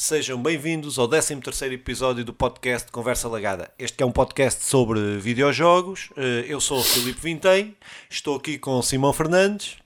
Sejam 0.00 0.40
bem-vindos 0.40 0.96
ao 0.96 1.08
13º 1.08 1.72
episódio 1.72 2.24
do 2.24 2.32
podcast 2.32 2.88
Conversa 2.88 3.26
Lagada. 3.26 3.68
Este 3.76 4.00
é 4.00 4.06
um 4.06 4.12
podcast 4.12 4.62
sobre 4.62 5.18
videojogos. 5.18 6.10
Eh, 6.16 6.44
eu 6.46 6.60
sou 6.60 6.78
o 6.78 6.84
Filipe 6.84 7.20
Vintém, 7.20 7.76
estou 8.08 8.36
aqui 8.36 8.58
com 8.58 8.78
o 8.78 8.82
Simão 8.82 9.12
Fernandes. 9.12 9.76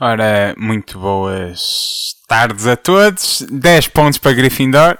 Ora, 0.00 0.52
muito 0.58 0.98
boas 0.98 2.16
tardes 2.26 2.66
a 2.66 2.74
todos. 2.74 3.46
10 3.48 3.86
pontos 3.86 4.18
para 4.18 4.32
Gryffindor. 4.32 4.98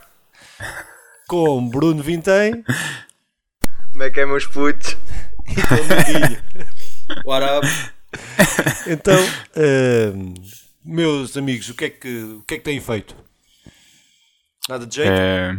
Com 1.26 1.68
Bruno 1.68 2.00
Vintém. 2.00 2.64
Como 3.90 4.04
é 4.04 4.10
que 4.10 4.20
é, 4.20 4.26
meus 4.26 4.46
putos? 4.46 4.96
E 5.48 5.60
com 5.66 5.74
o. 5.74 7.26
What 7.28 7.46
up? 7.58 7.66
Então, 8.86 9.18
uh, 9.56 10.34
meus 10.84 11.36
amigos, 11.36 11.68
o 11.68 11.74
que, 11.74 11.86
é 11.86 11.90
que, 11.90 12.22
o 12.22 12.44
que 12.46 12.54
é 12.54 12.58
que 12.58 12.64
têm 12.64 12.80
feito? 12.80 13.16
Nada 14.68 14.86
de 14.86 14.94
jeito? 14.94 15.10
É, 15.12 15.52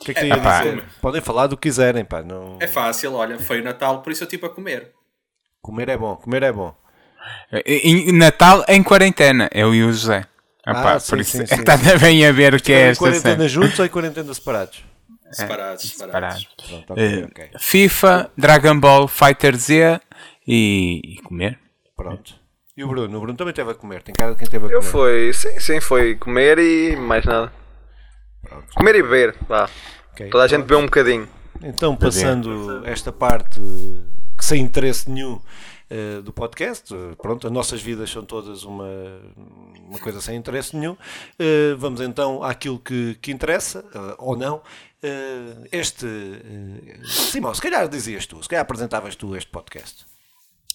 o 0.00 0.04
que 0.04 0.10
é 0.12 0.14
que 0.14 0.24
epá. 0.26 0.62
dizer? 0.62 0.84
Podem 1.00 1.20
falar 1.20 1.46
do 1.46 1.56
que 1.56 1.68
quiserem, 1.68 2.04
pá. 2.04 2.22
Não... 2.22 2.58
É 2.60 2.66
fácil, 2.66 3.14
olha, 3.14 3.38
foi 3.38 3.60
o 3.60 3.64
Natal, 3.64 4.02
por 4.02 4.12
isso 4.12 4.22
eu 4.22 4.26
estive 4.26 4.46
a 4.46 4.48
comer. 4.48 4.92
Comer 5.60 5.88
é 5.90 5.96
bom, 5.96 6.16
comer 6.16 6.42
é 6.44 6.52
bom. 6.52 6.74
em- 7.66 8.12
Natal 8.12 8.64
em 8.68 8.82
quarentena, 8.82 9.48
eu 9.52 9.74
e 9.74 9.82
o 9.82 9.92
José. 9.92 10.24
Epá, 10.66 10.94
Ah, 10.94 11.00
sim, 11.00 11.10
por 11.10 11.20
isso 11.20 11.36
sim, 11.38 11.42
é 11.42 11.46
sim. 11.46 11.54
que 11.56 11.60
está 11.60 11.76
bem 11.98 12.26
a 12.26 12.32
ver 12.32 12.54
o 12.54 12.62
que 12.62 12.72
é 12.72 12.90
esta 12.90 13.02
quarentena 13.04 13.34
cena. 13.36 13.48
juntos 13.48 13.78
ou 13.78 13.84
em 13.86 13.88
quarentena 13.88 14.32
separados? 14.34 14.84
Separados, 15.30 15.82
separados. 15.90 16.12
Parado. 16.12 16.46
Pronto, 16.86 16.92
ok, 16.92 17.04
Eh, 17.04 17.24
ok. 17.24 17.50
FIFA, 17.58 18.30
Dragon 18.36 18.78
Ball, 18.80 19.08
Fighter 19.08 19.56
Z 19.56 20.00
e, 20.46 21.00
e 21.04 21.16
comer. 21.22 21.58
Pronto. 21.96 22.34
E 22.76 22.84
o 22.84 22.88
Bruno? 22.88 23.18
O 23.18 23.20
Bruno 23.20 23.36
também 23.36 23.52
teve 23.52 23.70
a 23.70 23.74
comer. 23.74 24.02
Tem 24.02 24.14
cara 24.14 24.32
de 24.32 24.38
quem 24.38 24.48
teve 24.48 24.64
a 24.66 24.68
comer. 24.68 24.76
Eu 24.78 24.82
fui, 24.82 25.32
sim, 25.34 25.58
sim, 25.60 25.80
foi 25.80 26.14
comer 26.14 26.58
e 26.58 26.96
mais 26.96 27.24
nada. 27.26 27.52
Pronto. 28.48 28.66
Comer 28.74 28.94
e 28.96 29.02
beber, 29.02 29.36
vá. 29.48 29.68
Ok. 30.12 30.30
Toda 30.30 30.44
a 30.44 30.48
gente 30.48 30.60
bebeu 30.62 30.78
um 30.78 30.84
bocadinho. 30.86 31.28
Então, 31.62 31.96
passando 31.96 32.86
esta 32.86 33.12
parte 33.12 33.60
que 34.36 34.44
sem 34.44 34.62
interesse 34.62 35.10
nenhum 35.10 35.40
eh, 35.90 36.20
do 36.22 36.32
podcast, 36.32 36.94
eh, 36.94 37.14
pronto, 37.20 37.46
as 37.46 37.52
nossas 37.52 37.82
vidas 37.82 38.08
são 38.10 38.24
todas 38.24 38.62
uma, 38.62 38.86
uma 39.88 39.98
coisa 39.98 40.20
sem 40.20 40.36
interesse 40.36 40.76
nenhum. 40.76 40.96
Eh, 41.38 41.74
vamos 41.76 42.00
então 42.00 42.42
àquilo 42.44 42.78
que, 42.78 43.16
que 43.20 43.32
interessa, 43.32 43.84
eh, 43.94 44.14
ou 44.18 44.36
não. 44.36 44.62
Eh, 45.02 45.68
este. 45.72 46.06
eh, 46.06 47.00
Simão, 47.04 47.52
se 47.54 47.60
calhar 47.62 47.88
dizias 47.88 48.26
tu, 48.26 48.40
se 48.42 48.48
calhar 48.48 48.62
apresentavas 48.62 49.16
tu 49.16 49.34
este 49.34 49.50
podcast. 49.50 50.06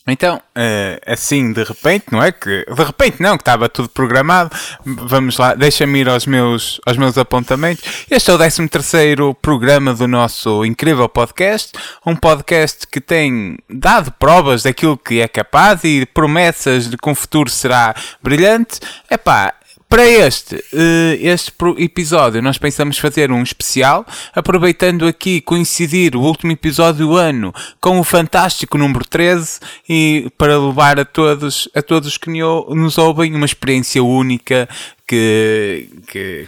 Então, 0.06 0.42
eh, 0.54 1.00
assim, 1.08 1.54
de 1.54 1.64
repente, 1.64 2.08
não 2.12 2.22
é 2.22 2.30
que... 2.30 2.66
De 2.66 2.84
repente 2.84 3.22
não, 3.22 3.38
que 3.38 3.42
estava 3.42 3.70
tudo 3.70 3.88
programado. 3.88 4.52
Vamos 4.84 5.38
lá, 5.38 5.56
deixa-me 5.56 6.00
ir 6.00 6.09
aos 6.09 6.26
meus, 6.26 6.82
aos 6.86 6.98
meus 6.98 7.18
apontamentos. 7.18 8.06
Este 8.12 8.30
é 8.30 8.34
o 8.34 8.38
13º 8.38 9.34
programa 9.42 9.94
do 9.94 10.06
nosso 10.06 10.66
incrível 10.66 11.08
podcast. 11.08 11.72
Um 12.06 12.18
podcast 12.18 12.86
que 12.86 13.00
tem 13.00 13.58
dado 13.70 14.12
provas 14.12 14.64
daquilo 14.64 14.98
que 14.98 15.22
é 15.22 15.28
capaz 15.28 15.86
e 15.86 16.06
promessas 16.06 16.90
de 16.90 16.98
que 16.98 17.09
um 17.09 17.16
futuro 17.16 17.50
será 17.50 17.96
brilhante. 18.22 18.81
Epá, 19.09 19.54
para 19.94 20.08
este, 20.08 20.56
eh, 20.74 21.20
este 21.22 21.54
episódio, 21.78 22.42
nós 22.42 22.58
pensamos 22.58 22.98
fazer 22.98 23.32
um 23.32 23.44
especial, 23.44 24.04
aproveitando 24.34 25.06
aqui 25.06 25.40
coincidir 25.40 26.16
o 26.16 26.22
último 26.22 26.52
episódio 26.52 27.06
do 27.06 27.16
ano 27.16 27.54
com 27.80 28.00
o 28.00 28.04
fantástico 28.04 28.76
número 28.76 29.06
13 29.06 29.60
e 29.88 30.32
para 30.36 30.58
levar 30.58 31.00
a 31.00 31.06
todos, 31.06 31.70
a 31.76 31.82
todos 31.84 32.18
que 32.18 32.32
nos 32.32 32.98
ouvem 32.98 33.36
uma 33.36 33.46
experiência 33.46 34.04
única 34.04 34.68
que. 35.08 35.88
que 36.08 36.48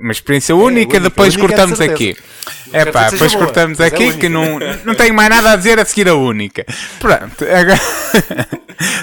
uma 0.00 0.12
experiência 0.12 0.54
única, 0.54 0.96
única, 0.96 1.00
depois 1.00 1.34
única 1.34 1.48
cortamos 1.48 1.80
aqui. 1.80 2.16
É 2.72 2.84
pá, 2.84 3.10
depois 3.10 3.32
boa, 3.32 3.46
cortamos 3.46 3.80
é 3.80 3.86
aqui 3.86 4.04
única. 4.04 4.18
que 4.20 4.28
não, 4.28 4.60
não 4.84 4.94
tenho 4.94 5.12
mais 5.12 5.28
nada 5.28 5.52
a 5.52 5.56
dizer 5.56 5.80
a 5.80 5.84
seguir 5.84 6.08
a 6.08 6.14
única. 6.14 6.64
Pronto, 7.00 7.44
agora. 7.52 7.80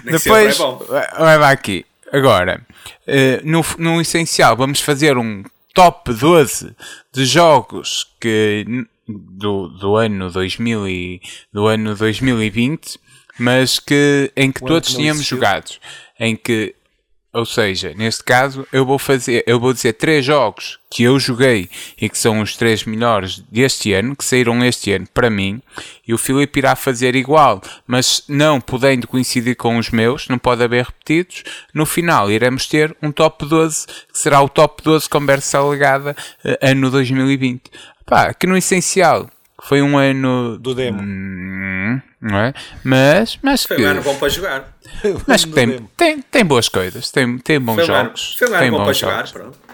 Depois. 0.05 0.55
é 0.55 0.57
bom. 0.57 0.85
Vai 1.19 1.37
lá 1.37 1.51
aqui. 1.51 1.85
Agora, 2.11 2.65
eh, 3.05 3.41
no, 3.43 3.63
no 3.77 3.99
essencial, 4.01 4.55
vamos 4.55 4.79
fazer 4.81 5.17
um 5.17 5.43
top 5.73 6.13
12 6.13 6.75
de 7.13 7.25
jogos 7.25 8.07
que 8.19 8.65
do, 9.07 9.67
do 9.69 9.95
ano 9.95 10.29
2000 10.29 10.87
e, 10.87 11.21
do 11.51 11.67
ano 11.67 11.95
2020, 11.95 12.99
mas 13.39 13.79
que 13.79 14.31
em 14.35 14.51
que 14.51 14.63
O 14.63 14.67
todos 14.67 14.95
tínhamos 14.95 15.25
jogado, 15.25 15.71
em 16.19 16.35
que 16.35 16.73
ou 17.33 17.45
seja, 17.45 17.93
neste 17.95 18.23
caso, 18.23 18.65
eu 18.71 18.85
vou 18.85 18.97
fazer, 18.97 19.43
eu 19.45 19.59
vou 19.59 19.73
dizer 19.73 19.93
três 19.93 20.25
jogos 20.25 20.79
que 20.89 21.03
eu 21.03 21.19
joguei 21.19 21.69
e 22.01 22.09
que 22.09 22.17
são 22.17 22.39
os 22.41 22.55
três 22.55 22.85
melhores 22.85 23.39
deste 23.51 23.93
ano, 23.93 24.15
que 24.15 24.23
saíram 24.23 24.63
este 24.63 24.93
ano 24.93 25.07
para 25.13 25.29
mim, 25.29 25.61
e 26.07 26.13
o 26.13 26.17
Filipe 26.17 26.59
irá 26.59 26.75
fazer 26.75 27.15
igual, 27.15 27.61
mas 27.85 28.23
não 28.27 28.61
podendo 28.61 29.07
coincidir 29.07 29.55
com 29.55 29.77
os 29.77 29.89
meus, 29.89 30.27
não 30.27 30.37
pode 30.37 30.63
haver 30.63 30.85
repetidos. 30.85 31.43
No 31.73 31.85
final, 31.85 32.31
iremos 32.31 32.65
ter 32.65 32.95
um 33.03 33.11
top 33.11 33.45
12, 33.45 33.85
que 33.85 34.17
será 34.17 34.41
o 34.41 34.49
top 34.49 34.81
12 34.81 35.09
conversa 35.09 35.61
legada 35.61 36.15
eh, 36.43 36.57
ano 36.61 36.89
2020. 36.89 37.69
Pá, 38.05 38.33
que 38.33 38.47
no 38.47 38.55
essencial 38.55 39.29
foi 39.63 39.81
um 39.81 39.97
ano 39.97 40.57
Do 40.59 40.73
demo. 40.75 41.01
Hum, 41.01 42.01
não 42.21 42.37
é? 42.37 42.53
Mas, 42.83 43.39
mas 43.41 43.63
Foi 43.63 43.77
que, 43.77 43.83
um 43.83 43.87
ano 43.89 44.01
bom 44.01 44.15
para 44.15 44.29
jogar. 44.29 44.77
mas 45.27 45.45
que 45.45 45.51
tem, 45.51 45.67
demo. 45.67 45.91
tem, 45.97 46.21
tem 46.21 46.45
boas 46.45 46.69
coisas, 46.69 47.09
tem, 47.11 47.37
tem 47.39 47.59
bons 47.59 47.75
Foi 47.75 47.89
um 47.89 47.93
ano, 47.95 48.05
jogos. 48.09 48.35
foi 48.37 48.47
um 48.47 48.51
ano 48.51 48.59
tem 48.61 48.71
bom 48.71 48.77
para 48.77 48.85
bons 48.85 48.97
jogar, 48.97 49.15
jogos. 49.27 49.31
pronto. 49.31 49.67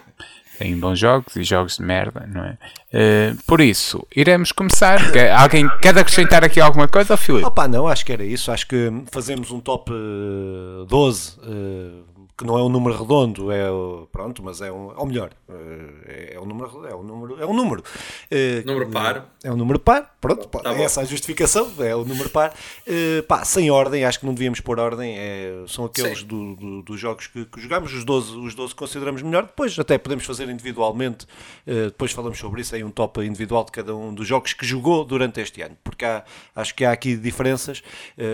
Tem 0.59 0.77
bons 0.79 0.99
jogos 0.99 1.35
e 1.35 1.43
jogos 1.43 1.77
de 1.77 1.83
merda, 1.83 2.29
não 2.31 2.43
é? 2.45 2.57
Eh, 2.93 3.33
por 3.47 3.59
isso, 3.59 4.05
iremos 4.15 4.51
começar. 4.51 4.99
Alguém 5.35 5.67
quer 5.81 5.97
acrescentar 5.97 6.43
aqui 6.45 6.61
alguma 6.61 6.87
coisa, 6.87 7.17
Filipe? 7.17 7.45
Opa, 7.45 7.67
não, 7.67 7.87
acho 7.87 8.05
que 8.05 8.13
era 8.13 8.23
isso. 8.23 8.51
Acho 8.51 8.67
que 8.67 8.91
fazemos 9.11 9.49
um 9.49 9.59
top 9.59 9.91
eh, 9.91 10.85
12, 10.87 11.39
eh, 11.43 11.89
que 12.35 12.43
não 12.45 12.57
é 12.57 12.63
um 12.63 12.69
número 12.69 12.97
redondo, 12.99 13.51
é 13.51 13.69
o- 13.71 14.07
pronto, 14.11 14.41
mas 14.43 14.59
é 14.59 14.71
um, 14.71 14.91
ou 14.97 15.05
melhor, 15.05 15.29
eh, 15.47 16.33
é 16.35 16.39
um 16.39 16.45
número, 16.45 16.85
é 16.87 16.95
um 16.95 17.03
número, 17.03 17.41
é 17.41 17.45
um 17.45 17.53
número. 17.53 17.83
Eh, 18.31 18.63
Número 18.65 18.89
par. 18.89 19.29
É 19.43 19.51
um 19.51 19.55
número 19.55 19.79
par, 19.79 20.15
pronto, 20.19 20.47
Tá 20.47 20.73
é 20.73 20.81
essa 20.83 21.01
a 21.01 21.05
justificação, 21.05 21.71
é 21.79 21.95
o 21.95 22.03
número 22.03 22.29
par. 22.29 22.53
Eh, 22.87 23.21
pá, 23.27 23.45
sem 23.45 23.69
ordem, 23.69 24.03
acho 24.03 24.19
que 24.19 24.25
não 24.25 24.33
devíamos 24.33 24.59
pôr 24.61 24.79
ordem, 24.79 25.15
é, 25.17 25.63
são 25.67 25.85
aqueles 25.85 26.23
do- 26.23 26.55
do- 26.55 26.81
dos 26.81 26.99
jogos 26.99 27.27
que, 27.27 27.45
que 27.45 27.61
jogamos, 27.61 27.93
os 27.93 28.03
12, 28.03 28.35
os 28.37 28.55
12 28.55 28.73
consideramos 28.73 29.21
melhor, 29.21 29.43
depois 29.43 29.77
até 29.77 29.97
podemos 29.99 30.25
fazer 30.25 30.49
individualmente, 30.49 31.27
eh, 31.67 31.85
depois 31.85 32.11
falamos 32.11 32.39
sobre 32.39 32.61
isso, 32.61 32.73
aí 32.73 32.83
um 32.83 32.89
top 32.91 33.21
individual 33.23 33.63
de 33.63 33.71
cada 33.71 33.95
um 33.95 34.11
dos 34.13 34.27
jogos 34.27 34.53
que 34.53 34.65
jogou 34.65 35.05
durante 35.05 35.39
este 35.39 35.61
ano, 35.61 35.77
porque 35.83 36.03
há, 36.03 36.23
acho 36.55 36.73
que 36.73 36.83
há 36.83 36.91
aqui 36.91 37.15
diferenças, 37.15 37.83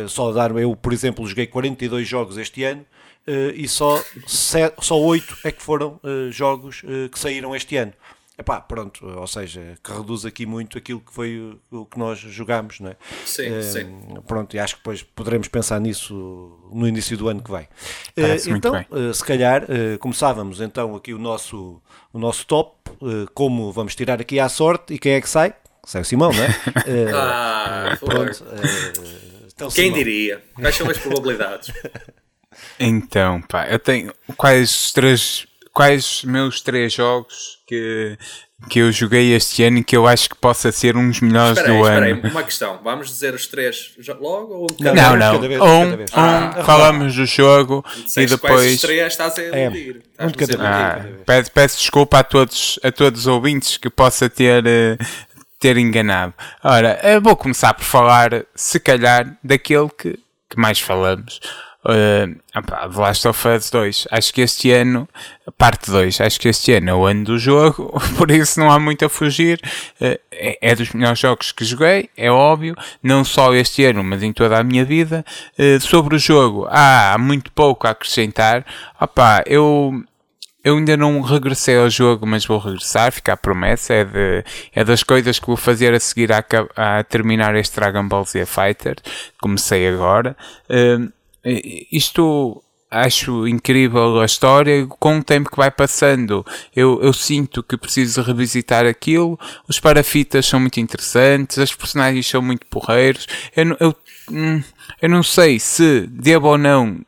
só 0.08 0.32
dar 0.32 0.56
eu, 0.58 0.74
por 0.76 0.94
exemplo, 0.94 1.28
joguei 1.28 1.48
42 1.48 2.08
jogos 2.08 2.38
este 2.38 2.64
ano, 2.64 2.86
e 3.56 3.68
só, 3.68 3.89
só 4.82 5.00
8 5.00 5.38
é 5.44 5.52
que 5.52 5.62
foram 5.62 6.00
eh, 6.04 6.32
jogos 6.32 6.82
eh, 6.86 7.10
que 7.10 7.18
saíram 7.20 7.56
este 7.56 7.76
ano. 7.78 7.94
Epá, 8.38 8.62
pronto, 8.62 9.06
ou 9.06 9.28
seja, 9.28 9.78
que 9.84 9.92
reduz 9.92 10.24
aqui 10.24 10.46
muito 10.46 10.78
aquilo 10.78 11.02
que 11.02 11.14
foi 11.14 11.60
o, 11.72 11.80
o 11.82 11.86
que 11.86 12.00
nós 12.00 12.18
jogámos, 12.20 12.80
não 12.80 12.90
é? 12.92 12.96
Sim, 13.26 13.48
Eh, 13.48 13.62
sim. 13.62 14.00
Pronto, 14.26 14.56
e 14.56 14.60
acho 14.60 14.76
que 14.76 14.80
depois 14.80 15.04
poderemos 15.04 15.50
pensar 15.50 15.78
nisso 15.82 16.14
no 16.72 16.88
início 16.88 17.18
do 17.18 17.28
ano 17.28 17.44
que 17.44 17.52
vem. 17.52 17.68
Muito 18.48 18.50
então, 18.56 18.72
bem. 18.72 18.86
eh, 19.10 19.12
se 19.14 19.26
calhar, 19.26 19.66
eh, 19.68 19.98
começávamos 19.98 20.62
então 20.62 20.96
aqui 20.96 21.14
o 21.14 21.20
nosso, 21.20 21.82
o 22.14 22.18
nosso 22.20 22.46
top, 22.48 22.78
como 23.34 23.74
vamos 23.74 23.94
tirar 23.94 24.22
aqui 24.22 24.40
à 24.40 24.48
sorte, 24.48 24.94
e 24.94 25.00
quem 25.00 25.14
é 25.16 25.22
que 25.22 25.28
sai? 25.30 25.54
Sai 25.86 26.02
o 26.02 26.06
Simão, 26.06 26.32
não 26.32 26.44
é? 26.44 26.48
Ah, 27.14 27.98
pronto. 28.00 28.46
então, 29.54 29.68
Quem 29.70 29.86
Simão. 29.88 29.98
diria? 29.98 30.44
Quais 30.56 30.76
são 30.76 30.90
as 30.90 30.98
probabilidades? 30.98 31.74
Então, 32.80 33.42
pá, 33.42 33.68
eu 33.68 33.80
tenho. 33.80 34.14
Quais 34.38 34.70
os 34.70 34.92
três. 34.94 35.46
Quais 35.72 36.24
meus 36.26 36.60
três 36.62 36.92
jogos 36.92 37.60
que, 37.66 38.18
que 38.70 38.80
eu 38.80 38.92
joguei 38.92 39.34
este 39.34 39.64
ano 39.64 39.78
e 39.78 39.84
que 39.84 39.96
eu 39.96 40.08
acho 40.08 40.28
que 40.28 40.36
possa 40.36 40.72
ser 40.72 40.98
um 40.98 41.08
dos 41.08 41.22
melhores 41.22 41.58
Espera 41.58 41.72
aí, 41.74 41.78
do 41.80 41.84
espera 41.88 42.06
aí, 42.08 42.12
ano? 42.12 42.30
uma 42.32 42.44
questão. 42.44 42.80
Vamos 42.84 43.08
dizer 43.08 43.34
os 43.34 43.48
três 43.48 43.94
logo 44.20 44.54
ou 44.56 44.68
Não? 44.80 44.94
Não, 44.94 45.04
Cada 45.20 45.32
não. 45.34 45.40
vez, 45.40 45.62
um, 45.62 45.84
cada 45.84 45.98
vez. 45.98 46.12
um 46.12 46.16
Ah, 46.18 46.64
falamos 46.66 47.16
do 47.16 47.26
jogo 47.26 47.86
e 47.88 48.02
quais 48.02 48.18
os 48.18 48.32
depois. 48.32 48.82
três 48.82 49.08
estás 49.14 49.38
a 49.38 49.44
iludir. 49.44 50.02
um 50.20 50.28
de 50.28 50.34
cada 50.34 50.58
vez. 50.58 50.60
Ah, 50.62 51.06
peço, 51.26 51.52
peço 51.52 51.78
desculpa 51.78 52.20
a 52.20 52.24
todos, 52.24 52.80
a 52.84 52.92
todos 52.92 53.22
os 53.22 53.28
ouvintes 53.28 53.78
que 53.78 53.90
possa 53.90 54.28
ter, 54.30 54.66
eh, 54.66 54.98
ter 55.60 55.78
enganado. 55.78 56.34
Ora, 56.64 57.00
eu 57.04 57.22
vou 57.22 57.38
começar 57.38 57.74
por 57.74 57.86
falar, 57.86 58.44
se 58.54 58.80
calhar, 58.80 59.38
daquele 59.42 59.88
que, 59.98 60.20
que 60.50 60.58
mais 60.60 60.80
falamos. 60.82 61.40
Uh, 61.90 62.40
opá, 62.56 62.88
The 62.88 63.00
Last 63.00 63.28
of 63.28 63.48
Us 63.48 63.70
2. 63.72 64.08
Acho 64.12 64.34
que 64.34 64.42
este 64.42 64.72
ano, 64.72 65.10
parte 65.58 65.90
2, 65.90 66.22
acho 66.22 66.40
que 66.40 66.48
este 66.48 66.74
ano 66.74 66.90
é 66.90 66.94
o 66.94 67.06
ano 67.06 67.24
do 67.24 67.40
jogo, 67.40 68.00
por 68.16 68.30
isso 68.30 68.60
não 68.60 68.72
há 68.72 68.80
muito 68.80 69.04
a 69.06 69.10
fugir. 69.10 69.60
Uh, 70.00 70.20
é, 70.32 70.58
é 70.62 70.76
dos 70.76 70.92
melhores 70.94 71.20
jogos 71.20 71.52
que 71.52 71.66
joguei, 71.66 72.10
é 72.16 72.30
óbvio, 72.30 72.76
não 73.02 73.24
só 73.24 73.54
este 73.56 73.84
ano, 73.86 74.04
mas 74.04 74.22
em 74.22 74.32
toda 74.32 74.60
a 74.60 74.64
minha 74.64 74.86
vida. 74.86 75.26
Uh, 75.58 75.80
sobre 75.80 76.16
o 76.16 76.20
jogo, 76.20 76.68
há 76.70 77.18
muito 77.20 77.52
pouco 77.52 77.88
a 77.88 77.92
acrescentar. 77.92 78.66
Opá, 79.00 79.44
eu 79.48 80.04
eu 80.64 80.78
ainda 80.78 80.98
não 80.98 81.22
regressei 81.22 81.78
ao 81.78 81.90
jogo, 81.90 82.28
mas 82.28 82.46
vou 82.46 82.60
regressar, 82.60 83.12
fica 83.12 83.34
a 83.34 83.38
promessa. 83.38 83.94
É, 83.94 84.04
de, 84.04 84.44
é 84.76 84.84
das 84.84 85.04
coisas 85.04 85.40
que 85.40 85.48
vou 85.48 85.56
fazer 85.56 85.94
a 85.94 86.00
seguir 86.00 86.32
a, 86.34 86.44
a 86.76 87.04
terminar 87.04 87.56
este 87.56 87.76
Dragon 87.76 88.08
Ball 88.08 88.26
Z 88.26 88.46
Fighter. 88.46 88.96
Comecei 89.42 89.88
agora. 89.88 90.36
Uh, 90.70 91.12
isto 91.92 92.64
acho 92.90 93.48
incrível 93.48 94.20
a 94.20 94.26
história. 94.26 94.86
Com 94.88 95.20
o 95.20 95.24
tempo 95.24 95.50
que 95.50 95.58
vai 95.58 95.70
passando, 95.70 96.46
eu, 96.76 97.00
eu 97.02 97.14
sinto 97.14 97.62
que 97.62 97.78
preciso 97.78 98.22
revisitar 98.22 98.86
aquilo. 98.86 99.40
Os 99.68 99.80
parafitas 99.80 100.46
são 100.46 100.60
muito 100.60 100.80
interessantes, 100.80 101.60
as 101.60 101.74
personagens 101.74 102.28
são 102.28 102.42
muito 102.42 102.66
porreiros. 102.68 103.28
Eu, 103.56 103.78
eu, 103.80 103.96
hum, 104.32 104.62
eu 105.02 105.10
não 105.10 105.24
sei 105.24 105.60
se 105.60 106.08
devo 106.08 106.48
ou 106.48 106.58
não 106.58 107.00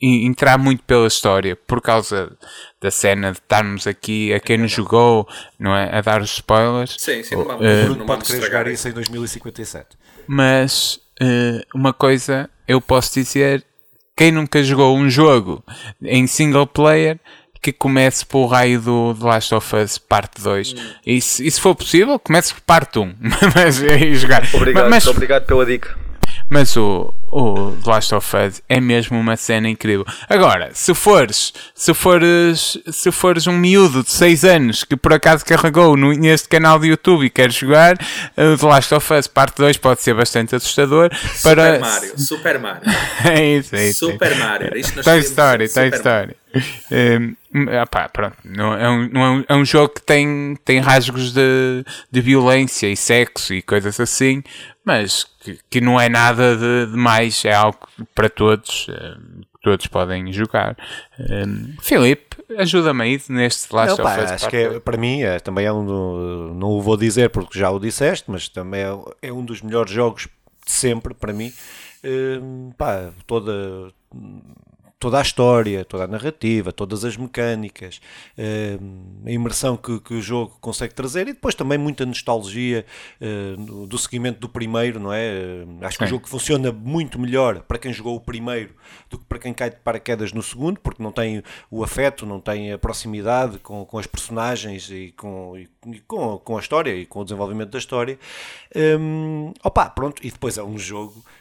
entrar 0.00 0.58
muito 0.58 0.82
pela 0.84 1.06
história 1.06 1.56
por 1.56 1.80
causa 1.80 2.32
da 2.80 2.90
cena 2.90 3.32
de 3.32 3.38
estarmos 3.38 3.86
aqui 3.86 4.32
a 4.32 4.40
quem 4.40 4.58
nos 4.58 4.72
jogou, 4.72 5.26
não 5.58 5.74
é? 5.74 5.96
A 5.96 6.00
dar 6.00 6.20
os 6.20 6.32
spoilers. 6.32 6.96
Sim, 6.98 7.22
sim, 7.22 7.36
não 7.36 7.44
vamos, 7.44 7.64
Uh, 7.64 7.94
não 7.96 8.06
pode 8.06 8.24
querer 8.24 8.42
jogar 8.42 8.66
isso. 8.66 8.88
em 8.88 8.92
2057. 8.92 9.96
Mas 10.26 11.00
uh, 11.20 11.64
uma 11.74 11.92
coisa 11.92 12.48
eu 12.66 12.80
posso 12.80 13.14
dizer: 13.14 13.64
quem 14.16 14.32
nunca 14.32 14.62
jogou 14.62 14.96
um 14.96 15.08
jogo 15.08 15.64
em 16.02 16.26
single 16.26 16.66
player 16.66 17.18
que 17.60 17.72
comece 17.72 18.26
pelo 18.26 18.46
raio 18.46 18.78
do 18.78 19.14
The 19.14 19.24
Last 19.24 19.54
of 19.54 19.76
Us 19.76 19.96
Parte 19.96 20.42
2. 20.42 20.74
E, 21.06 21.18
se, 21.20 21.46
e 21.46 21.50
se 21.50 21.58
for 21.58 21.74
possível, 21.74 22.18
comece 22.18 22.52
por 22.52 22.60
Parte 22.60 22.98
1. 22.98 23.14
mas, 23.56 23.80
e 23.80 24.14
jogar. 24.14 24.46
Obrigado, 24.52 24.90
mas, 24.90 25.06
obrigado 25.06 25.46
pela 25.46 25.64
dica. 25.64 25.96
mas 26.50 26.76
o, 26.76 27.14
o 27.34 27.76
The 27.82 27.90
Last 27.90 28.14
of 28.14 28.36
Us 28.36 28.62
é 28.68 28.80
mesmo 28.80 29.18
uma 29.18 29.36
cena 29.36 29.68
incrível. 29.68 30.06
Agora, 30.28 30.70
se 30.72 30.94
fores, 30.94 31.52
se 31.74 31.92
fores, 31.92 32.78
se 32.92 33.10
fores 33.10 33.48
um 33.48 33.58
miúdo 33.58 34.04
de 34.04 34.10
6 34.12 34.44
anos 34.44 34.84
que 34.84 34.94
por 34.94 35.12
acaso 35.12 35.44
carregou 35.44 35.96
no, 35.96 36.12
neste 36.12 36.48
canal 36.48 36.78
de 36.78 36.86
YouTube 36.86 37.26
e 37.26 37.30
quer 37.30 37.50
jogar, 37.50 37.96
o 38.36 38.56
The 38.56 38.66
Last 38.66 38.94
of 38.94 39.12
Us 39.12 39.26
Parte 39.26 39.56
2 39.56 39.78
pode 39.78 40.00
ser 40.00 40.14
bastante 40.14 40.54
assustador. 40.54 41.10
Super 41.12 41.56
para... 41.56 41.78
Mario, 41.80 42.20
Super 42.20 42.58
Mario. 42.60 42.82
é 43.26 43.56
isso, 43.56 43.74
é 43.74 43.88
isso. 43.88 44.10
Super 44.10 44.36
Mario. 44.36 44.66
Era 44.68 44.78
isto 44.78 45.02
Toy 45.02 45.18
Story, 45.18 45.68
Toy. 45.68 45.88
Story. 45.88 46.36
Um, 46.90 47.34
opá, 47.82 48.08
pronto, 48.08 48.36
não, 48.44 48.74
é, 48.74 48.88
um, 48.88 49.08
não 49.08 49.24
é, 49.24 49.30
um, 49.30 49.44
é 49.48 49.54
um 49.56 49.64
jogo 49.64 49.94
que 49.94 50.02
tem, 50.02 50.56
tem 50.64 50.78
rasgos 50.78 51.32
de, 51.32 51.84
de 52.10 52.20
violência 52.20 52.86
e 52.86 52.96
sexo 52.96 53.52
e 53.52 53.60
coisas 53.60 53.98
assim, 53.98 54.42
mas 54.84 55.26
que, 55.40 55.58
que 55.70 55.80
não 55.80 55.98
é 55.98 56.08
nada 56.08 56.56
de, 56.56 56.92
de 56.92 56.96
mais, 56.96 57.23
é 57.44 57.52
algo 57.52 57.78
para 58.14 58.28
todos, 58.28 58.86
um, 58.88 59.40
todos 59.62 59.86
podem 59.86 60.32
jogar. 60.32 60.76
Um, 61.18 61.74
Filipe, 61.80 62.36
ajuda-me 62.58 63.02
aí 63.02 63.22
neste 63.28 63.74
Last 63.74 63.98
Não, 63.98 64.04
pá, 64.04 64.14
of 64.16 64.24
Us. 64.24 64.30
acho 64.32 64.48
que 64.48 64.56
é, 64.56 64.80
para 64.80 64.96
mim 64.96 65.22
é, 65.22 65.38
também 65.38 65.66
é 65.66 65.72
um 65.72 65.84
do, 65.84 66.54
não 66.54 66.68
o 66.68 66.82
vou 66.82 66.96
dizer 66.96 67.30
porque 67.30 67.58
já 67.58 67.70
o 67.70 67.78
disseste, 67.78 68.30
mas 68.30 68.48
também 68.48 68.80
é, 68.80 69.28
é 69.28 69.32
um 69.32 69.44
dos 69.44 69.62
melhores 69.62 69.90
jogos 69.90 70.28
de 70.64 70.72
sempre 70.72 71.14
para 71.14 71.32
mim. 71.32 71.52
Hum, 72.04 72.70
pá, 72.76 73.10
toda 73.26 73.92
toda 75.04 75.18
a 75.18 75.22
história, 75.22 75.84
toda 75.84 76.04
a 76.04 76.06
narrativa, 76.06 76.72
todas 76.72 77.04
as 77.04 77.14
mecânicas, 77.14 78.00
hum, 78.38 79.20
a 79.26 79.30
imersão 79.30 79.76
que, 79.76 80.00
que 80.00 80.14
o 80.14 80.22
jogo 80.22 80.56
consegue 80.62 80.94
trazer 80.94 81.28
e 81.28 81.34
depois 81.34 81.54
também 81.54 81.76
muita 81.76 82.06
nostalgia 82.06 82.86
hum, 83.20 83.84
do 83.84 83.98
seguimento 83.98 84.40
do 84.40 84.48
primeiro, 84.48 84.98
não 84.98 85.12
é? 85.12 85.62
Hum, 85.66 85.76
Acho 85.82 85.98
que 85.98 86.04
o 86.04 86.06
Sim. 86.06 86.10
jogo 86.14 86.26
funciona 86.26 86.72
muito 86.72 87.18
melhor 87.18 87.60
para 87.60 87.76
quem 87.76 87.92
jogou 87.92 88.16
o 88.16 88.20
primeiro 88.20 88.74
do 89.10 89.18
que 89.18 89.24
para 89.26 89.38
quem 89.38 89.52
cai 89.52 89.68
de 89.68 89.76
paraquedas 89.76 90.32
no 90.32 90.42
segundo, 90.42 90.80
porque 90.80 91.02
não 91.02 91.12
tem 91.12 91.42
o 91.70 91.84
afeto, 91.84 92.24
não 92.24 92.40
tem 92.40 92.72
a 92.72 92.78
proximidade 92.78 93.58
com, 93.58 93.84
com 93.84 93.98
as 93.98 94.06
personagens 94.06 94.88
e, 94.90 95.12
com, 95.14 95.54
e, 95.58 96.00
com, 96.06 96.38
com 96.38 96.56
a 96.56 96.60
história 96.60 96.94
e 96.94 97.04
com 97.04 97.20
o 97.20 97.24
desenvolvimento 97.24 97.72
da 97.72 97.78
história. 97.78 98.18
Hum, 98.74 99.52
opa, 99.62 99.90
pronto, 99.90 100.26
e 100.26 100.30
depois 100.30 100.56
é 100.56 100.62
um 100.62 100.78
jogo 100.78 101.22
eh, 101.26 101.33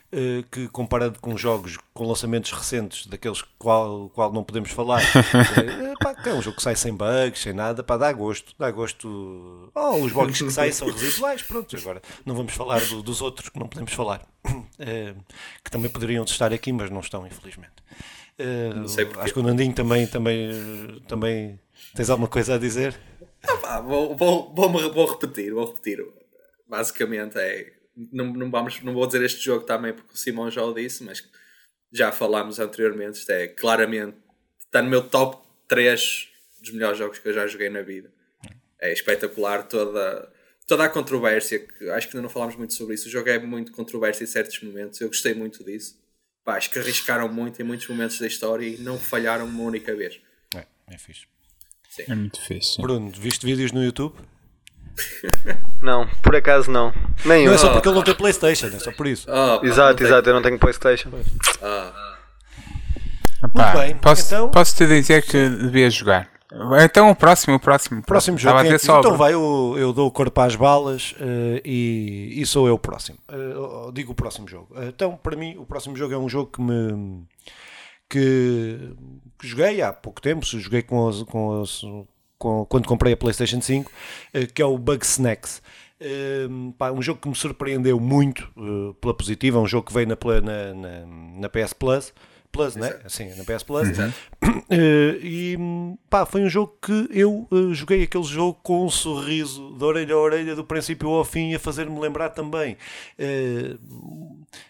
que 0.51 0.68
comparado 0.68 1.19
com 1.19 1.36
jogos 1.38 1.77
com 1.94 2.07
lançamentos 2.07 2.51
recentes, 2.51 3.07
daqueles 3.07 3.42
qual, 3.57 4.10
qual 4.10 4.31
não 4.31 4.44
podemos 4.44 4.69
falar, 4.71 5.01
eh, 5.57 5.94
pá, 6.00 6.15
é 6.25 6.33
um 6.33 6.42
jogo 6.42 6.57
que 6.57 6.62
sai 6.63 6.75
sem 6.75 6.94
bugs, 6.94 7.39
sem 7.42 7.54
nada, 7.54 7.83
pá, 7.83 7.98
dá 7.98 8.12
gosto, 8.13 8.54
dá 8.60 8.69
gosto. 8.71 9.71
Oh, 9.74 9.95
os 9.98 10.12
bugs 10.12 10.39
que 10.42 10.51
saem 10.51 10.71
são 10.71 10.88
residuais, 10.89 11.42
pronto, 11.42 11.75
agora 11.75 12.01
não 12.25 12.36
vamos 12.36 12.54
falar 12.54 12.80
do- 12.86 13.01
dos 13.01 13.21
outros 13.21 13.50
que 13.50 13.60
não 13.60 13.68
podemos 13.68 13.92
falar, 13.94 14.21
eh, 14.80 15.15
que 15.63 15.71
também 15.71 15.89
poderiam 15.89 16.24
estar 16.24 16.54
aqui, 16.54 16.71
mas 16.71 16.89
não 16.89 17.00
estão, 17.00 17.25
infelizmente. 17.25 17.74
Eh, 18.38 18.74
Não 18.75 18.88
sei 18.88 19.07
acho 19.18 19.33
que 19.33 19.39
o 19.39 19.44
Nandinho 19.44 19.74
também, 19.74 20.07
também, 20.07 20.50
eh, 20.51 21.00
também 21.07 21.60
tens 21.95 22.10
alguma 22.10 22.27
coisa 22.27 22.56
a 22.56 22.57
dizer? 22.57 22.95
Pá, 23.62 23.80
vou, 23.81 24.15
vou, 24.15 24.54
vou, 24.56 24.69
vou 24.92 25.06
repetir, 25.06 25.54
vou 25.54 25.68
repetir. 25.68 26.04
Basicamente 26.68 27.38
é. 27.38 27.74
Não, 27.95 28.33
não, 28.33 28.49
vamos, 28.49 28.81
não 28.81 28.93
vou 28.93 29.05
dizer 29.05 29.23
este 29.23 29.43
jogo 29.43 29.65
também 29.65 29.93
porque 29.93 30.13
o 30.13 30.17
Simão 30.17 30.49
já 30.49 30.63
o 30.63 30.73
disse, 30.73 31.03
mas 31.03 31.23
já 31.91 32.11
falámos 32.11 32.59
anteriormente. 32.59 33.19
Isto 33.19 33.31
é 33.31 33.47
claramente. 33.47 34.17
Está 34.59 34.81
no 34.81 34.89
meu 34.89 35.07
top 35.07 35.47
3 35.67 36.29
dos 36.59 36.71
melhores 36.71 36.97
jogos 36.97 37.19
que 37.19 37.27
eu 37.27 37.33
já 37.33 37.45
joguei 37.45 37.69
na 37.69 37.81
vida. 37.81 38.11
É 38.79 38.91
espetacular 38.91 39.63
toda, 39.63 40.31
toda 40.67 40.83
a 40.85 40.89
controvérsia. 40.89 41.59
que 41.59 41.89
Acho 41.91 42.09
que 42.09 42.17
ainda 42.17 42.23
não 42.23 42.29
falámos 42.29 42.55
muito 42.55 42.73
sobre 42.73 42.95
isso. 42.95 43.07
O 43.07 43.11
jogo 43.11 43.29
é 43.29 43.37
muito 43.37 43.71
controverso 43.71 44.23
em 44.23 44.27
certos 44.27 44.61
momentos. 44.61 44.99
Eu 44.99 45.07
gostei 45.07 45.33
muito 45.33 45.63
disso. 45.63 46.01
Pá, 46.43 46.57
acho 46.57 46.69
que 46.69 46.79
arriscaram 46.79 47.31
muito 47.31 47.61
em 47.61 47.65
muitos 47.65 47.87
momentos 47.87 48.19
da 48.19 48.27
história 48.27 48.65
e 48.67 48.77
não 48.77 48.97
falharam 48.97 49.45
uma 49.45 49.63
única 49.63 49.95
vez. 49.95 50.19
É, 50.55 50.65
é 50.87 50.97
fixe. 50.97 51.27
É 51.99 52.15
muito 52.15 52.41
fixe. 52.41 52.81
Bruno, 52.81 53.11
viste 53.11 53.45
vídeos 53.45 53.71
no 53.71 53.83
YouTube? 53.83 54.15
Não, 55.81 56.07
por 56.21 56.35
acaso 56.35 56.69
não. 56.71 56.93
Nem 57.25 57.45
Não 57.45 57.53
é 57.53 57.57
só 57.57 57.71
porque 57.71 57.87
ele 57.87 57.95
não 57.95 58.03
tem 58.03 58.13
Playstation, 58.15 58.67
é 58.67 58.79
só 58.79 58.91
por 58.91 59.07
isso. 59.07 59.27
Oh, 59.29 59.59
pá, 59.59 59.65
Exato, 59.67 60.03
exato, 60.03 60.29
eu 60.29 60.33
não 60.33 60.41
tenho 60.41 60.57
Playstation. 60.59 61.09
Epá, 63.43 63.71
bem, 63.75 63.95
posso, 63.97 64.25
então- 64.25 64.49
posso 64.49 64.75
te 64.75 64.85
dizer 64.87 65.23
que 65.25 65.49
devia 65.49 65.89
jogar. 65.89 66.29
Então 66.83 67.09
o 67.09 67.15
próximo, 67.15 67.55
o 67.55 67.59
próximo. 67.59 67.99
o 67.99 68.03
Próximo 68.03 68.37
jogo. 68.37 68.59
É 68.59 68.77
só. 68.77 68.99
então 68.99 69.17
vai, 69.17 69.33
eu, 69.33 69.75
eu 69.77 69.91
dou 69.91 70.07
o 70.07 70.11
corpo 70.11 70.39
às 70.39 70.55
balas 70.55 71.15
eh, 71.19 71.61
e, 71.65 72.33
e 72.37 72.45
sou 72.45 72.67
eu 72.67 72.75
o 72.75 72.79
próximo. 72.79 73.17
Eu 73.27 73.91
digo 73.91 74.11
o 74.11 74.15
próximo 74.15 74.47
jogo. 74.47 74.67
Eh, 74.77 74.85
então, 74.89 75.17
para 75.17 75.35
mim, 75.35 75.55
o 75.57 75.65
próximo 75.65 75.95
jogo 75.97 76.13
é 76.13 76.17
um 76.17 76.29
jogo 76.29 76.51
que 76.51 76.62
me. 76.62 77.23
que, 78.07 78.91
que 79.39 79.47
joguei 79.47 79.81
há 79.81 79.91
pouco 79.91 80.21
tempo. 80.21 80.45
Joguei 80.45 80.83
com, 80.83 81.09
as- 81.09 81.23
com, 81.23 81.63
com- 82.43 82.65
quando 82.65 82.85
comprei 82.88 83.13
a 83.13 83.17
PlayStation 83.17 83.62
5, 83.62 83.89
eh, 84.33 84.45
que 84.45 84.62
é 84.62 84.65
o 84.65 84.77
Bug 84.77 85.03
Snacks. 85.05 85.62
Eh, 86.00 86.47
pá, 86.77 86.91
um 86.91 87.01
jogo 87.01 87.21
que 87.21 87.29
me 87.29 87.35
surpreendeu 87.35 88.00
muito 88.00 88.43
eh, 88.57 88.93
pela 89.00 89.13
positiva. 89.13 89.57
É 89.57 89.62
um 89.62 89.67
jogo 89.67 89.88
que 89.88 89.93
veio 89.93 90.07
na, 90.07 90.15
na, 90.41 90.73
na, 90.73 91.05
na 91.39 91.50
PS 91.50 91.73
Plus. 91.73 92.13
Plus, 92.51 92.75
né? 92.75 93.00
Sim, 93.07 93.33
na 93.35 93.43
PS 93.43 93.63
Plus. 93.63 93.88
Eh, 94.69 95.17
e 95.23 95.57
pá, 96.09 96.23
foi 96.25 96.41
um 96.43 96.50
jogo 96.50 96.77
que 96.81 97.07
eu 97.09 97.47
joguei 97.73 98.03
aquele 98.03 98.23
jogo 98.23 98.59
com 98.62 98.85
um 98.85 98.89
sorriso 98.89 99.75
de 99.77 99.83
orelha 99.83 100.13
a 100.13 100.19
orelha, 100.19 100.55
do 100.55 100.63
princípio 100.63 101.09
ao 101.09 101.23
fim, 101.25 101.53
a 101.55 101.59
fazer-me 101.59 102.00
lembrar 102.00 102.29
também 102.29 102.77
eh, 103.17 103.75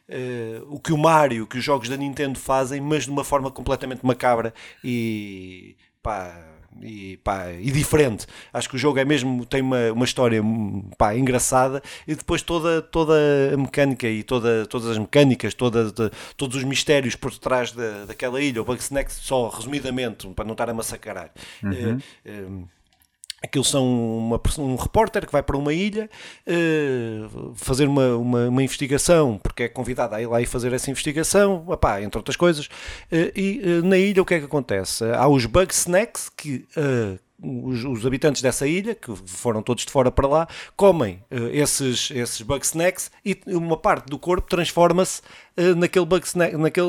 eh, 0.07 0.61
o 0.67 0.79
que 0.79 0.93
o 0.93 0.97
Mario, 0.97 1.45
que 1.47 1.57
os 1.57 1.63
jogos 1.63 1.89
da 1.89 1.97
Nintendo 1.97 2.39
fazem, 2.39 2.79
mas 2.79 3.03
de 3.03 3.09
uma 3.11 3.23
forma 3.23 3.51
completamente 3.51 4.05
macabra 4.05 4.53
e 4.83 5.75
pá. 6.01 6.52
E, 6.81 7.17
pá, 7.23 7.51
e 7.51 7.71
diferente. 7.71 8.25
Acho 8.51 8.69
que 8.69 8.75
o 8.75 8.79
jogo 8.79 8.99
é 8.99 9.05
mesmo, 9.05 9.45
tem 9.45 9.61
uma, 9.61 9.91
uma 9.91 10.05
história 10.05 10.41
pá, 10.97 11.15
engraçada 11.15 11.81
e 12.07 12.15
depois 12.15 12.41
toda, 12.41 12.81
toda 12.81 13.13
a 13.53 13.57
mecânica 13.57 14.07
e 14.07 14.23
toda, 14.23 14.65
todas 14.65 14.89
as 14.89 14.97
mecânicas, 14.97 15.53
toda, 15.53 15.91
de- 15.91 16.11
todos 16.35 16.57
os 16.57 16.63
mistérios 16.63 17.15
por 17.15 17.37
trás 17.37 17.71
da, 17.71 18.05
daquela 18.05 18.41
ilha. 18.41 18.61
O 18.61 18.65
Bugsnax, 18.65 19.13
só 19.21 19.49
resumidamente, 19.49 20.27
para 20.29 20.45
não 20.45 20.53
estar 20.53 20.69
a 20.69 20.73
massacrar. 20.73 21.31
Eh, 21.63 21.97
eh, 22.25 22.45
Aquilo 23.43 23.65
são 23.65 23.85
uma, 24.17 24.41
um 24.57 24.75
repórter 24.75 25.25
que 25.25 25.31
vai 25.31 25.43
para 25.43 25.57
uma 25.57 25.73
ilha 25.73 26.09
eh, 26.47 27.27
fazer 27.55 27.87
uma, 27.87 28.15
uma, 28.15 28.47
uma 28.47 28.63
investigação, 28.63 29.37
porque 29.37 29.63
é 29.63 29.67
convidado 29.67 30.15
a 30.15 30.21
ir 30.21 30.27
lá 30.27 30.41
e 30.41 30.45
fazer 30.45 30.71
essa 30.71 30.89
investigação, 30.89 31.65
epá, 31.69 32.01
entre 32.01 32.17
outras 32.17 32.37
coisas. 32.37 32.69
Eh, 33.11 33.33
e 33.35 33.61
eh, 33.61 33.81
na 33.81 33.97
ilha 33.97 34.21
o 34.21 34.25
que 34.25 34.35
é 34.35 34.39
que 34.39 34.45
acontece? 34.45 35.03
Há 35.03 35.27
os 35.27 35.45
bug 35.45 35.73
snacks 35.73 36.29
que 36.29 36.65
os, 37.43 37.83
os 37.83 38.05
habitantes 38.05 38.41
dessa 38.41 38.65
ilha, 38.65 38.95
que 38.95 39.13
foram 39.25 39.61
todos 39.61 39.85
de 39.85 39.91
fora 39.91 40.09
para 40.09 40.27
lá, 40.27 40.47
comem 40.75 41.21
eh, 41.29 41.49
esses, 41.53 42.09
esses 42.11 42.41
bug 42.41 42.65
snacks 42.65 43.11
e 43.25 43.37
uma 43.47 43.77
parte 43.77 44.07
do 44.07 44.17
corpo 44.17 44.47
transforma-se 44.47 45.21
uh, 45.52 45.52
naquele 45.75 46.05
Bugsnax, 46.05 46.57
naquele, 46.57 46.87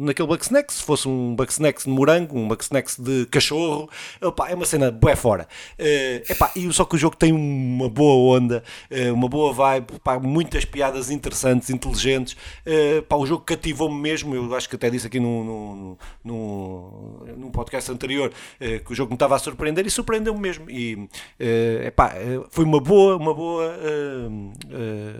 naquele 0.00 0.28
Bugsnax, 0.28 0.74
se 0.74 0.82
fosse 0.82 1.08
um 1.08 1.34
Bugsnax 1.34 1.84
de 1.84 1.90
morango, 1.90 2.38
um 2.38 2.48
Bugsnax 2.48 2.96
de 2.98 3.26
cachorro, 3.26 3.88
opa, 4.22 4.48
é 4.48 4.54
uma 4.54 4.64
cena 4.64 4.90
bué 4.90 5.14
fora. 5.14 5.46
Uh, 5.78 6.32
epá, 6.32 6.50
e 6.56 6.72
só 6.72 6.84
que 6.84 6.96
o 6.96 6.98
jogo 6.98 7.16
tem 7.16 7.32
uma 7.32 7.88
boa 7.88 8.36
onda, 8.36 8.62
uh, 8.90 9.12
uma 9.12 9.28
boa 9.28 9.52
vibe, 9.52 9.98
pá, 10.02 10.18
muitas 10.18 10.64
piadas 10.64 11.10
interessantes, 11.10 11.70
inteligentes. 11.70 12.34
Uh, 12.66 13.02
pá, 13.02 13.16
o 13.16 13.26
jogo 13.26 13.44
cativou-me 13.44 14.00
mesmo, 14.00 14.34
eu 14.34 14.54
acho 14.54 14.68
que 14.68 14.76
até 14.76 14.88
disse 14.88 15.06
aqui 15.06 15.20
num, 15.20 15.96
num, 16.24 17.20
num 17.36 17.50
podcast 17.50 17.90
anterior 17.90 18.30
uh, 18.30 18.84
que 18.84 18.92
o 18.92 18.94
jogo 18.94 19.10
me 19.10 19.16
estava 19.16 19.36
a 19.36 19.38
surpreender 19.38 19.86
e 19.86 19.90
surpreendeu-me 19.90 20.40
mesmo. 20.40 20.70
E 20.70 20.94
uh, 20.94 21.86
epá, 21.86 22.14
foi 22.50 22.64
uma 22.64 22.80
boa, 22.80 23.16
uma 23.16 23.34
boa 23.34 23.76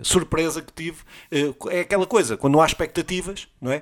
surpresa 0.03 0.61
que 0.61 0.73
tive. 0.73 0.97
é 1.71 1.81
aquela 1.81 2.05
coisa, 2.05 2.37
quando 2.37 2.53
não 2.53 2.61
há 2.61 2.65
expectativas, 2.79 3.47
não 3.61 3.71
é? 3.71 3.81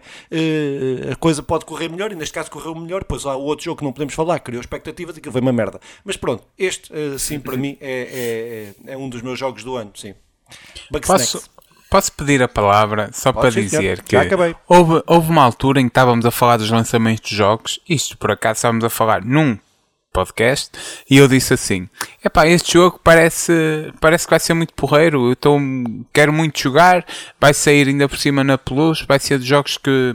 a 1.12 1.16
coisa 1.16 1.44
pode 1.44 1.66
correr 1.66 1.90
melhor 1.90 2.12
e 2.12 2.16
neste 2.16 2.34
caso 2.34 2.50
correu 2.50 2.74
melhor. 2.76 3.02
Depois 3.02 3.26
há 3.26 3.36
outro 3.36 3.66
jogo 3.66 3.80
que 3.80 3.84
não 3.84 3.94
podemos 3.94 4.14
falar, 4.14 4.40
criou 4.40 4.60
expectativas 4.60 5.16
e 5.16 5.20
aquilo 5.20 5.32
foi 5.32 5.42
uma 5.42 5.54
merda. 5.54 5.80
Mas 6.04 6.18
pronto, 6.18 6.44
este 6.58 6.92
sim 7.20 7.40
para 7.40 7.56
mim 7.56 7.78
é, 7.80 8.74
é, 8.88 8.94
é 8.94 8.98
um 8.98 9.10
dos 9.10 9.22
meus 9.22 9.38
jogos 9.38 9.64
do 9.64 9.76
ano, 9.76 9.92
sim. 9.96 10.14
Posso, 11.06 11.50
posso 11.90 12.12
pedir 12.14 12.42
a 12.42 12.48
palavra 12.48 13.10
só 13.14 13.32
Pode 13.32 13.42
para 13.42 13.52
sim, 13.52 13.62
dizer 13.62 13.78
senhor. 13.78 14.02
que 14.02 14.16
Já 14.16 14.22
acabei. 14.24 14.56
houve, 14.68 15.04
houve 15.06 15.30
uma 15.30 15.44
altura 15.44 15.80
em 15.82 15.84
que 15.84 15.92
estávamos 15.92 16.26
a 16.26 16.32
falar 16.32 16.58
dos 16.58 16.70
lançamentos 16.70 17.30
de 17.30 17.36
jogos, 17.36 17.80
isto 17.88 18.18
por 18.18 18.32
acaso 18.32 18.58
estávamos 18.58 18.84
a 18.86 18.90
falar 18.90 19.24
num 19.24 19.58
podcast, 20.18 20.72
e 21.08 21.18
eu 21.18 21.28
disse 21.28 21.54
assim: 21.54 21.88
Epá, 22.26 22.48
este 22.48 22.74
jogo 22.74 23.00
parece, 23.04 23.94
parece 24.02 24.26
que 24.26 24.32
vai 24.32 24.40
ser 24.40 24.56
muito 24.56 24.74
porreiro, 24.74 25.30
eu 25.30 25.36
tô, 25.36 25.60
quero 26.12 26.34
muito 26.34 26.60
jogar, 26.60 27.06
vai 27.40 27.54
sair 27.54 27.88
ainda 27.88 28.10
por 28.10 28.18
cima 28.18 28.44
na 28.44 28.58
Plus, 28.58 29.04
vai 29.08 29.20
ser 29.20 29.38
dos 29.38 29.48
jogos 29.48 29.78
que, 29.78 30.14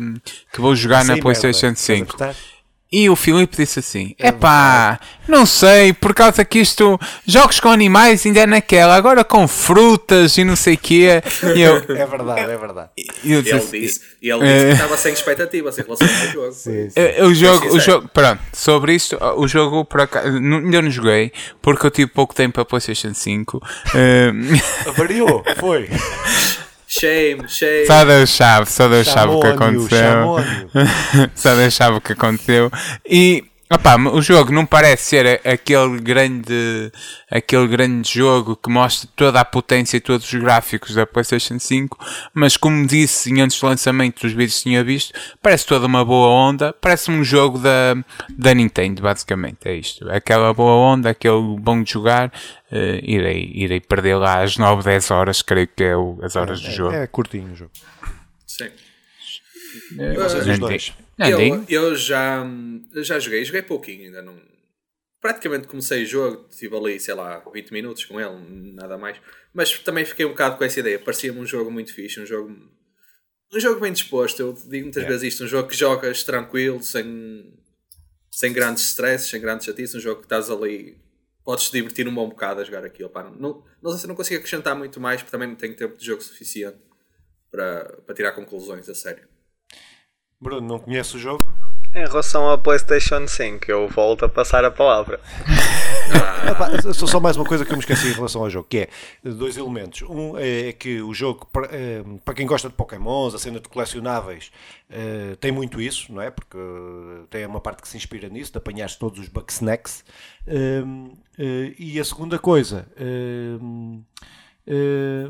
que 0.52 0.60
vou 0.60 0.74
jogar 0.74 1.04
na 1.04 1.14
Sim, 1.14 1.20
PlayStation 1.20 1.66
merda. 1.66 1.78
Estás 1.78 2.30
a 2.30 2.34
5. 2.34 2.51
E 2.92 3.08
o 3.08 3.16
Filipe 3.16 3.56
disse 3.56 3.78
assim: 3.78 4.14
Epá, 4.18 5.00
não 5.26 5.46
sei, 5.46 5.94
por 5.94 6.12
causa 6.12 6.44
que 6.44 6.58
isto, 6.58 7.00
jogos 7.26 7.58
com 7.58 7.70
animais 7.70 8.26
ainda 8.26 8.40
é 8.40 8.46
naquela, 8.46 8.94
agora 8.94 9.24
com 9.24 9.48
frutas 9.48 10.36
e 10.36 10.44
não 10.44 10.54
sei 10.54 10.74
o 10.74 10.78
quê. 10.78 11.22
E 11.56 11.60
eu, 11.62 11.76
É 11.96 12.06
verdade, 12.06 12.40
é 12.40 12.56
verdade. 12.58 12.88
e 13.24 13.32
eu 13.32 13.40
E 13.40 13.42
disse 13.42 13.56
ele 13.76 13.80
disse, 13.86 14.00
e 14.20 14.28
ele 14.30 14.40
disse 14.44 14.66
que 14.66 14.72
estava 14.72 14.96
sem 14.98 15.12
expectativas 15.14 15.78
em 15.78 15.82
relação 15.82 16.06
ao 16.06 16.32
jogo. 16.32 16.56
Eh, 16.94 17.24
O 17.24 17.34
jogo, 17.34 17.74
o 17.74 17.80
jogo, 17.80 18.08
pronto, 18.12 18.40
sobre 18.52 18.94
isto, 18.94 19.16
o 19.36 19.48
jogo 19.48 19.84
por 19.86 20.02
acaso, 20.02 20.28
ainda 20.36 20.82
não 20.82 20.90
joguei, 20.90 21.32
porque 21.62 21.86
eu 21.86 21.90
tive 21.90 22.10
pouco 22.10 22.34
tempo 22.34 22.54
para 22.54 22.64
PlayStation 22.66 23.14
5. 23.14 23.58
eh, 23.94 24.32
Variou, 24.96 25.42
foi. 25.58 25.88
Shame, 26.94 27.48
shame. 27.48 27.86
só 27.86 28.04
Deus 28.04 28.28
sabe, 28.28 28.66
só 28.70 28.86
Deus 28.86 29.08
sabe 29.08 29.32
o 29.32 29.40
que 29.40 29.46
aconteceu. 29.46 30.36
só 31.34 31.54
Deus 31.54 31.72
sabe 31.72 31.96
o 31.96 32.00
que 32.02 32.12
aconteceu. 32.12 32.70
E, 33.08 33.44
opá, 33.76 33.96
o 33.96 34.20
jogo 34.20 34.52
não 34.52 34.66
parece 34.66 35.04
ser 35.04 35.40
aquele 35.46 36.00
grande, 36.00 36.90
aquele 37.30 37.66
grande 37.68 38.08
jogo 38.12 38.56
que 38.56 38.68
mostra 38.70 39.08
toda 39.14 39.40
a 39.40 39.44
potência 39.44 39.96
e 39.96 40.00
todos 40.00 40.30
os 40.32 40.40
gráficos 40.40 40.94
da 40.94 41.06
PlayStation 41.06 41.58
5, 41.58 41.98
mas 42.34 42.56
como 42.56 42.86
disse 42.86 43.30
em 43.30 43.40
antes 43.40 43.60
do 43.60 43.66
lançamento 43.66 44.22
dos 44.22 44.32
vídeos 44.32 44.56
que 44.58 44.62
tinha 44.64 44.82
visto, 44.82 45.12
parece 45.40 45.66
toda 45.66 45.86
uma 45.86 46.04
boa 46.04 46.28
onda, 46.28 46.72
parece 46.80 47.10
um 47.10 47.22
jogo 47.22 47.58
da, 47.58 47.94
da 48.36 48.52
Nintendo, 48.54 49.02
basicamente, 49.02 49.58
é 49.66 49.74
isto. 49.74 50.10
Aquela 50.10 50.52
boa 50.52 50.72
onda, 50.74 51.10
aquele 51.10 51.56
bom 51.58 51.82
de 51.82 51.92
jogar, 51.92 52.32
eh, 52.70 53.00
irei, 53.02 53.50
irei 53.54 53.80
perder 53.80 54.16
lá 54.16 54.42
às 54.42 54.56
9, 54.56 54.82
10 54.82 55.10
horas, 55.10 55.40
creio 55.42 55.68
que 55.68 55.84
é 55.84 55.96
o- 55.96 56.18
as 56.22 56.36
horas 56.36 56.60
do 56.60 56.70
jogo. 56.70 56.94
É 56.94 57.06
curtinho 57.06 57.52
o 57.52 57.56
jogo. 57.56 57.70
Sim. 58.46 58.68
Vocês 60.14 60.46
Não 60.46 60.52
os 60.54 60.58
dois. 60.58 60.92
Eu, 61.18 61.64
eu 61.68 61.96
já, 61.96 62.44
já 62.96 63.18
joguei, 63.18 63.44
joguei 63.44 63.62
pouquinho 63.62 64.04
ainda 64.06 64.22
não. 64.22 64.40
Praticamente 65.20 65.68
comecei 65.68 66.02
o 66.02 66.06
jogo, 66.06 66.48
tive 66.48 66.76
ali, 66.76 66.98
sei 66.98 67.14
lá, 67.14 67.38
20 67.52 67.70
minutos 67.70 68.04
com 68.04 68.20
ele, 68.20 68.72
nada 68.74 68.98
mais. 68.98 69.18
Mas 69.54 69.78
também 69.78 70.04
fiquei 70.04 70.24
um 70.26 70.30
bocado 70.30 70.56
com 70.56 70.64
essa 70.64 70.80
ideia. 70.80 70.98
Parecia-me 70.98 71.38
um 71.38 71.46
jogo 71.46 71.70
muito 71.70 71.94
fixe, 71.94 72.20
um 72.20 72.26
jogo. 72.26 72.50
Um 73.54 73.60
jogo 73.60 73.80
bem 73.80 73.92
disposto. 73.92 74.40
Eu 74.40 74.52
digo 74.52 74.84
muitas 74.84 75.04
vezes 75.04 75.34
isto, 75.34 75.44
um 75.44 75.46
jogo 75.46 75.68
que 75.68 75.76
jogas 75.76 76.24
tranquilo, 76.24 76.82
sem, 76.82 77.54
sem 78.32 78.52
grandes 78.52 78.84
stresses, 78.84 79.28
sem 79.30 79.40
grandes 79.40 79.66
chatices, 79.66 79.94
um 79.94 80.00
jogo 80.00 80.20
que 80.20 80.26
estás 80.26 80.50
ali. 80.50 81.00
Podes 81.44 81.66
te 81.66 81.72
divertir 81.72 82.08
um 82.08 82.14
bom 82.14 82.28
bocado 82.28 82.60
a 82.60 82.64
jogar 82.64 82.84
aquilo. 82.84 83.10
Pá. 83.10 83.22
Não, 83.22 83.64
não 83.80 83.90
sei 83.90 84.00
se 84.00 84.06
eu 84.06 84.08
não 84.08 84.16
consigo 84.16 84.38
acrescentar 84.38 84.74
muito 84.74 85.00
mais, 85.00 85.20
porque 85.20 85.30
também 85.30 85.48
não 85.48 85.56
tenho 85.56 85.76
tempo 85.76 85.96
de 85.96 86.04
jogo 86.04 86.22
suficiente 86.22 86.78
para, 87.50 87.84
para 88.06 88.14
tirar 88.14 88.32
conclusões, 88.32 88.88
a 88.88 88.94
sério. 88.94 89.28
Bruno, 90.42 90.66
não 90.66 90.78
conhece 90.80 91.16
o 91.16 91.20
jogo? 91.20 91.46
Em 91.94 92.04
relação 92.04 92.48
ao 92.48 92.58
PlayStation 92.58 93.28
5, 93.28 93.70
eu 93.70 93.86
volto 93.86 94.24
a 94.24 94.28
passar 94.28 94.64
a 94.64 94.72
palavra. 94.72 95.20
Epá, 96.50 96.92
só, 96.92 97.06
só 97.06 97.20
mais 97.20 97.36
uma 97.36 97.44
coisa 97.44 97.64
que 97.64 97.70
eu 97.70 97.76
me 97.76 97.80
esqueci 97.80 98.08
em 98.08 98.12
relação 98.12 98.42
ao 98.42 98.50
jogo, 98.50 98.66
que 98.68 98.78
é 98.78 98.88
dois 99.22 99.56
elementos. 99.56 100.02
Um 100.02 100.36
é 100.36 100.72
que 100.72 101.00
o 101.00 101.14
jogo, 101.14 101.46
para, 101.52 101.68
eh, 101.70 102.02
para 102.24 102.34
quem 102.34 102.44
gosta 102.44 102.68
de 102.68 102.74
Pokémons, 102.74 103.36
a 103.36 103.38
cena 103.38 103.60
de 103.60 103.68
colecionáveis, 103.68 104.50
eh, 104.90 105.36
tem 105.38 105.52
muito 105.52 105.80
isso, 105.80 106.12
não 106.12 106.20
é? 106.20 106.28
Porque 106.28 106.56
eh, 106.56 107.24
tem 107.30 107.46
uma 107.46 107.60
parte 107.60 107.80
que 107.80 107.86
se 107.86 107.96
inspira 107.96 108.28
nisso, 108.28 108.50
de 108.50 108.58
apanhar 108.58 108.90
todos 108.96 109.20
os 109.20 109.28
Bugsnacks. 109.28 110.04
Um, 110.48 111.12
eh, 111.38 111.72
e 111.78 112.00
a 112.00 112.04
segunda 112.04 112.36
coisa, 112.40 112.88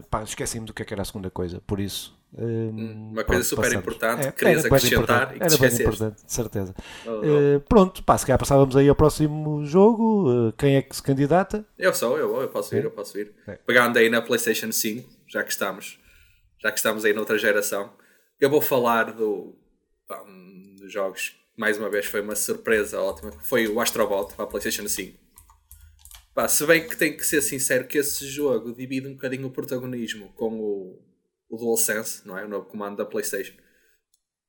pá, 0.08 0.22
esqueci-me 0.22 0.64
do 0.64 0.72
que, 0.72 0.80
é 0.80 0.84
que 0.86 0.94
era 0.94 1.02
a 1.02 1.04
segunda 1.04 1.28
coisa, 1.28 1.60
por 1.66 1.78
isso. 1.78 2.21
Um, 2.34 3.10
Uma 3.12 3.24
coisa 3.24 3.24
pronto, 3.24 3.44
super 3.44 3.62
passamos. 3.62 3.82
importante, 3.82 4.26
É, 4.26 4.32
querias 4.32 4.64
acrescentar 4.64 4.96
importante, 5.02 5.36
e 5.36 5.38
que 5.38 5.44
Era 5.44 5.56
bem 5.58 5.80
importante, 5.80 6.24
de 6.24 6.32
certeza. 6.32 6.74
Eh, 7.06 7.58
pronto, 7.68 8.02
pá, 8.02 8.16
se 8.16 8.24
calhar 8.26 8.38
passávamos 8.38 8.74
aí 8.76 8.88
ao 8.88 8.94
próximo 8.96 9.64
jogo. 9.66 10.48
eh, 10.48 10.52
quem 10.56 10.76
é 10.76 10.82
que 10.82 10.96
se 10.96 11.02
candidata? 11.02 11.66
Eu 11.78 11.92
sou, 11.94 12.16
eu 12.18 12.40
eu 12.40 12.48
posso 12.48 12.74
ir, 12.74 12.84
eu 12.84 12.90
posso 12.90 13.18
ir. 13.18 13.32
É. 13.46 13.52
Pegando 13.66 13.98
aí 13.98 14.08
na 14.08 14.22
PlayStation 14.22 14.72
5, 14.72 15.08
já 15.28 15.42
que 15.42 15.50
estamos, 15.50 15.98
já 16.62 16.70
que 16.72 16.78
estamos 16.78 17.04
aí 17.04 17.12
noutra 17.12 17.36
geração, 17.38 17.92
eu 18.40 18.48
vou 18.48 18.60
falar 18.62 19.12
do 19.12 19.54
um 20.26 20.74
dos 20.76 20.92
jogos 20.92 21.30
que 21.54 21.60
mais 21.60 21.76
uma 21.78 21.90
vez 21.90 22.06
foi 22.06 22.20
uma 22.22 22.34
surpresa 22.34 22.98
ótima, 23.00 23.30
foi 23.42 23.66
o 23.68 23.78
Astrobot 23.80 24.34
para 24.34 24.44
a 24.44 24.48
PlayStation 24.48 24.88
5. 24.88 25.18
Pá, 26.34 26.48
se 26.48 26.64
bem 26.66 26.88
que 26.88 26.96
tenho 26.96 27.14
que 27.16 27.26
ser 27.26 27.42
sincero 27.42 27.86
que 27.86 27.98
esse 27.98 28.26
jogo 28.26 28.74
divide 28.74 29.06
um 29.06 29.12
bocadinho 29.12 29.46
o 29.46 29.50
protagonismo 29.50 30.32
com 30.34 30.58
o, 30.58 30.98
o 31.52 31.56
DualSense, 31.58 32.26
não 32.26 32.36
é? 32.36 32.44
O 32.44 32.48
novo 32.48 32.66
comando 32.66 32.96
da 32.96 33.04
PlayStation. 33.04 33.52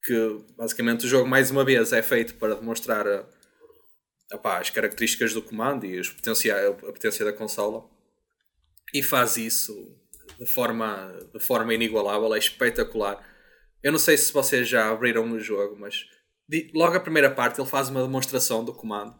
Que 0.03 0.45
basicamente 0.57 1.05
o 1.05 1.09
jogo 1.09 1.27
mais 1.27 1.51
uma 1.51 1.65
vez 1.65 1.91
é 1.91 2.01
feito 2.01 2.35
para 2.35 2.55
demonstrar 2.55 3.05
opá, 4.33 4.59
as 4.59 4.69
características 4.69 5.33
do 5.33 5.41
comando 5.41 5.85
e 5.85 5.99
a 5.99 6.73
potência 6.73 7.25
da 7.25 7.33
consola 7.33 7.87
e 8.93 9.03
faz 9.03 9.37
isso 9.37 9.97
de 10.39 10.45
forma, 10.45 11.13
de 11.33 11.39
forma 11.39 11.73
inigualável, 11.73 12.33
é 12.33 12.37
espetacular. 12.37 13.23
Eu 13.81 13.91
não 13.91 13.99
sei 13.99 14.17
se 14.17 14.31
vocês 14.31 14.67
já 14.67 14.89
abriram 14.89 15.29
o 15.31 15.39
jogo, 15.39 15.75
mas 15.77 16.05
logo 16.73 16.95
a 16.95 16.99
primeira 16.99 17.29
parte 17.29 17.59
ele 17.59 17.69
faz 17.69 17.89
uma 17.89 18.01
demonstração 18.01 18.63
do 18.63 18.73
comando 18.73 19.15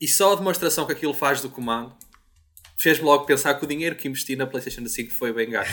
e 0.00 0.06
só 0.06 0.32
a 0.32 0.36
demonstração 0.36 0.86
que 0.86 0.92
aquilo 0.92 1.14
faz 1.14 1.40
do 1.40 1.50
comando 1.50 1.96
fez-me 2.84 3.06
logo 3.06 3.24
pensar 3.24 3.54
que 3.54 3.64
o 3.64 3.66
dinheiro 3.66 3.96
que 3.96 4.06
investi 4.06 4.36
na 4.36 4.46
PlayStation 4.46 4.86
5 4.86 5.10
foi 5.10 5.32
bem 5.32 5.48
gasto. 5.48 5.72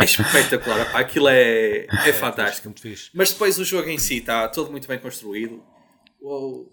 é 0.00 0.04
espetacular, 0.04 0.90
pá, 0.90 0.98
aquilo 0.98 1.28
é, 1.28 1.86
é 2.04 2.12
fantástico. 2.12 2.66
Muito 2.66 2.80
fixe. 2.80 3.10
Mas 3.14 3.30
depois 3.30 3.56
o 3.60 3.64
jogo 3.64 3.88
em 3.88 3.96
si 3.96 4.18
está 4.18 4.48
todo 4.48 4.72
muito 4.72 4.88
bem 4.88 4.98
construído. 4.98 5.62
O 6.20 6.66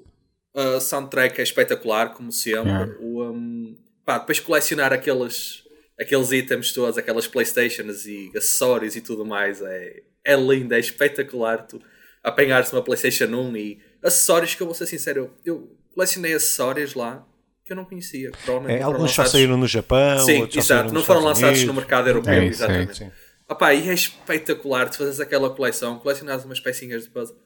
a 0.56 0.80
soundtrack 0.80 1.40
é 1.40 1.44
espetacular, 1.44 2.14
como 2.14 2.32
sempre. 2.32 2.96
O, 3.00 3.24
um, 3.24 3.76
pá, 4.04 4.18
depois 4.18 4.40
colecionar 4.40 4.92
aqueles, 4.92 5.64
aqueles 6.00 6.32
itens 6.32 6.72
todos, 6.72 6.98
aquelas 6.98 7.28
Playstations 7.28 8.06
e 8.08 8.32
acessórios 8.36 8.96
e 8.96 9.02
tudo 9.02 9.24
mais, 9.24 9.62
é, 9.62 10.02
é 10.24 10.36
lindo, 10.36 10.74
é 10.74 10.80
espetacular. 10.80 11.66
Tu 11.68 11.80
apanhar-se 12.24 12.74
uma 12.74 12.84
Playstation 12.84 13.26
1 13.26 13.58
e 13.58 13.82
acessórios 14.02 14.56
que 14.56 14.62
eu 14.62 14.68
vou 14.68 14.76
ser 14.76 14.88
sincero, 14.88 15.32
eu, 15.46 15.54
eu 15.54 15.78
colecionei 15.94 16.34
acessórios 16.34 16.96
lá 16.96 17.28
que 17.66 17.72
eu 17.72 17.76
não 17.76 17.86
conhecia. 17.86 18.32
É, 18.68 18.82
alguns 18.82 18.98
já 19.00 19.24
lançados- 19.24 19.32
saíram 19.32 19.58
no 19.58 19.68
Japão, 19.68 20.20
Sim, 20.26 20.42
outros 20.42 20.66
já 20.66 20.76
exato, 20.76 20.94
não 20.94 21.04
foram 21.04 21.20
Estados 21.22 21.42
lançados 21.42 21.60
no 21.60 21.64
Unidos. 21.66 21.76
mercado 21.76 22.08
europeu, 22.10 22.34
É 22.34 22.46
exatamente. 22.46 22.98
Sim. 22.98 23.12
Opá, 23.50 23.74
e 23.74 23.90
é 23.90 23.94
espetacular 23.94 24.90
de 24.90 24.98
fazeres 24.98 25.20
aquela 25.20 25.50
coleção, 25.50 26.00
colecionares 26.00 26.44
umas 26.46 26.60
pecinhas 26.60 27.04
de 27.04 27.10
puzzle. 27.10 27.38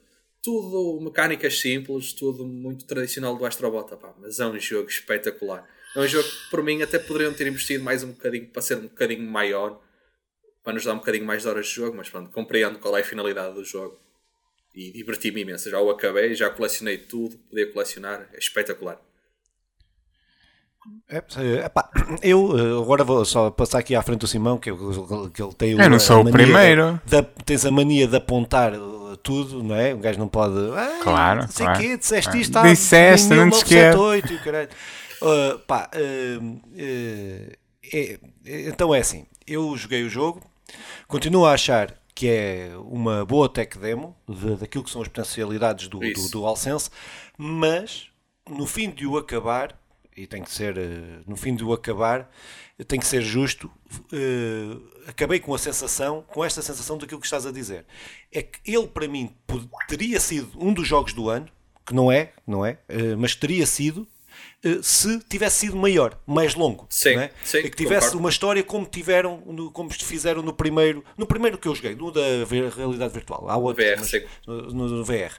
Tudo 0.42 1.02
mecânicas 1.04 1.60
simples, 1.60 2.14
tudo 2.14 2.46
muito 2.46 2.86
tradicional 2.86 3.36
do 3.36 3.46
Astrobot, 3.46 3.94
opá, 3.94 4.14
mas 4.20 4.40
é 4.40 4.46
um 4.46 4.58
jogo 4.60 4.88
espetacular. 4.90 5.68
É 5.96 6.00
um 6.00 6.08
jogo 6.08 6.28
que 6.28 6.50
por 6.52 6.64
mim 6.64 6.82
até 6.82 7.00
poderiam 7.00 7.34
ter 7.34 7.48
investido 7.48 7.84
mais 7.84 8.04
um 8.04 8.12
bocadinho 8.12 8.48
para 8.48 8.62
ser 8.62 8.78
um 8.78 8.84
bocadinho 8.84 9.24
maior, 9.30 9.82
para 10.64 10.74
nos 10.74 10.86
dar 10.86 10.94
um 10.94 10.98
bocadinho 10.98 11.26
mais 11.26 11.42
de 11.42 11.48
horas 11.48 11.68
de 11.68 11.74
jogo, 11.74 11.98
mas 11.98 12.10
pronto, 12.10 12.30
compreendo 12.32 12.78
qual 12.80 12.96
é 12.98 13.02
a 13.02 13.04
finalidade 13.04 13.56
do 13.56 13.64
jogo. 13.64 14.00
E 14.76 14.92
diverti-me 14.92 15.42
imenso. 15.42 15.70
Já 15.70 15.80
o 15.82 15.90
acabei, 15.90 16.36
já 16.36 16.50
colecionei 16.52 16.98
tudo, 17.00 17.38
podia 17.50 17.72
colecionar, 17.72 18.30
é 18.34 18.38
espetacular. 18.38 19.02
É, 21.10 21.18
é, 21.18 21.66
epá, 21.66 21.90
eu 22.22 22.58
eh, 22.58 22.82
agora 22.82 23.04
vou 23.04 23.24
só 23.24 23.50
passar 23.50 23.80
aqui 23.80 23.96
à 23.96 24.02
frente 24.02 24.20
do 24.20 24.28
Simão, 24.28 24.58
que, 24.58 24.70
eu- 24.70 25.30
que 25.34 25.42
ele 25.42 25.54
tem 25.54 25.72
Eu 25.72 25.90
não 25.90 26.00
sou 26.00 26.18
o 26.22 26.24
mania 26.26 26.34
primeiro. 26.34 27.02
de- 27.06 27.22
de- 27.22 27.28
tens 27.46 27.66
a 27.66 27.72
mania 27.72 28.08
de 28.08 28.16
apontar 28.18 28.74
eh, 28.74 28.78
tudo, 29.24 29.64
não 29.64 29.76
é? 29.76 29.94
Um 29.96 30.00
gajo 30.02 30.20
não 30.20 30.28
pode. 30.28 30.54
"Ai, 30.76 31.00
Claro, 31.02 31.42
Não 31.44 31.48
sei 31.48 31.66
claro. 31.66 31.80
quê, 31.82 31.98
disseste 31.98 32.26
Claro. 32.30 32.40
isto 32.42 32.58
há 32.58 32.64
Disseste, 32.64 33.34
em 33.34 33.38
não 33.38 33.50
te 33.50 33.58
esqueças. 33.58 33.96
1978 33.96 34.34
e 34.34 34.36
o 34.36 34.44
caralho. 34.44 34.70
Ah, 35.24 35.60
pá, 35.66 35.90
ah, 35.94 35.98
eh, 36.78 37.58
é- 37.94 38.20
é- 38.46 38.70
então 38.70 38.94
é 38.94 39.00
assim. 39.00 39.26
Eu 39.46 39.76
joguei 39.78 40.04
o 40.04 40.10
jogo, 40.10 40.42
continuo 41.08 41.46
a 41.46 41.54
achar 41.54 41.94
que 42.14 42.28
é 42.30 42.72
uma 42.92 43.24
boa 43.26 43.48
tech 43.48 43.78
demo 43.78 44.16
de- 44.28 44.56
daquilo 44.58 44.84
que 44.84 44.90
são 44.90 45.02
as 45.02 45.08
potencialidades 45.08 45.88
do, 45.88 46.00
do, 46.00 46.06
Isso. 46.06 46.24
do 46.24 46.40
DualSense, 46.40 46.90
mas 47.38 48.08
no 48.50 48.66
fim 48.66 48.90
de 48.90 49.06
o 49.08 49.18
acabar, 49.18 49.74
e 50.18 50.26
tem 50.28 50.42
que 50.44 50.52
ser 50.52 50.78
eh, 50.78 51.20
no 51.28 51.38
fim 51.38 51.56
de 51.56 51.64
o 51.64 51.72
acabar, 51.72 52.30
tem 52.88 53.00
que 53.00 53.06
ser 53.06 53.22
justo. 53.22 53.72
eh, 54.12 54.78
acabei 55.08 55.40
com 55.40 55.54
a 55.54 55.58
sensação, 55.60 56.24
com 56.28 56.44
esta 56.44 56.62
sensação 56.62 56.98
daquilo 56.98 57.20
que 57.22 57.28
estás 57.28 57.46
a 57.46 57.52
dizer. 57.52 57.86
É 58.32 58.42
que 58.42 58.60
ele, 58.66 58.88
para 58.88 59.08
mim, 59.08 59.32
teria 59.88 60.20
sido 60.20 60.50
um 60.60 60.74
dos 60.74 60.88
jogos 60.88 61.14
do 61.14 61.30
ano, 61.30 61.48
que 61.86 61.94
não 61.94 62.12
é, 62.12 62.34
não 62.46 62.66
é, 62.66 62.80
eh, 62.90 63.16
mas 63.16 63.36
teria 63.36 63.66
sido. 63.66 64.08
Se 64.82 65.20
tivesse 65.30 65.60
sido 65.68 65.78
maior, 65.78 66.20
mais 66.26 66.54
longo, 66.56 66.86
Sim, 66.90 67.16
é? 67.18 67.32
sim, 67.44 67.60
E 67.60 67.70
que 67.70 67.78
tivesse 67.78 68.08
concordo. 68.08 68.18
uma 68.20 68.30
história 68.30 68.64
como 68.64 68.86
tiveram, 68.86 69.42
no- 69.46 69.72
como 69.72 69.90
fizeram 69.92 70.42
no 70.42 70.52
primeiro, 70.52 71.04
no 71.18 71.26
primeiro 71.26 71.58
que 71.58 71.68
eu 71.68 71.74
joguei, 71.76 71.96
no 71.96 72.12
da 72.12 72.22
realidade 72.76 73.14
virtual. 73.14 73.48
Há 73.50 73.56
outro, 73.56 73.84
VR, 73.84 74.00
mas- 74.00 74.12
no, 74.46 74.90
no- 74.90 75.04
VR. 75.06 75.32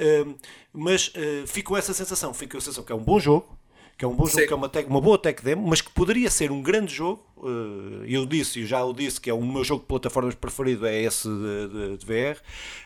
Um, 0.00 0.34
mas 0.72 1.08
uh, 1.08 1.46
fico 1.46 1.70
com 1.70 1.76
essa 1.76 1.92
sensação, 1.94 2.34
fico 2.34 2.52
com 2.52 2.58
a 2.58 2.60
sensação 2.60 2.82
que 2.82 2.90
é 2.92 2.94
um 2.94 3.04
bom 3.04 3.20
jogo, 3.20 3.56
que 3.98 4.04
é 4.04 4.08
um 4.08 4.14
bom 4.14 4.26
jogo, 4.26 4.40
Sim. 4.40 4.46
que 4.46 4.52
é 4.52 4.56
uma, 4.56 4.68
tech- 4.68 4.88
uma 4.88 5.00
boa 5.00 5.16
tech 5.18 5.42
demo, 5.44 5.66
mas 5.66 5.80
que 5.80 5.90
poderia 5.90 6.30
ser 6.30 6.50
um 6.50 6.60
grande 6.62 6.92
jogo. 6.94 7.22
uh, 7.36 8.04
eu 8.06 8.24
disse, 8.26 8.60
eu 8.60 8.66
já 8.66 8.84
o 8.84 8.92
disse, 8.92 9.20
que 9.20 9.28
é 9.30 9.34
o 9.34 9.40
meu 9.44 9.62
jogo 9.64 9.80
de 9.82 9.86
plataformas 9.86 10.34
preferido, 10.34 10.86
é 10.86 11.02
esse 11.02 11.28
de, 11.28 11.68
de- 11.68 11.96
de 11.98 12.06
VR, 12.06 12.38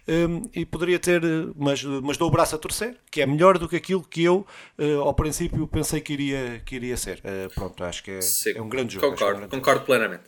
um, 0.09 0.43
e 0.55 0.65
poderia 0.67 0.99
ter, 0.99 1.23
uh, 1.25 1.55
mas, 1.57 1.83
mas 1.85 2.17
dou 2.17 2.29
o 2.29 2.31
braço 2.31 2.55
a 2.55 2.59
torcer, 2.59 2.97
que 3.11 3.21
é 3.23 3.27
melhor 3.27 3.59
do 3.59 3.69
que 3.69 3.77
aquilo 3.77 4.03
que 4.03 4.23
eu, 4.25 4.47
ao 5.03 5.15
princípio, 5.15 5.67
pensei 5.67 6.01
que 6.01 6.13
iria, 6.13 6.63
que 6.65 6.77
iria 6.77 6.97
ser. 6.97 7.23
Pronto, 7.55 7.83
acho 7.85 8.03
que 8.03 8.11
é, 8.11 8.21
é 8.57 8.63
um 8.63 8.69
grande 8.69 8.95
jogo. 8.95 9.07
é 9.07 9.09
um 9.09 9.13
Concordo, 9.13 9.37
grande 9.39 9.53
jogo. 9.55 9.57
concordo 9.65 9.85
plenamente. 9.85 10.25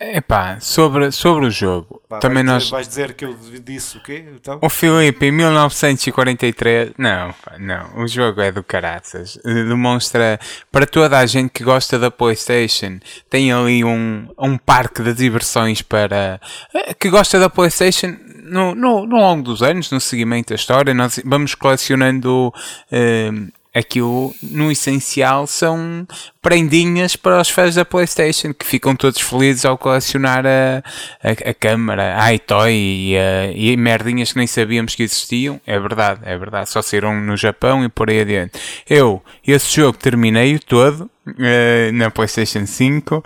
Epá, 0.00 0.60
sobre, 0.60 1.10
sobre 1.10 1.46
o 1.46 1.50
jogo, 1.50 2.00
Pá, 2.08 2.20
também 2.20 2.44
vais, 2.44 2.46
nós... 2.46 2.62
dizer, 2.62 2.70
vais 2.70 2.88
dizer 2.88 3.12
que 3.14 3.24
eu 3.24 3.36
disse 3.64 3.96
o 3.96 4.00
quê? 4.00 4.26
Então? 4.32 4.60
O 4.62 4.68
Filipe, 4.68 5.26
em 5.26 5.32
1943, 5.32 6.92
não, 6.96 7.34
não, 7.58 8.04
o 8.04 8.06
jogo 8.06 8.40
é 8.40 8.52
do 8.52 8.62
caraças. 8.62 9.36
Demonstra 9.44 10.38
para 10.70 10.86
toda 10.86 11.18
a 11.18 11.26
gente 11.26 11.50
que 11.50 11.64
gosta 11.64 11.98
da 11.98 12.12
PlayStation, 12.12 13.00
tem 13.28 13.52
ali 13.52 13.82
um, 13.82 14.28
um 14.38 14.56
parque 14.56 15.02
de 15.02 15.12
diversões 15.12 15.82
para 15.82 16.40
eh, 16.72 16.94
que 16.94 17.10
gosta 17.10 17.40
da 17.40 17.50
PlayStation. 17.50 18.16
No, 18.44 18.74
no, 18.74 19.04
no 19.04 19.16
longo 19.16 19.42
dos 19.42 19.62
anos, 19.62 19.90
no 19.90 20.00
seguimento 20.00 20.50
da 20.50 20.54
história, 20.54 20.94
nós 20.94 21.20
vamos 21.22 21.54
colecionando 21.54 22.50
eh, 22.90 23.30
aquilo 23.78 24.34
no 24.42 24.70
essencial 24.70 25.46
são 25.46 26.06
prendinhas 26.42 27.14
para 27.16 27.40
os 27.40 27.48
fãs 27.50 27.74
da 27.74 27.84
Playstation 27.84 28.52
que 28.54 28.64
ficam 28.66 28.94
todos 28.96 29.20
felizes 29.20 29.64
ao 29.64 29.76
colecionar 29.78 30.44
a, 30.46 30.82
a, 31.22 31.50
a 31.50 31.54
câmara, 31.54 32.22
a 32.22 32.32
iToy 32.34 32.72
e, 32.72 33.16
a- 33.16 33.52
e 33.54 33.76
merdinhas 33.76 34.32
que 34.32 34.38
nem 34.38 34.46
sabíamos 34.46 34.94
que 34.94 35.02
existiam. 35.02 35.60
É 35.66 35.78
verdade, 35.78 36.20
é 36.24 36.36
verdade. 36.38 36.70
Só 36.70 36.80
saíram 36.82 37.20
no 37.20 37.36
Japão 37.36 37.84
e 37.84 37.88
por 37.88 38.08
aí 38.10 38.20
adiante. 38.20 38.58
Eu, 38.88 39.22
esse 39.46 39.76
jogo 39.76 39.98
terminei-o 39.98 40.60
todo. 40.60 41.10
eh, 41.40 41.90
na 41.92 42.10
PlayStation 42.10 42.64
5 42.66 43.22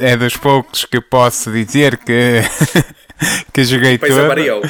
é 0.00 0.16
dos 0.16 0.36
poucos 0.36 0.84
que 0.84 1.00
posso 1.00 1.50
dizer 1.50 1.96
que 1.96 2.42
que 3.52 3.64
joguei 3.64 3.92
Depois 3.92 4.12
todo 4.14 4.24
avariou. 4.24 4.62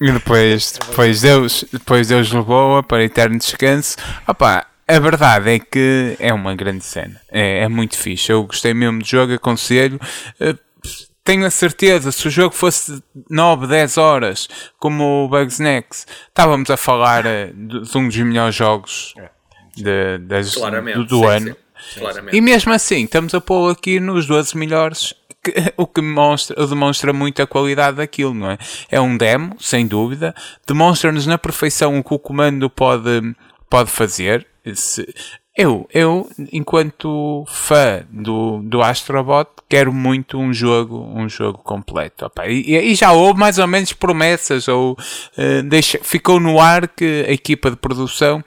e 0.00 0.12
depois, 0.12 0.72
depois, 0.88 1.20
Deus, 1.22 1.64
depois 1.72 2.08
Deus 2.08 2.30
levou-a 2.32 2.82
para 2.82 3.04
eterno 3.04 3.38
descanso. 3.38 3.96
Opa, 4.26 4.66
a 4.88 4.98
verdade 4.98 5.50
é 5.50 5.58
que 5.58 6.16
é 6.20 6.32
uma 6.32 6.54
grande 6.54 6.84
cena. 6.84 7.20
É, 7.30 7.60
é 7.64 7.68
muito 7.68 7.96
fixe. 7.98 8.30
Eu 8.30 8.44
gostei 8.44 8.72
mesmo 8.74 9.00
do 9.00 9.06
jogo, 9.06 9.32
aconselho. 9.34 9.98
Eh, 10.40 10.54
Tenho 11.24 11.44
a 11.44 11.50
certeza, 11.50 12.12
se 12.12 12.28
o 12.28 12.30
jogo 12.30 12.54
fosse 12.54 13.02
9, 13.28 13.66
10 13.66 13.98
horas, 13.98 14.46
como 14.78 15.24
o 15.24 15.28
Bugs 15.28 15.58
Next, 15.58 16.06
estávamos 16.28 16.70
a 16.70 16.76
falar 16.76 17.26
eh, 17.26 17.50
de, 17.52 17.80
de 17.82 17.98
um 17.98 18.06
dos 18.06 18.16
melhores 18.18 18.54
jogos 18.54 19.12
de, 19.76 20.18
das- 20.18 20.54
do, 20.54 21.04
do 21.04 21.18
sim, 21.18 21.26
ano. 21.26 21.56
sim. 21.94 22.00
E 22.32 22.40
mesmo 22.40 22.72
assim, 22.72 23.02
estamos 23.04 23.34
a 23.34 23.40
pô-lo 23.40 23.70
aqui 23.70 23.98
nos 23.98 24.24
12 24.26 24.56
melhores, 24.56 25.14
que- 25.50 25.54
o 25.76 25.86
que 25.86 26.00
mostra, 26.02 26.66
demonstra 26.66 27.12
muito 27.12 27.40
a 27.42 27.46
qualidade 27.46 27.96
daquilo, 27.98 28.34
não 28.34 28.50
é? 28.50 28.58
É 28.90 29.00
um 29.00 29.16
demo, 29.16 29.56
sem 29.60 29.86
dúvida, 29.86 30.34
demonstra-nos 30.66 31.26
na 31.26 31.38
perfeição 31.38 31.98
o 31.98 32.04
que 32.04 32.14
o 32.14 32.18
comando 32.18 32.68
pode, 32.68 33.34
pode 33.70 33.90
fazer. 33.90 34.46
Se- 34.74 35.06
eu, 35.56 35.88
eu, 35.94 36.28
enquanto 36.52 37.44
fã 37.48 38.04
do, 38.10 38.60
do 38.62 38.82
Astrobot, 38.82 39.48
quero 39.68 39.90
muito 39.90 40.36
um 40.38 40.52
jogo, 40.52 40.98
um 41.14 41.28
jogo 41.30 41.58
completo. 41.58 42.26
Opa, 42.26 42.46
e, 42.46 42.76
e 42.76 42.94
já 42.94 43.12
houve 43.12 43.40
mais 43.40 43.58
ou 43.58 43.66
menos 43.66 43.92
promessas, 43.94 44.68
ou 44.68 44.96
eh, 45.36 45.62
deixa, 45.62 45.98
ficou 46.02 46.38
no 46.38 46.60
ar 46.60 46.86
que 46.88 47.24
a 47.26 47.32
equipa 47.32 47.70
de 47.70 47.76
produção 47.76 48.44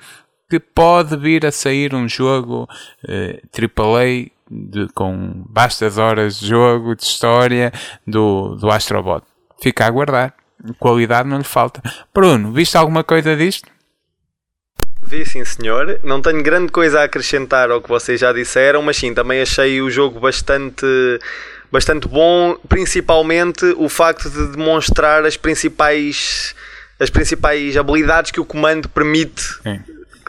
que 0.47 0.59
pode 0.59 1.15
vir 1.17 1.45
a 1.47 1.51
sair 1.51 1.95
um 1.95 2.07
jogo 2.07 2.67
eh, 3.07 3.41
AAA 3.57 4.29
de, 4.49 4.87
com 4.93 5.43
bastas 5.47 5.97
horas 5.97 6.39
de 6.39 6.47
jogo, 6.47 6.95
de 6.95 7.03
história 7.03 7.71
do, 8.05 8.55
do 8.55 8.69
Astrobot. 8.69 9.23
Fica 9.61 9.83
a 9.83 9.87
aguardar. 9.87 10.33
Qualidade 10.77 11.29
não 11.29 11.37
lhe 11.37 11.43
falta. 11.43 11.81
Bruno, 12.13 12.51
viste 12.51 12.77
alguma 12.77 13.03
coisa 13.03 13.35
disto? 13.35 13.69
Vi 15.03 15.25
sim, 15.25 15.43
senhor. 15.45 15.99
Não 16.03 16.21
tenho 16.21 16.43
grande 16.43 16.71
coisa 16.71 17.01
a 17.01 17.03
acrescentar 17.03 17.71
ao 17.71 17.81
que 17.81 17.87
vocês 17.87 18.19
já 18.19 18.33
disseram, 18.33 18.81
mas 18.81 18.97
sim, 18.97 19.13
também 19.13 19.41
achei 19.41 19.81
o 19.81 19.89
jogo 19.89 20.19
bastante, 20.19 20.85
bastante 21.71 22.07
bom, 22.07 22.57
principalmente 22.67 23.65
o 23.77 23.87
facto 23.87 24.29
de 24.29 24.47
demonstrar 24.51 25.25
as 25.25 25.37
principais, 25.37 26.53
as 26.99 27.09
principais 27.09 27.77
habilidades 27.77 28.31
que 28.31 28.41
o 28.41 28.45
comando 28.45 28.89
permite 28.89 29.43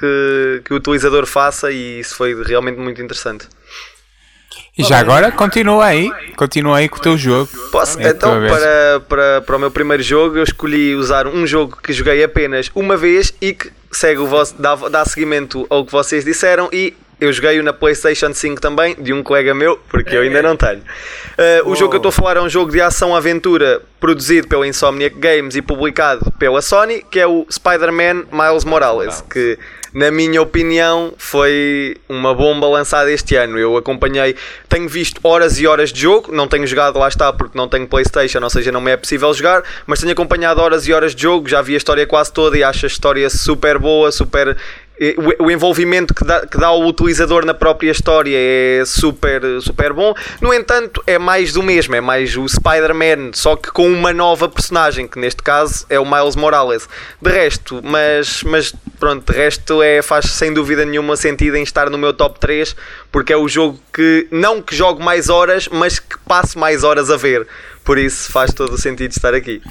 que, 0.01 0.63
que 0.65 0.73
o 0.73 0.77
utilizador 0.77 1.27
faça 1.27 1.71
e 1.71 2.01
isso 2.01 2.17
foi 2.17 2.43
realmente 2.43 2.79
muito 2.79 3.03
interessante. 3.03 3.47
E 4.81 4.85
já 4.85 4.99
agora, 4.99 5.31
continua 5.31 5.85
aí. 5.85 6.11
Continua 6.37 6.79
aí 6.79 6.89
com 6.89 6.97
o 6.97 7.01
teu 7.01 7.17
jogo. 7.19 7.49
Posso? 7.71 7.99
É 8.01 8.09
então, 8.09 8.33
para, 8.49 9.01
para, 9.09 9.41
para 9.43 9.57
o 9.57 9.59
meu 9.59 9.71
primeiro 9.71 10.03
jogo, 10.03 10.39
eu 10.39 10.43
escolhi 10.43 10.95
usar 10.95 11.27
um 11.27 11.47
jogo 11.47 11.77
que 11.83 11.93
joguei 11.93 12.23
apenas 12.25 12.71
uma 12.75 12.97
vez 12.97 13.33
e 13.41 13.53
que 13.53 13.71
segue 13.93 14.21
o 14.21 14.27
vosso, 14.27 14.55
dá, 14.59 14.75
dá 14.75 15.05
seguimento 15.05 15.67
ao 15.69 15.85
que 15.85 15.93
vocês 15.93 16.25
disseram 16.25 16.69
e 16.73 16.95
eu 17.21 17.31
joguei-o 17.33 17.63
na 17.63 17.73
PlayStation 17.73 18.33
5 18.33 18.61
também, 18.61 18.97
de 18.99 19.13
um 19.13 19.23
colega 19.23 19.53
meu, 19.53 19.79
porque 19.91 20.17
eu 20.17 20.23
ainda 20.23 20.41
não 20.41 20.57
tenho. 20.57 20.79
Uh, 20.81 21.69
o 21.69 21.77
jogo 21.77 21.91
que 21.91 21.97
eu 21.97 21.99
estou 21.99 22.09
a 22.09 22.13
falar 22.13 22.39
é 22.39 22.41
um 22.41 22.49
jogo 22.49 22.73
de 22.73 22.81
ação-aventura 22.81 23.83
produzido 24.01 24.49
pela 24.49 24.67
Insomniac 24.67 25.15
Games 25.19 25.55
e 25.55 25.61
publicado 25.61 26.33
pela 26.39 26.63
Sony, 26.63 27.05
que 27.11 27.21
é 27.21 27.27
o 27.27 27.47
Spider-Man 27.51 28.25
Miles 28.33 28.65
Morales, 28.65 29.23
que 29.31 29.59
na 29.93 30.11
minha 30.11 30.41
opinião 30.41 31.13
foi 31.19 31.97
uma 32.09 32.35
bomba 32.35 32.67
lançada 32.69 33.11
este 33.11 33.37
ano. 33.37 33.59
Eu 33.59 33.77
acompanhei, 33.77 34.37
tenho 34.69 34.89
visto 34.89 35.21
horas 35.25 35.59
e 35.59 35.67
horas 35.67 35.93
de 35.93 36.01
jogo, 36.01 36.33
não 36.33 36.47
tenho 36.47 36.67
jogado 36.67 36.99
lá 36.99 37.09
está 37.09 37.33
porque 37.33 37.57
não 37.57 37.69
tenho 37.69 37.87
Playstation, 37.87 38.41
ou 38.43 38.51
seja, 38.51 38.71
não 38.71 38.81
me 38.81 38.91
é 38.91 38.97
possível 38.97 39.33
jogar, 39.35 39.63
mas 39.87 40.01
tenho 40.01 40.13
acompanhado 40.13 40.61
horas 40.61 40.87
e 40.87 40.93
horas 40.93 41.15
de 41.15 41.23
jogo, 41.23 41.49
já 41.49 41.61
vi 41.61 41.75
a 41.75 41.77
história 41.77 42.07
quase 42.07 42.33
toda 42.33 42.57
e 42.57 42.63
acho 42.63 42.87
a 42.87 42.89
história 42.89 43.29
super 43.29 43.79
boa, 43.79 44.13
super 44.13 44.57
o 45.39 45.51
envolvimento 45.51 46.13
que 46.13 46.23
dá, 46.23 46.47
que 46.47 46.59
dá 46.59 46.67
ao 46.67 46.83
utilizador 46.87 47.47
na 47.47 47.55
própria 47.55 47.91
história 47.91 48.37
é 48.37 48.83
super, 48.85 49.43
super 49.63 49.95
bom. 49.95 50.15
No 50.43 50.53
entanto, 50.53 51.03
é 51.07 51.19
mais 51.19 51.55
do 51.55 51.63
mesmo, 51.63 51.95
é 51.95 52.03
mais 52.03 52.37
o 52.37 52.47
Spider-Man, 52.47 53.31
só 53.33 53.57
que 53.57 53.71
com 53.71 53.91
uma 53.91 54.13
nova 54.13 54.47
personagem, 54.47 55.09
que 55.09 55.19
neste 55.19 55.43
caso 55.43 55.87
é 55.89 55.99
o 55.99 56.05
Miles 56.05 56.37
Morales. 56.37 56.87
De 57.21 57.31
resto, 57.31 57.81
mas, 57.83 58.43
mas 58.43 58.75
pronto, 58.99 59.33
de 59.33 59.39
resto 59.39 59.83
é, 59.83 60.03
faz 60.03 60.27
sem 60.27 60.53
dúvida 60.53 60.85
nenhuma 60.85 61.17
sentido 61.17 61.57
em 61.57 61.63
estar 61.63 61.89
no 61.89 61.97
meu 61.97 62.13
top 62.13 62.39
3, 62.39 62.77
porque 63.11 63.33
é 63.33 63.37
o 63.37 63.49
jogo 63.49 63.81
que 63.95 64.29
não 64.31 64.61
que 64.61 64.77
jogo 64.77 65.03
mais 65.03 65.31
horas, 65.31 65.67
mas 65.69 65.99
que 65.99 66.19
passo 66.29 66.59
mais 66.59 66.85
horas 66.85 67.11
a 67.11 67.17
ver. 67.17 67.47
Por 67.83 67.97
isso 67.97 68.31
faz 68.31 68.53
todo 68.53 68.75
o 68.75 68.79
sentido 68.79 69.13
estar 69.13 69.33
aqui. 69.35 69.63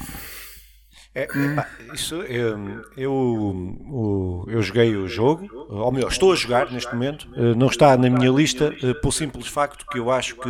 É, 1.13 1.25
pá, 1.55 1.67
isso, 1.93 2.15
eu, 2.21 2.85
eu, 2.95 3.11
o- 3.13 4.45
eu 4.47 4.61
joguei 4.61 4.95
o 4.95 5.07
jogo, 5.07 5.49
ou 5.67 5.91
melhor, 5.91 6.11
estou 6.11 6.31
a 6.31 6.35
jogar 6.35 6.71
neste 6.71 6.93
momento, 6.93 7.27
eh, 7.35 7.55
não 7.55 7.67
está 7.67 7.97
na 7.97 8.09
minha 8.09 8.29
lista, 8.29 8.75
eh, 8.81 8.93
pelo 8.93 9.11
simples 9.11 9.47
facto 9.47 9.85
que 9.89 9.97
eu 9.97 10.11
acho 10.11 10.35
que, 10.35 10.49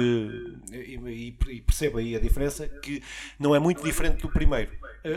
e 0.72 1.62
percebo 1.66 1.98
aí 1.98 2.16
a 2.16 2.20
diferença, 2.20 2.68
que 2.68 3.02
não 3.40 3.56
é 3.56 3.60
muito 3.60 3.82
diferente 3.84 4.22
do 4.22 4.30
primeiro. 4.30 4.72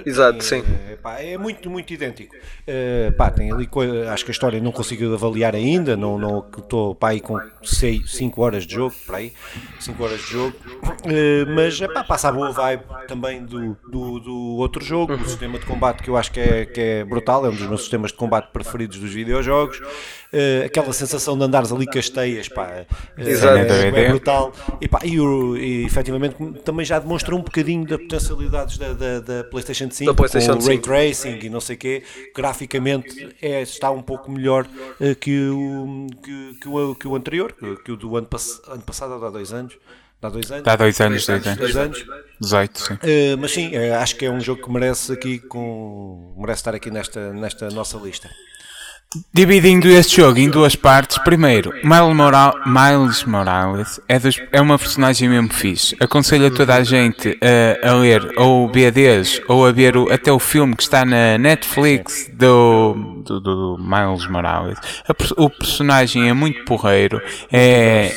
Exato, 0.07 0.39
Tem, 0.39 0.63
sim. 0.63 0.65
eh, 0.89 0.97
pá, 0.97 1.19
é 1.21 1.37
muito, 1.37 1.69
muito 1.69 1.93
idêntico. 1.93 2.35
Eh, 2.67 3.11
pá, 3.17 3.31
tem 3.31 3.51
ali, 3.51 3.69
acho 4.09 4.25
que 4.25 4.31
a 4.31 4.33
história 4.33 4.61
não 4.61 4.71
consigo 4.71 5.13
avaliar 5.13 5.55
ainda, 5.55 5.97
não 5.97 6.19
não 6.19 6.47
estou 6.57 6.95
pá, 6.95 7.09
aí 7.11 7.21
com 7.21 7.37
5 7.63 8.43
horas 8.43 8.65
de 8.67 8.75
jogo, 8.75 8.95
para 9.07 9.19
aí, 9.19 9.33
5 9.81 10.03
horas 10.05 10.21
de 10.21 10.27
jogo, 10.31 10.57
Eh, 11.05 11.45
mas 11.47 11.81
eh, 11.81 11.89
pá, 11.89 12.05
passa 12.05 12.29
a 12.29 12.33
boa 12.33 12.53
vibe 12.53 12.85
também 13.09 13.45
do, 13.45 13.77
do, 13.91 14.21
do 14.21 14.37
outro 14.57 14.85
jogo, 14.85 15.15
o 15.15 15.25
sistema 15.29 15.59
de 15.59 15.67
combate 15.67 16.03
que 16.03 16.09
eu 16.11 16.17
acho 16.17 16.31
que 16.31 16.39
é, 16.41 16.65
que 16.67 16.81
é 16.81 17.05
brutal, 17.05 17.45
é 17.45 17.49
um 17.49 17.55
dos 17.55 17.67
meus 17.67 17.81
sistemas 17.81 18.13
de 18.13 18.17
combate 18.19 18.51
preferidos 18.53 18.99
dos 18.99 19.13
videojogos. 19.13 19.81
Eh, 20.35 20.63
aquela 20.65 20.93
sensação 20.95 21.37
de 21.37 21.45
andares 21.45 21.71
ali 21.71 21.85
casteias, 21.87 22.49
pá, 22.49 22.67
eh, 22.71 22.87
é, 23.19 23.33
é 23.33 23.65
DVD. 23.65 24.09
brutal. 24.09 24.51
E, 24.81 24.89
pá, 24.89 25.01
e, 25.05 25.21
o- 25.21 25.57
e 25.59 25.85
efetivamente 25.85 26.37
também 26.65 26.87
já 26.87 26.99
demonstra 26.99 27.35
um 27.37 27.43
bocadinho 27.43 27.87
das 27.87 28.01
potencialidades 28.01 28.79
da, 28.79 28.95
da, 28.95 29.21
da 29.21 29.45
PlayStation 29.45 29.91
5, 29.91 30.11
Da 30.11 30.17
PlayStation 30.17 30.57
com 30.57 30.63
o 30.63 30.67
Ray 30.67 30.77
5. 30.77 30.83
Tracing 30.85 31.39
e 31.47 31.51
não 31.51 31.61
sei 31.61 31.77
o 31.77 31.79
quê. 31.79 32.03
Graficamente 32.35 33.37
é, 33.43 33.61
está 33.63 33.91
um 33.91 34.01
pouco 34.01 34.31
melhor 34.31 34.67
eh, 35.01 35.15
que, 35.15 35.49
o, 35.51 36.07
que, 36.23 36.55
que 36.63 36.69
o, 36.69 36.95
que 36.95 37.07
o 37.09 37.15
anterior, 37.15 37.53
que, 37.53 37.77
que 37.85 37.93
o 37.93 37.97
do 37.97 38.17
ano, 38.17 38.27
pass 38.27 38.61
ano 38.69 38.83
passado, 38.83 39.13
há 39.25 39.31
dois 39.31 39.53
anos. 39.53 39.77
Há 40.23 40.29
dois 40.29 40.51
anos. 40.53 40.65
Dá 40.65 40.77
dois 40.77 41.01
anos, 41.01 41.27
Dois 41.27 41.43
dois 41.43 41.77
anos, 41.77 41.99
anos. 41.99 42.07
Dois 42.07 42.15
anos. 42.17 42.25
18, 42.41 42.79
sim. 42.81 42.99
Eh, 43.03 43.37
mas 43.37 43.51
sim, 43.51 43.71
eh, 43.75 43.93
acho 43.95 44.17
que 44.17 44.25
é 44.25 44.31
um 44.31 44.41
jogo 44.41 44.63
que 44.63 44.71
merece 44.71 45.13
aqui 45.13 45.39
com 45.41 46.33
merece 46.39 46.61
estar 46.61 46.75
aqui 46.75 46.91
nesta, 46.91 47.33
nesta 47.33 47.69
nossa 47.71 47.99
lista. 47.99 48.31
Dividindo 49.33 49.89
este 49.89 50.17
jogo 50.17 50.39
em 50.39 50.49
duas 50.49 50.75
partes, 50.77 51.19
primeiro, 51.19 51.73
Miles, 51.85 52.15
Mora- 52.17 52.55
Miles 52.67 53.25
Morales 53.25 54.01
é, 54.09 54.19
dos- 54.19 54.41
é 54.53 54.61
uma 54.61 54.79
personagem 54.79 55.29
mesmo 55.29 55.53
fixe. 55.53 55.97
Aconselho 56.01 56.47
a 56.47 56.51
toda 56.51 56.75
a 56.75 56.83
gente 56.85 57.39
a, 57.83 57.89
a 57.91 57.95
ler 57.95 58.33
ou 58.37 58.69
BDs 58.69 59.41
ou 59.49 59.67
a 59.67 59.73
ver 59.73 59.97
o- 59.97 60.13
até 60.13 60.31
o 60.33 60.39
filme 60.39 60.75
que 60.77 60.83
está 60.83 61.05
na 61.05 61.37
Netflix 61.39 62.31
do, 62.33 63.23
do, 63.25 63.41
do 63.41 63.79
Miles 63.79 64.27
Morales. 64.29 64.79
A 65.09 65.15
o 65.43 65.49
personagem 65.51 66.29
é 66.29 66.33
muito 66.33 66.65
porreiro, 66.65 67.21
é. 67.53 68.13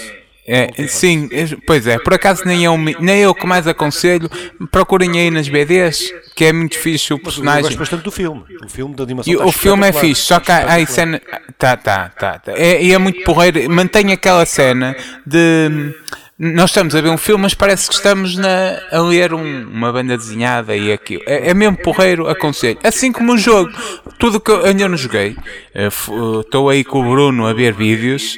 É, 0.48 0.70
sim, 0.88 1.28
é- 1.32 1.58
pois 1.66 1.88
é, 1.88 1.98
por 1.98 2.14
acaso 2.14 2.44
nem 2.46 2.64
eu, 2.64 2.78
me- 2.78 2.96
nem 3.00 3.20
eu 3.22 3.34
que 3.34 3.48
mais 3.48 3.68
aconselho, 3.68 4.30
procurem 4.72 5.20
aí 5.20 5.32
nas 5.32 5.48
BDs, 5.50 6.14
que 6.36 6.46
é 6.46 6.54
muito 6.54 6.78
fixe 6.78 7.12
o 7.14 7.16
Mas 7.18 7.20
eu 7.20 7.24
personagem. 7.24 7.62
gosto 7.64 7.80
bastante 7.80 8.04
do 8.04 8.12
filme. 8.12 8.44
O 8.64 8.70
filme 8.70 8.96
da 8.96 9.04
animação 9.04 9.34
E 9.34 9.36
o 9.38 9.52
filme 9.52 9.88
é 9.88 9.92
fixe, 9.92 10.22
só 10.22 10.40
que 10.40 10.52
há, 10.52 10.76
há 10.76 10.86
cena. 10.86 11.20
Tá, 11.58 11.76
tá, 11.76 12.10
tá. 12.10 12.38
tá. 12.40 12.52
É, 12.56 12.80
e 12.84 12.94
é 12.94 12.98
muito 13.00 13.24
porreiro. 13.24 13.68
Mantém 13.72 14.12
aquela 14.12 14.46
cena 14.46 14.96
de. 15.26 15.94
Nós 16.38 16.70
estamos 16.72 16.94
a 16.94 17.00
ver 17.02 17.10
um 17.10 17.18
filme, 17.18 17.44
mas 17.44 17.54
parece 17.54 17.88
que 17.88 17.96
estamos 17.96 18.36
na, 18.38 18.78
a 18.92 19.00
ler 19.00 19.34
um- 19.34 19.68
uma 19.70 19.92
banda 19.92 20.18
desenhada 20.18 20.76
e 20.76 20.92
aquilo. 20.92 21.24
É, 21.26 21.50
é 21.50 21.54
mesmo 21.54 21.78
porreiro, 21.78 22.28
aconselho. 22.28 22.78
Assim 22.84 23.10
como 23.12 23.34
o 23.34 23.38
jogo, 23.38 23.72
tudo 24.20 24.40
que 24.40 24.52
eu 24.52 24.66
ainda 24.66 24.88
não 24.90 24.98
joguei. 24.98 25.36
Eh, 25.74 25.86
f- 25.88 26.12
eh, 26.12 26.42
Estou 26.42 26.70
aí 26.70 26.84
com 26.84 27.00
o 27.00 27.10
Bruno 27.10 27.48
a 27.48 27.54
ver 27.54 27.74
vídeos. 27.74 28.38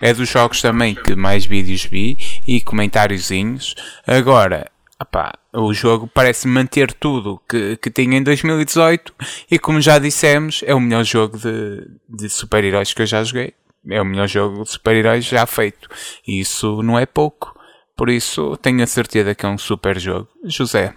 É 0.00 0.12
dos 0.12 0.28
jogos 0.28 0.60
também 0.60 0.94
que 0.94 1.14
mais 1.14 1.46
vídeos 1.46 1.84
vi 1.84 2.16
e 2.46 2.60
comentáriozinhos. 2.60 3.74
Agora, 4.06 4.70
opá, 5.00 5.32
o 5.52 5.72
jogo 5.72 6.06
parece 6.06 6.46
manter 6.46 6.92
tudo 6.92 7.40
que, 7.48 7.76
que 7.78 7.90
tinha 7.90 8.18
em 8.18 8.22
2018 8.22 9.14
e 9.50 9.58
como 9.58 9.80
já 9.80 9.98
dissemos, 9.98 10.62
é 10.66 10.74
o 10.74 10.80
melhor 10.80 11.04
jogo 11.04 11.38
de, 11.38 11.86
de 12.08 12.28
super-heróis 12.28 12.92
que 12.92 13.02
eu 13.02 13.06
já 13.06 13.24
joguei. 13.24 13.54
É 13.88 14.02
o 14.02 14.04
melhor 14.04 14.28
jogo 14.28 14.64
de 14.64 14.70
super-heróis 14.70 15.24
já 15.24 15.46
feito. 15.46 15.88
E 16.26 16.40
isso 16.40 16.82
não 16.82 16.98
é 16.98 17.06
pouco. 17.06 17.56
Por 17.96 18.10
isso, 18.10 18.56
tenho 18.58 18.82
a 18.82 18.86
certeza 18.86 19.34
que 19.34 19.46
é 19.46 19.48
um 19.48 19.56
super 19.56 19.98
jogo. 19.98 20.28
José. 20.44 20.94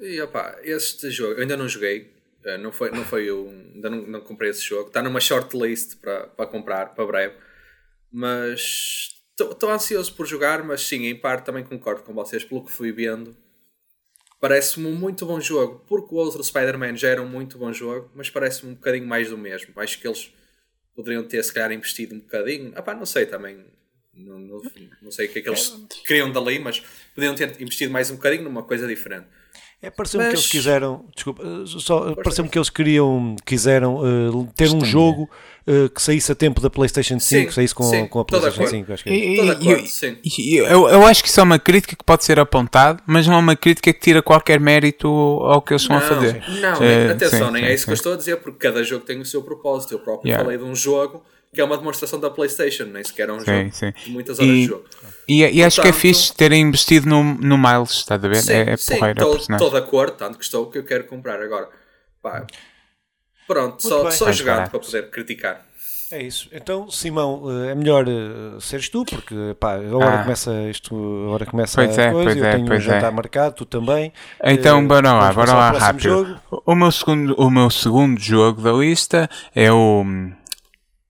E 0.00 0.20
opá, 0.20 0.56
este 0.62 1.10
jogo, 1.10 1.34
eu 1.34 1.42
ainda 1.42 1.56
não 1.56 1.68
joguei, 1.68 2.12
eh, 2.44 2.56
não 2.56 2.70
foi, 2.70 2.90
não 2.90 3.04
foi 3.04 3.30
um, 3.32 3.72
ainda 3.74 3.90
não, 3.90 4.02
não 4.02 4.20
comprei 4.20 4.50
esse 4.50 4.62
jogo, 4.62 4.88
está 4.88 5.02
numa 5.02 5.20
shortlist 5.20 5.96
para 6.00 6.28
para 6.28 6.46
comprar 6.46 6.94
para 6.94 7.06
breve, 7.06 7.34
mas 8.10 9.14
estou 9.38 9.70
ansioso 9.70 10.12
por 10.14 10.26
jogar, 10.26 10.62
mas 10.64 10.82
sim, 10.82 11.06
em 11.06 11.14
parte 11.14 11.44
também 11.44 11.64
concordo 11.64 12.02
com 12.02 12.12
vocês 12.12 12.44
pelo 12.44 12.64
que 12.64 12.72
fui 12.72 12.92
vendo. 12.92 13.36
Parece-me 14.40 14.86
um 14.86 14.94
muito 14.94 15.26
bom 15.26 15.40
jogo, 15.40 15.84
porque 15.88 16.14
o 16.14 16.18
outro 16.18 16.42
Spider-Man 16.42 16.96
já 16.96 17.08
era 17.08 17.22
um 17.22 17.28
muito 17.28 17.58
bom 17.58 17.72
jogo, 17.72 18.10
mas 18.14 18.30
parece-me 18.30 18.72
um 18.72 18.74
bocadinho 18.74 19.06
mais 19.06 19.30
do 19.30 19.36
mesmo. 19.36 19.72
Acho 19.76 20.00
que 20.00 20.06
eles 20.06 20.32
poderiam 20.94 21.24
ter, 21.24 21.42
se 21.42 21.52
calhar, 21.52 21.72
investido 21.72 22.14
um 22.14 22.20
bocadinho. 22.20 22.72
Ah, 22.76 22.82
pá, 22.82 22.94
não 22.94 23.06
sei 23.06 23.26
também, 23.26 23.64
não, 24.14 24.38
não, 24.38 24.62
não 25.02 25.10
sei 25.10 25.26
o 25.26 25.32
que 25.32 25.40
é 25.40 25.42
que 25.42 25.48
eles 25.48 25.70
queriam 26.06 26.30
dali, 26.30 26.58
mas 26.58 26.80
poderiam 27.14 27.34
ter 27.34 27.60
investido 27.60 27.92
mais 27.92 28.10
um 28.10 28.16
bocadinho 28.16 28.44
numa 28.44 28.62
coisa 28.62 28.86
diferente. 28.86 29.26
É, 29.80 29.90
pareceu-me 29.90 30.26
que 30.26 30.34
eles 30.34 30.46
quiseram, 30.48 31.04
desculpa, 31.14 31.40
eh, 31.44 31.62
só, 31.66 32.12
pareceu-me 32.16 32.50
que 32.50 32.58
eles 32.58 32.68
queriam, 32.68 33.36
quiseram 33.46 34.00
eh, 34.04 34.48
ter 34.56 34.70
um 34.72 34.84
jogo 34.84 35.30
eh, 35.64 35.88
que 35.94 36.02
saísse 36.02 36.32
a 36.32 36.34
tempo 36.34 36.60
da 36.60 36.68
PlayStation 36.68 37.20
5, 37.20 37.50
Sim, 37.50 37.54
saísse 37.54 37.74
com, 37.76 37.84
sim, 37.84 38.04
com 38.08 38.18
a 38.18 38.24
PlayStation 38.24 38.62
acordo. 38.62 38.70
5. 38.76 38.92
Acho 38.92 39.04
que 39.04 39.10
é. 39.10 39.12
E- 39.14 39.36
e- 39.36 39.50
acordo, 39.50 40.66
eu, 40.66 40.88
eu 40.88 41.06
acho 41.06 41.22
que 41.22 41.28
isso 41.28 41.38
é 41.38 41.42
uma 41.44 41.60
crítica 41.60 41.94
que 41.94 42.02
pode 42.04 42.24
ser 42.24 42.40
apontado, 42.40 43.00
mas 43.06 43.28
não 43.28 43.34
é 43.34 43.38
uma 43.38 43.54
crítica 43.54 43.92
que 43.92 44.00
tira 44.00 44.20
qualquer 44.20 44.58
mérito 44.58 45.06
ao 45.06 45.62
que 45.62 45.72
eles 45.74 45.82
estão 45.82 45.96
a 45.96 46.00
fazer. 46.00 46.42
Não, 46.60 46.82
Eh, 46.82 47.10
atenção, 47.12 47.46
sim, 47.46 47.52
nem 47.52 47.62
sim, 47.62 47.68
é 47.70 47.74
isso 47.74 47.84
que 47.84 47.90
eu 47.92 47.94
estou 47.94 48.14
a 48.14 48.16
dizer, 48.16 48.36
porque 48.38 48.58
cada 48.58 48.82
jogo 48.82 49.04
tem 49.04 49.20
o 49.20 49.24
seu 49.24 49.42
propósito. 49.44 49.94
Eu 49.94 50.00
próprio 50.00 50.28
Yeah. 50.28 50.44
falei 50.44 50.58
de 50.58 50.64
um 50.64 50.74
jogo 50.74 51.22
que 51.54 51.60
é 51.60 51.64
uma 51.64 51.76
demonstração 51.78 52.20
da 52.20 52.30
PlayStation, 52.30 52.84
nem 52.84 53.02
sequer 53.02 53.28
é 53.28 53.32
um 53.32 53.40
Sim, 53.40 53.46
jogo 53.46 53.70
sim. 53.74 53.92
de 54.04 54.10
muitas 54.10 54.38
horas 54.38 54.50
E- 54.50 54.54
de 54.62 54.64
jogo. 54.66 54.84
E, 55.28 55.42
e 55.44 55.64
acho 55.64 55.76
que 55.80 55.88
é 55.88 55.90
Portanto- 55.92 56.00
fixe 56.00 56.34
terem 56.34 56.60
investido 56.62 57.08
no, 57.08 57.22
no 57.24 57.56
Miles, 57.58 57.90
estás 57.92 58.22
a 58.24 58.28
ver? 58.28 58.42
Sim, 58.42 58.52
é 58.52 58.70
é 58.72 58.76
sim, 58.76 58.94
estou 59.50 59.70
de 59.70 59.76
acordo, 59.76 60.16
tanto 60.16 60.38
que 60.38 60.44
estou 60.44 60.70
que 60.70 60.78
eu 60.78 60.84
quero 60.84 61.04
comprar 61.04 61.40
agora. 61.42 61.68
Pá, 62.22 62.46
pronto, 63.46 63.82
só, 63.82 64.02
bem. 64.02 64.12
só 64.12 64.30
jogando 64.32 64.56
barato. 64.56 64.70
para 64.72 64.80
poder 64.80 65.10
criticar. 65.10 65.66
É 66.10 66.22
isso. 66.22 66.48
Então, 66.52 66.90
Simão, 66.90 67.42
eh, 67.66 67.72
é 67.72 67.74
melhor 67.74 68.06
eh, 68.08 68.58
seres 68.60 68.88
tu, 68.88 69.04
porque 69.04 69.34
pá, 69.60 69.74
agora 69.74 70.20
Ah. 70.20 70.22
começa 70.22 70.50
isto, 70.70 70.94
agora 71.26 71.44
começa 71.44 71.74
Pois 71.84 71.98
a 71.98 72.02
é, 72.02 72.10
coisa, 72.12 72.24
pois 72.24 72.36
eu 72.38 72.44
é, 72.46 72.50
tenho 72.52 72.64
um 72.64 72.66
pois 72.66 72.82
jantar 72.82 73.12
é. 73.12 73.14
marcado, 73.14 73.54
tu 73.56 73.66
também. 73.66 74.10
Então, 74.42 74.78
Eh, 74.80 74.86
bora 74.86 75.12
lá, 75.12 75.32
bora 75.34 75.52
lá 75.52 75.70
rápido. 75.72 76.00
jogo. 76.02 76.62
O 76.64 76.74
meu, 76.74 76.90
segundo, 76.90 77.34
o 77.34 77.50
meu 77.50 77.68
segundo 77.68 78.18
jogo 78.18 78.62
da 78.62 78.72
lista 78.72 79.28
é 79.54 79.70
o, 79.70 80.02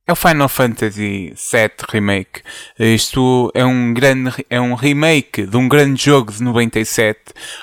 é 0.08 0.12
o 0.12 0.16
Final 0.16 0.48
Fantasy 0.48 1.34
VII 1.36 1.70
Remake. 1.90 2.42
Isto 2.78 3.50
é 3.54 3.64
um 3.64 3.92
grande 3.92 4.32
é 4.48 4.58
um 4.60 4.74
remake 4.74 5.46
de 5.46 5.56
um 5.56 5.68
grande 5.68 6.02
jogo 6.02 6.32
de 6.32 6.42
97. 6.42 7.20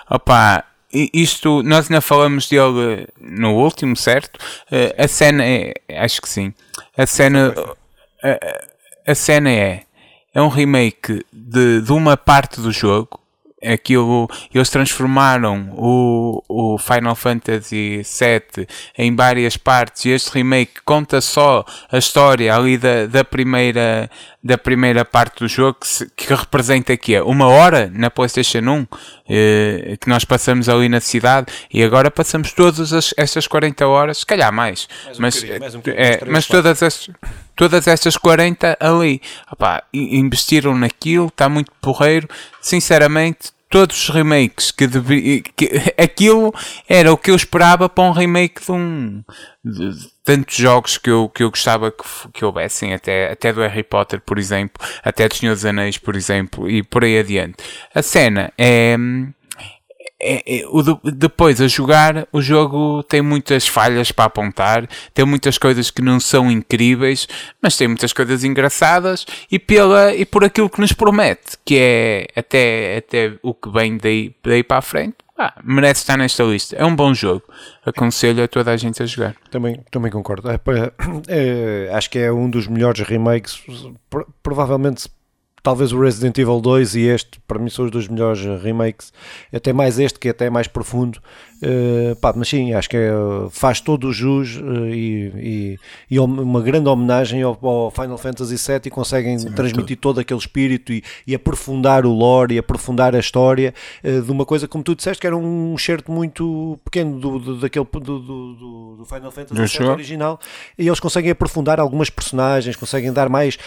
Opa, 0.10 0.64
i- 0.94 1.10
isto 1.14 1.64
nós 1.64 1.90
ainda 1.90 2.02
falamos 2.02 2.48
dele 2.48 3.08
no 3.20 3.56
último, 3.56 3.96
certo? 3.96 4.40
Eh, 4.72 4.96
A 4.98 5.08
cena 5.08 5.44
é, 5.44 5.74
acho 5.98 6.22
que 6.22 6.30
sim. 6.30 6.54
A 6.96 7.06
cena 7.08 7.54
a, 8.24 9.12
a 9.12 9.16
cena 9.16 9.50
é 9.52 9.82
é 10.34 10.42
um 10.42 10.50
remake 10.50 11.26
de, 11.32 11.82
de 11.82 11.92
uma 11.94 12.16
parte 12.18 12.60
do 12.62 12.70
jogo 12.72 13.20
aquilo 13.68 14.28
eles 14.54 14.70
transformaram 14.70 15.70
o, 15.74 16.42
o 16.48 16.78
Final 16.78 17.16
Fantasy 17.16 18.02
VII 18.04 18.68
em 18.98 19.16
várias 19.16 19.58
partes 19.58 20.06
e 20.06 20.10
este 20.10 20.32
remake 20.32 20.82
conta 20.86 21.20
só 21.22 21.66
a 21.92 21.98
história 21.98 22.56
ali 22.56 22.78
da, 22.78 23.06
da 23.08 23.24
primeira 23.24 24.10
da 24.44 24.58
primeira 24.60 25.04
parte 25.04 25.40
do 25.40 25.48
jogo 25.48 25.80
que, 25.80 25.88
se- 25.88 26.10
que 26.16 26.32
representa 26.34 26.94
aqui 26.94 27.20
uma 27.22 27.48
hora 27.48 27.90
na 27.92 28.12
Playstation 28.12 28.60
1 28.60 28.88
eh, 29.28 29.98
que 30.00 30.08
nós 30.08 30.24
passamos 30.24 30.70
ali 30.70 30.88
na 30.88 31.00
cidade 31.00 31.48
e 31.74 31.84
agora 31.84 32.12
passamos 32.12 32.52
todas 32.54 32.94
as, 32.94 33.12
estas 33.18 33.48
40 33.48 33.88
horas 33.88 34.20
se 34.20 34.26
calhar 34.26 34.54
mais, 34.54 34.88
Mais 35.06 35.18
um 35.18 35.22
mas, 35.22 35.60
mais 35.60 35.76
um 35.76 35.82
é, 35.88 36.22
mas 36.28 36.46
todas 36.46 36.84
as, 36.84 37.10
todas 37.56 37.88
estas 37.88 38.18
40 38.18 38.78
ali. 38.80 39.20
Opá, 39.52 39.82
investiram 39.94 40.76
naquilo, 40.78 41.28
está 41.28 41.50
muito 41.50 41.72
porreiro. 41.82 42.28
Sinceramente, 42.62 43.52
todos 43.70 43.98
os 43.98 44.10
remakes 44.10 44.72
que, 44.72 44.88
devi, 44.88 45.44
que 45.56 45.70
aquilo 45.98 46.54
era 46.88 47.12
o 47.12 47.18
que 47.18 47.32
eu 47.32 47.36
esperava 47.36 47.90
para 47.90 48.04
um 48.04 48.12
remake 48.12 48.64
de 48.64 48.72
um 48.72 49.24
de, 49.64 49.92
de 49.92 50.08
tantos 50.24 50.56
jogos 50.56 50.98
que 50.98 51.10
eu, 51.10 51.30
que 51.30 51.44
eu 51.44 51.50
gostava 51.50 51.92
que, 51.92 52.04
que 52.34 52.46
houvessem, 52.46 52.94
até, 52.94 53.32
até 53.32 53.52
do 53.52 53.62
Harry 53.62 53.84
Potter, 53.84 54.22
por 54.22 54.38
exemplo, 54.38 54.86
até 55.04 55.28
do 55.28 55.36
Senhor 55.36 55.54
dos 55.54 55.66
Anéis, 55.66 55.98
por 55.98 56.16
exemplo, 56.16 56.70
e 56.70 56.84
por 56.84 57.04
aí 57.04 57.20
adiante. 57.20 57.58
A 57.94 58.02
cena 58.02 58.52
é 58.58 58.96
é- 60.26 60.44
é- 60.62 60.66
o 60.70 60.82
de- 60.82 61.12
depois 61.12 61.62
a 61.62 61.68
jogar 61.68 62.28
o 62.32 62.42
jogo 62.42 63.04
tem 63.04 63.22
muitas 63.22 63.68
falhas 63.68 64.12
para 64.12 64.26
apontar, 64.26 64.88
tem 65.14 65.26
muitas 65.26 65.58
coisas 65.58 65.92
que 65.92 66.02
não 66.02 66.20
são 66.20 66.50
incríveis, 66.52 67.28
mas 67.62 67.78
tem 67.78 67.88
muitas 67.88 68.12
coisas 68.14 68.44
engraçadas 68.44 69.26
e 69.52 69.60
pela 69.60 70.14
e 70.16 70.26
por 70.26 70.44
aquilo 70.44 70.70
que 70.70 70.82
nos 70.82 70.94
promete, 70.94 71.58
que 71.64 71.78
é 71.80 72.28
até 72.36 72.98
até 72.98 73.34
o 73.44 73.54
que 73.54 73.70
vem 73.70 73.98
daí, 73.98 74.36
daí 74.44 74.64
para 74.64 74.78
a 74.78 74.82
frente. 74.82 75.16
ah, 75.38 75.54
merece 75.66 76.00
estar 76.02 76.18
nesta 76.18 76.44
lista. 76.46 76.78
É 76.78 76.86
um 76.86 76.96
bom 76.96 77.14
jogo. 77.14 77.44
Aconselho 77.86 78.42
a 78.42 78.48
toda 78.48 78.72
a 78.72 78.78
gente 78.78 79.04
a 79.04 79.06
jogar. 79.06 79.36
Também, 79.52 79.82
também 79.92 80.10
concordo. 80.10 80.50
É, 80.50 80.58
pá, 80.58 80.72
é, 81.28 81.90
acho 81.94 82.10
que 82.10 82.18
é 82.20 82.32
um 82.32 82.50
dos 82.50 82.68
melhores 82.68 83.02
remakes, 83.06 83.62
pro- 84.10 84.26
provavelmente 84.42 85.10
talvez 85.66 85.92
o 85.92 86.00
Resident 86.00 86.38
Evil 86.38 86.62
2 86.62 86.94
e 86.94 87.02
este, 87.08 87.40
para 87.48 87.58
mim, 87.58 87.72
são 87.72 87.86
os 87.86 87.92
dois 87.92 88.08
melhores 88.08 88.40
remakes. 88.62 89.12
Até 89.52 89.74
mais 89.74 89.98
este, 89.98 90.20
que 90.20 90.28
é 90.28 90.32
até 90.32 90.48
mais 90.48 90.68
profundo. 90.68 91.20
Uh, 91.66 92.16
pá, 92.18 92.32
mas 92.36 92.48
sim, 92.48 92.74
acho 92.74 92.88
que 92.88 92.96
é, 92.96 93.10
faz 93.50 93.82
todo 93.82 94.08
o 94.08 94.14
jus 94.14 94.58
uh, 94.58 94.86
e, 94.88 95.32
e, 95.36 95.80
e, 96.12 96.20
uma 96.20 96.62
grande 96.62 96.88
homenagem 96.88 97.42
ao, 97.42 97.58
ao, 97.60 97.90
Final 97.90 98.20
Fantasy 98.20 98.56
VII 98.56 98.82
e 98.86 98.90
conseguem 98.92 99.40
sim, 99.40 99.52
transmitir 99.52 99.98
todo 99.98 100.20
aquele 100.20 100.40
espírito 100.40 100.94
e, 100.94 101.04
e, 101.26 101.34
aprofundar 101.34 102.06
o 102.06 102.14
lore 102.14 102.54
e 102.54 102.60
aprofundar 102.60 103.16
a 103.16 103.20
história 103.20 103.74
uh, 104.04 104.22
de 104.22 104.32
uma 104.32 104.46
coisa, 104.46 104.68
como 104.68 104.84
tu 104.84 104.94
disseste, 104.94 105.20
que 105.20 105.26
era 105.26 105.36
um 105.36 105.76
certo 105.76 106.12
muito 106.12 106.80
pequeno 106.86 107.20
do, 107.20 107.40
do, 107.40 107.60
daquele, 107.60 107.88
do, 107.92 108.00
do, 108.00 108.96
do 108.98 109.06
Final 109.06 109.32
Fantasy 109.32 109.78
VII 109.80 109.88
original 109.88 110.40
e 110.78 110.86
eles 110.86 111.00
conseguem 111.00 111.32
aprofundar 111.32 111.80
algumas 111.80 112.12
personagens, 112.12 112.76
conseguem 112.76 113.12
dar 113.12 113.28
mais 113.28 113.58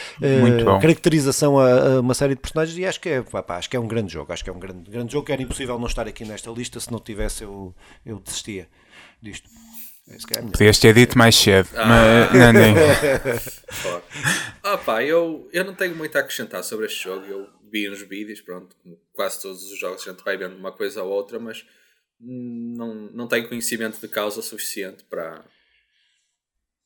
caracterização 0.81 1.59
a, 1.59 1.97
a, 1.97 2.01
uma 2.01 2.15
série 2.15 2.37
de 2.37 2.41
personagens 2.41 2.79
e 2.79 2.87
acho 2.87 3.01
que, 3.01 3.09
é, 3.09 3.23
pá, 3.23 3.57
acho 3.57 3.69
que 3.69 3.77
é 3.77 3.81
um 3.81 3.89
grande 3.89 4.13
jogo. 4.13 4.33
Acho 4.33 4.45
que 4.45 4.51
é 4.51 4.53
um 4.53 4.59
grande, 4.59 4.89
grande 4.89 5.13
jogo 5.13 5.27
que 5.27 5.33
era 5.33 5.43
impossível 5.43 5.77
não 5.81 5.89
estar 5.89 6.07
aqui 6.07 6.25
nesta 6.25 6.49
lista 6.51 6.79
se 6.79 6.93
não 6.93 7.01
tivesse 7.01 7.43
eu 7.43 7.75
eu 8.05 8.19
desistia 8.21 8.69
disto. 9.23 9.49
É 10.11 10.41
Podias 10.41 10.79
ter 10.79 10.95
dito 10.95 11.19
mais 11.19 11.37
cedo, 11.37 11.69
ah. 11.77 11.87
mas 11.87 12.33
não, 12.33 12.53
nem. 12.53 12.75
ah, 14.63 14.79
pá, 14.79 15.05
eu, 15.05 15.47
eu 15.53 15.65
não 15.65 15.75
tenho 15.75 15.95
muito 15.95 16.17
a 16.17 16.21
acrescentar 16.21 16.65
sobre 16.65 16.87
este 16.87 17.05
jogo. 17.05 17.27
Eu 17.27 17.47
vi 17.71 17.91
uns 17.91 18.01
vídeos, 18.01 18.41
pronto, 18.41 18.75
quase 19.13 19.43
todos 19.43 19.71
os 19.71 19.79
jogos 19.79 20.07
a 20.07 20.11
gente 20.11 20.25
vai 20.25 20.37
vendo 20.39 20.57
uma 20.57 20.73
coisa 20.73 21.03
ou 21.03 21.11
outra, 21.11 21.39
mas 21.39 21.67
não, 22.19 22.95
não 23.13 23.29
tenho 23.29 23.49
conhecimento 23.49 24.01
de 24.01 24.09
causa 24.09 24.41
suficiente 24.41 25.05
para, 25.05 25.45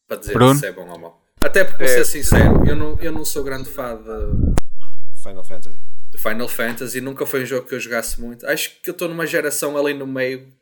para 0.09 0.17
dizer 0.17 0.33
Bruno? 0.33 0.59
se 0.59 0.67
é 0.67 0.73
bom 0.73 0.89
ou 0.89 0.99
mau. 0.99 1.23
Até 1.41 1.65
porque, 1.65 1.85
é. 1.85 1.89
ser 1.89 2.05
sincero, 2.05 2.67
eu 2.67 2.77
não, 2.77 2.99
eu 3.01 3.13
não 3.13 3.25
sou 3.25 3.45
grande 3.45 3.69
fã 3.69 3.97
de 3.97 5.23
Final 5.23 5.45
Fantasy. 5.45 5.79
De 6.11 6.19
Final 6.19 6.49
Fantasy, 6.49 7.01
nunca 7.01 7.25
foi 7.25 7.43
um 7.43 7.47
jogo 7.47 7.67
que 7.67 7.75
eu 7.75 7.81
jogasse 7.81 8.21
muito. 8.21 8.47
Acho 8.47 8.81
que 8.81 8.91
eu 8.91 8.93
estou 8.93 9.09
numa 9.09 9.27
geração 9.27 9.77
ali 9.77 9.95
no 9.95 10.07
meio 10.07 10.53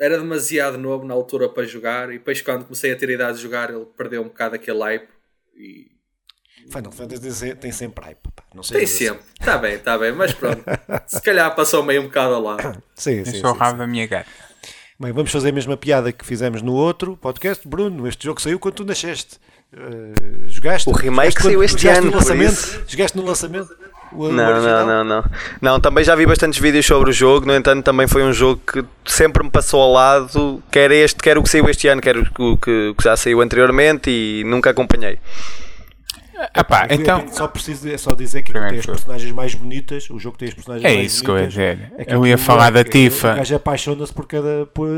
era 0.00 0.18
demasiado 0.18 0.78
novo 0.78 1.04
na 1.04 1.14
altura 1.14 1.48
para 1.48 1.64
jogar 1.64 2.10
e 2.10 2.18
depois 2.18 2.40
quando 2.42 2.64
comecei 2.64 2.92
a 2.92 2.96
ter 2.96 3.10
idade 3.10 3.38
de 3.38 3.42
jogar 3.42 3.70
ele 3.70 3.86
perdeu 3.96 4.22
um 4.22 4.28
bocado 4.28 4.54
aquele 4.54 4.80
hype 4.80 5.08
e 5.56 5.96
Final 6.70 6.90
Fantasy 6.90 7.54
tem 7.54 7.70
sempre 7.70 8.04
hype 8.04 8.28
pá. 8.34 8.42
não 8.54 8.62
sei 8.62 8.78
tem 8.78 8.86
sempre, 8.86 9.22
está 9.38 9.56
bem, 9.56 9.74
está 9.74 9.96
bem 9.96 10.12
mas 10.12 10.32
pronto, 10.32 10.62
se 11.06 11.20
calhar 11.22 11.54
passou 11.54 11.82
meio 11.82 12.02
um 12.02 12.04
bocado 12.06 12.40
lá 12.40 12.56
sim, 12.94 13.24
sim, 13.24 13.40
sou 13.40 13.50
o 13.50 13.54
rabo 13.54 13.78
da 13.78 13.86
minha 13.86 14.06
gata 14.06 14.28
Bem, 14.98 15.12
vamos 15.12 15.30
fazer 15.30 15.50
a 15.50 15.52
mesma 15.52 15.76
piada 15.76 16.10
que 16.10 16.24
fizemos 16.24 16.62
no 16.62 16.72
outro 16.72 17.18
podcast. 17.18 17.68
Bruno, 17.68 18.08
este 18.08 18.24
jogo 18.24 18.40
saiu 18.40 18.58
quando 18.58 18.76
tu 18.76 18.84
nasceste. 18.86 19.38
Uh, 19.70 20.48
jogaste? 20.48 20.88
O 20.88 20.92
remake 20.92 21.42
saiu 21.42 21.62
este 21.62 21.86
ano 21.86 22.10
no 22.10 22.16
lançamento? 22.16 22.84
jogaste 22.88 23.14
no 23.18 23.22
lançamento? 23.22 23.76
Não, 24.16 24.62
não, 24.62 24.86
não, 24.86 25.04
não. 25.04 25.24
Não, 25.60 25.80
também 25.80 26.04
já 26.04 26.14
vi 26.14 26.26
bastantes 26.26 26.58
vídeos 26.58 26.86
sobre 26.86 27.10
o 27.10 27.12
jogo, 27.12 27.46
no 27.46 27.54
entanto, 27.54 27.84
também 27.84 28.06
foi 28.06 28.22
um 28.22 28.32
jogo 28.32 28.60
que 28.66 28.84
sempre 29.04 29.42
me 29.42 29.50
passou 29.50 29.80
ao 29.80 29.92
lado, 29.92 30.62
quer 30.70 30.90
este, 30.90 31.22
quer 31.22 31.38
o 31.38 31.42
que 31.42 31.48
saiu 31.48 31.68
este 31.68 31.88
ano, 31.88 32.00
quer 32.00 32.16
o 32.16 32.56
que, 32.56 32.94
que 32.96 33.04
já 33.04 33.16
saiu 33.16 33.40
anteriormente 33.40 34.10
e 34.10 34.44
nunca 34.44 34.70
acompanhei. 34.70 35.18
Epá, 36.54 36.86
então... 36.90 37.24
Só 37.32 37.48
preciso 37.48 37.88
é 37.88 37.96
só 37.96 38.10
dizer 38.14 38.42
que 38.42 38.52
tem 38.52 38.62
as 38.78 38.84
personagens 38.84 39.32
mais 39.32 39.54
bonitas, 39.54 40.10
o 40.10 40.18
jogo 40.18 40.36
tem 40.36 40.48
as 40.48 40.54
personagens 40.54 40.84
é 40.84 40.94
mais 40.96 41.12
isso 41.12 41.24
bonitas. 41.24 41.54
Que 41.54 41.60
eu 41.60 41.64
ia 41.64 41.76
dizer. 41.76 41.92
É 41.96 42.14
eu 42.14 42.26
ia 42.26 42.38
falar 42.38 42.70
da 42.70 42.84
Tifa. 42.84 43.32
O 43.32 43.36
gajo 43.36 43.56
apaixona-se 43.56 44.12
por 44.12 44.26
cada 44.26 44.66
por, 44.66 44.88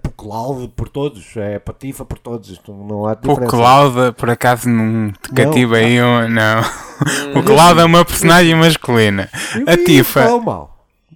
por 0.00 0.12
Cloud, 0.12 0.72
por 0.76 0.88
todos, 0.88 1.36
é 1.36 1.58
para 1.58 1.74
Tifa, 1.74 2.04
por 2.04 2.18
todos. 2.18 2.60
Não 2.68 3.06
há 3.06 3.14
diferença. 3.14 3.42
O 3.42 3.46
Cloud, 3.48 4.12
por 4.16 4.30
acaso, 4.30 4.68
não 4.68 5.10
te 5.10 5.30
cativa 5.30 5.76
aí, 5.76 5.98
não. 5.98 6.28
não. 6.28 6.62
O 7.34 7.42
Cloud 7.42 7.80
é 7.80 7.84
uma 7.84 8.04
personagem 8.04 8.54
masculina. 8.54 9.28
A 9.66 9.76
Tifa. 9.76 10.26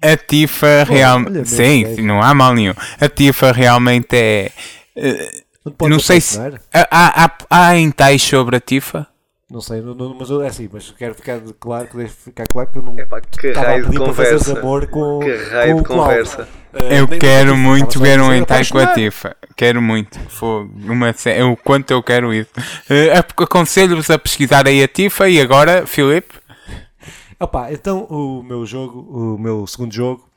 A 0.01 0.17
Tifa 0.17 0.85
realmente. 0.85 1.49
Sim, 1.49 2.03
não 2.03 2.23
há 2.23 2.33
mal 2.35 2.55
nenhum. 2.55 2.75
A 3.01 3.09
Tifa 3.09 3.53
realmente 3.53 4.15
é. 4.15 4.51
Uh, 4.97 5.89
não 5.89 5.99
sei 5.99 6.21
se. 6.21 6.39
Há, 6.73 7.25
há, 7.25 7.33
há 7.51 7.77
entais 7.77 8.23
sobre 8.23 8.57
a 8.57 8.61
Tifa? 8.61 9.07
Não 9.51 9.63
sei, 9.63 9.81
não, 9.81 9.95
não, 9.95 10.15
mas 10.15 10.31
é 10.31 10.47
assim, 10.47 10.69
mas 10.71 10.91
quero 10.91 11.15
ficar 11.15 11.41
claro 11.59 11.89
que 11.89 11.97
deve 11.97 12.11
ficar 12.11 12.45
claro 12.47 12.71
que 12.71 12.77
eu 12.77 12.83
não 12.83 12.99
Epá, 12.99 13.19
que 13.19 13.47
estava 13.47 13.77
a 13.77 13.81
pedir 13.81 13.99
para 13.99 14.13
fazer 14.13 14.59
amor 14.59 14.87
com, 14.89 15.21
que 15.21 15.35
raio 15.37 15.77
com 15.77 15.83
de 15.83 15.89
conversa. 15.89 16.49
Uh, 16.75 16.93
eu 16.93 17.09
quero 17.09 17.57
muito 17.57 17.99
ver 17.99 18.21
um 18.21 18.31
hentai 18.31 18.67
com 18.67 18.77
a 18.77 18.89
Tifa. 18.89 19.35
Quero 19.57 19.81
muito. 19.81 20.21
Fogo. 20.29 20.71
Uma, 20.85 21.15
o 21.51 21.57
quanto 21.57 21.93
eu 21.93 22.03
quero 22.03 22.35
isso. 22.35 22.51
Uh, 22.59 23.43
Aconselho-vos 23.43 24.11
a 24.11 24.19
pesquisar 24.19 24.69
aí 24.69 24.83
a 24.83 24.89
Tifa 24.89 25.31
e 25.31 25.41
agora, 25.41 25.87
Filipe. 25.87 26.35
Opa, 27.41 27.73
então 27.73 28.05
o 28.11 28.43
meu 28.43 28.67
jogo, 28.67 29.01
o 29.01 29.39
meu 29.39 29.67
segundo 29.67 29.95
jogo 29.95 30.29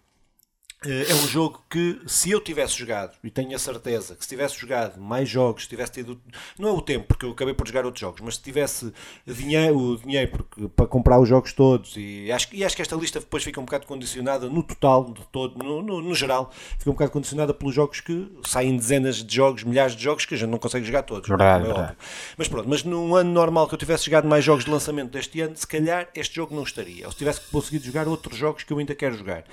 eh, 0.86 1.08
é 1.10 1.14
um 1.16 1.28
jogo 1.28 1.61
que, 1.72 2.02
se 2.06 2.30
eu 2.30 2.42
tivesse 2.42 2.78
jogado, 2.78 3.14
e 3.24 3.30
tenho 3.32 3.56
a 3.56 3.60
certeza 3.60 4.14
que 4.14 4.24
se 4.24 4.30
tivesse 4.30 4.60
jogado 4.60 5.00
mais 5.00 5.30
jogos, 5.30 5.64
se 5.64 5.70
tivesse 5.70 5.94
tido, 5.94 6.20
não 6.60 6.68
é 6.68 6.72
o 6.74 6.82
tempo, 6.82 7.08
porque 7.08 7.26
eu 7.26 7.32
acabei 7.32 7.54
por 7.54 7.66
jogar 7.66 7.86
outros 7.86 8.02
jogos, 8.02 8.20
mas 8.20 8.36
se 8.36 8.42
tivesse 8.42 8.92
dinheiro, 9.26 9.78
o 9.78 9.98
dinheiro 9.98 10.32
porque, 10.32 10.68
para 10.68 10.86
comprar 10.86 11.18
os 11.18 11.30
jogos 11.30 11.54
todos, 11.54 11.94
e 11.96 12.30
acho, 12.30 12.50
e 12.54 12.66
acho 12.66 12.76
que 12.76 12.82
esta 12.82 12.96
lista 12.98 13.22
depois 13.22 13.42
fica 13.42 13.62
um 13.62 13.64
bocado 13.64 13.88
condicionada 13.88 14.50
no 14.50 14.62
total, 14.62 15.14
de 15.14 15.26
todo, 15.32 15.58
no, 15.64 15.82
no, 15.82 16.02
no 16.02 16.14
geral, 16.14 16.52
fica 16.78 16.90
um 16.90 16.94
bocado 16.94 17.12
condicionada 17.12 17.54
pelos 17.54 17.74
jogos 17.74 18.02
que 18.02 18.30
saem 18.46 18.76
dezenas 18.76 19.24
de 19.24 19.34
jogos, 19.34 19.64
milhares 19.64 19.96
de 19.96 20.04
jogos 20.04 20.26
que 20.26 20.36
a 20.36 20.38
gente 20.38 20.50
não 20.50 20.58
consegue 20.58 20.86
jogar 20.86 21.04
todos. 21.04 21.30
Verdade, 21.30 21.64
é 21.64 21.68
verdade. 21.68 21.98
Mas 22.38 22.50
pronto, 22.50 22.68
mas 22.68 22.84
num 22.84 23.16
ano 23.16 23.32
normal 23.32 23.68
que 23.70 23.74
eu 23.74 23.80
tivesse 23.80 24.06
jogado 24.06 24.28
mais 24.28 24.44
jogos 24.44 24.66
de 24.66 24.72
lançamento 24.72 25.12
deste 25.12 25.40
ano, 25.40 25.56
se 25.56 25.66
calhar 25.66 26.10
este 26.14 26.36
jogo 26.36 26.54
não 26.54 26.64
estaria. 26.64 27.06
Ou 27.06 27.12
se 27.12 27.18
tivesse 27.18 27.40
conseguido 27.50 27.86
jogar 27.86 28.10
outros 28.10 28.38
jogos 28.38 28.64
que 28.64 28.74
eu 28.74 28.78
ainda 28.78 28.94
quero 28.94 29.18
jogar. 29.18 29.44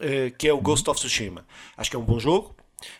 Uh, 0.00 0.34
que 0.38 0.48
é 0.48 0.52
o 0.52 0.58
Ghost 0.58 0.88
of 0.88 0.98
Tsushima. 0.98 1.44
Acho 1.76 1.90
que 1.90 1.96
é 1.96 1.98
um 1.98 2.04
bom 2.04 2.18
jogo. 2.18 2.54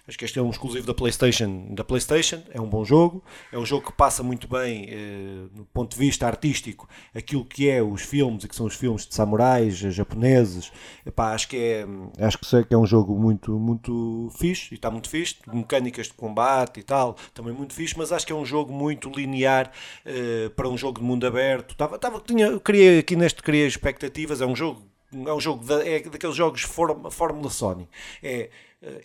Acho 0.07 0.19
que 0.19 0.25
este 0.25 0.39
é 0.39 0.43
um 0.43 0.51
exclusivo 0.51 0.87
da 0.87 0.95
PlayStation, 0.95 1.75
da 1.75 1.85
PlayStation. 1.85 2.43
É 2.51 2.61
um 2.61 2.69
bom 2.69 2.85
jogo. 2.85 3.23
É 3.53 3.59
um 3.59 3.65
jogo 3.65 3.87
que 3.87 3.93
passa 3.93 4.23
muito 4.23 4.47
bem, 4.49 4.85
uh, 4.85 5.49
do 5.49 5.65
ponto 5.67 5.93
de 5.93 5.99
vista 5.99 6.27
artístico, 6.27 6.89
aquilo 7.15 7.45
que 7.45 7.69
é 7.69 7.83
os 7.83 8.03
filmes, 8.03 8.45
e 8.45 8.49
que 8.49 8.57
são 8.57 8.67
os 8.67 8.75
filmes 8.75 9.07
de 9.07 9.15
samurais 9.15 9.77
japoneses. 9.77 10.71
Epá, 11.05 11.33
acho 11.33 11.49
que 11.49 11.57
é, 11.57 11.87
acho 12.25 12.39
que 12.39 12.75
é 12.75 12.77
um 12.77 12.87
jogo 12.87 13.19
muito, 13.19 13.59
muito 13.59 14.31
fixe 14.39 14.69
e 14.73 14.75
está 14.75 14.91
muito 14.91 15.09
fixe. 15.09 15.37
Mecânicas 15.53 16.07
de 16.07 16.15
combate 16.15 16.81
e 16.81 16.83
tal, 16.83 17.17
também 17.33 17.53
muito 17.53 17.73
fixe. 17.73 17.95
Mas 17.97 18.13
acho 18.13 18.27
que 18.27 18.33
é 18.33 18.37
um 18.37 18.45
jogo 18.45 18.73
muito 18.73 19.11
linear 19.11 19.71
uh, 20.05 20.51
para 20.51 20.69
um 20.69 20.77
jogo 20.77 21.01
de 21.01 21.07
mundo 21.07 21.27
aberto. 21.27 21.75
Tava, 21.77 21.99
tava, 21.99 22.21
tinha, 22.21 22.59
criei 22.61 22.99
aqui 22.99 23.17
neste 23.17 23.43
criei 23.43 23.67
expectativas. 23.67 24.41
É 24.41 24.47
um 24.47 24.57
jogo 24.57 24.90
é 25.13 25.33
um 25.33 25.41
jogo 25.41 25.65
é 25.73 26.01
daqueles 26.01 26.37
jogos 26.37 26.63
Fórmula 26.63 27.51
Sony. 27.51 27.89
É, 28.23 28.51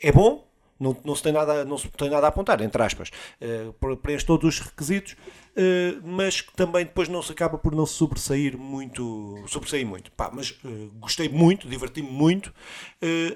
é 0.02 0.12
bom, 0.12 0.46
não, 0.80 0.96
não, 1.06 1.16
se 1.16 1.24
tem 1.24 1.32
nada, 1.32 1.64
não 1.64 1.78
se 1.78 1.88
tem 1.90 2.10
nada 2.10 2.28
a 2.28 2.30
apontar, 2.30 2.62
entre 2.62 2.82
aspas. 2.84 3.10
Uh, 3.42 3.96
preenche 3.98 4.26
todos 4.26 4.48
os 4.48 4.60
requisitos, 4.60 5.14
uh, 5.14 6.02
mas 6.04 6.42
também 6.56 6.84
depois 6.84 7.08
não 7.08 7.22
se 7.22 7.32
acaba 7.32 7.58
por 7.58 7.74
não 7.74 7.86
se 7.86 7.94
sobressair 7.94 8.58
muito. 8.58 9.42
Sobressair 9.48 9.88
muito. 9.88 10.12
Pá, 10.12 10.30
mas 10.34 10.52
uh, 10.52 10.92
gostei 11.00 11.30
muito, 11.30 11.68
diverti-me 11.68 12.10
muito. 12.10 12.54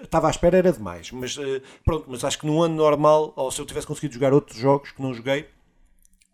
Estava 0.04 0.28
à 0.28 0.32
espera, 0.32 0.58
era 0.58 0.74
demais. 0.74 1.12
Mas 1.12 1.38
pronto, 1.86 2.06
mas 2.10 2.24
acho 2.24 2.40
que 2.40 2.46
num 2.46 2.62
ano 2.62 2.76
normal, 2.76 3.32
ou 3.36 3.52
se 3.52 3.62
eu 3.62 3.66
tivesse 3.66 3.88
conseguido 3.88 4.14
jogar 4.14 4.34
outros 4.34 4.58
jogos 4.58 4.92
que 4.92 5.02
não 5.02 5.14
joguei 5.14 5.48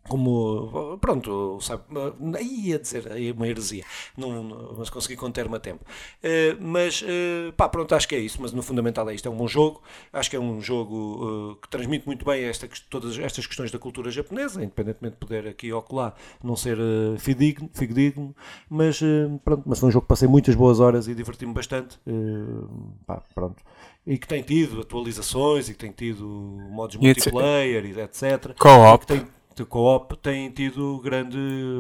como, 0.08 0.98
pronto, 1.00 1.60
sabe, 1.62 1.84
ia 2.42 2.78
dizer 2.78 3.12
aí 3.12 3.32
uma 3.32 3.48
heresia, 3.48 3.84
não, 4.18 4.44
não, 4.44 4.76
mas 4.78 4.90
consegui 4.90 5.16
conter-me 5.16 5.56
a 5.56 5.60
tempo. 5.60 5.84
Uh, 6.24 6.62
mas, 6.62 7.02
uh, 7.02 7.52
pá, 7.54 7.68
pronto, 7.68 7.94
acho 7.96 8.08
que 8.08 8.16
é 8.16 8.20
isso, 8.20 8.42
mas 8.42 8.52
no 8.52 8.62
fundamental 8.62 9.10
é 9.10 9.16
isto, 9.16 9.28
é 9.28 9.32
um 9.32 9.36
bom 9.36 9.48
jogo, 9.48 9.82
acho 10.14 10.30
que 10.30 10.36
é 10.36 10.40
um 10.40 10.62
jogo 10.62 11.52
uh, 11.52 11.56
que 11.56 11.68
transmite 11.70 12.06
muito 12.06 12.24
bem 12.24 12.44
esta, 12.44 12.70
todas 12.90 13.18
estas 13.18 13.48
questões 13.48 13.72
da 13.72 13.80
cultura 13.80 14.12
japonesa, 14.12 14.64
independentemente 14.64 15.14
de 15.16 15.20
poder 15.20 15.48
aqui 15.48 15.74
ou 15.74 15.84
lá 15.92 16.14
não 16.44 16.56
ser 16.56 16.78
uh, 16.78 17.18
fidedigno, 17.18 17.70
fidedigno. 17.74 18.36
Mas, 18.70 19.00
pronto, 19.44 19.64
mas 19.66 19.80
foi 19.80 19.90
um 19.90 19.92
jogo 19.92 20.04
que 20.04 20.10
passei 20.10 20.28
muitas 20.28 20.56
boas 20.56 20.80
horas 20.80 21.08
e 21.08 21.16
diverti-me 21.16 21.54
bastante, 21.54 22.00
pá, 23.06 23.22
pronto. 23.34 23.64
E 24.06 24.18
que 24.18 24.28
tem 24.28 24.42
tido 24.44 24.82
atualizações 24.82 25.70
e 25.70 25.74
que 25.74 25.80
tem 25.80 25.92
tido 25.92 26.26
modos 26.70 26.96
multiplayer 26.96 27.86
e 27.86 28.00
etc. 28.00 28.54
Co-op 28.58 29.06
de 29.56 29.66
co-op 29.66 30.18
têm 30.18 30.52
tido 30.52 31.00
grande. 31.00 31.38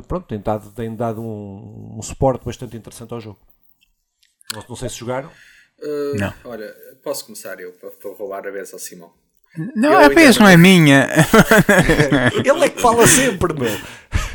Pronto, 0.07 0.27
têm 0.27 0.39
dado, 0.39 0.71
têm 0.71 0.95
dado 0.95 1.21
um, 1.21 1.97
um 1.97 2.01
suporte 2.01 2.45
bastante 2.45 2.77
interessante 2.77 3.13
ao 3.13 3.19
jogo. 3.19 3.39
Não, 4.53 4.63
não 4.69 4.75
sei 4.75 4.89
se 4.89 4.97
jogaram. 4.97 5.29
Uh, 5.79 6.17
não. 6.17 6.33
Olha, 6.45 6.73
posso 7.03 7.25
começar 7.25 7.59
eu 7.59 7.73
para, 7.73 7.91
para 7.91 8.11
roubar 8.11 8.47
a 8.47 8.51
vez 8.51 8.73
ao 8.73 8.79
Simão. 8.79 9.11
Não, 9.75 9.91
eu 9.91 9.99
a 9.99 10.09
vez 10.09 10.37
não 10.37 10.47
é 10.47 10.57
minha. 10.57 11.07
ele 12.43 12.65
é 12.65 12.69
que 12.69 12.81
fala 12.81 13.07
sempre, 13.07 13.53
meu. 13.53 13.71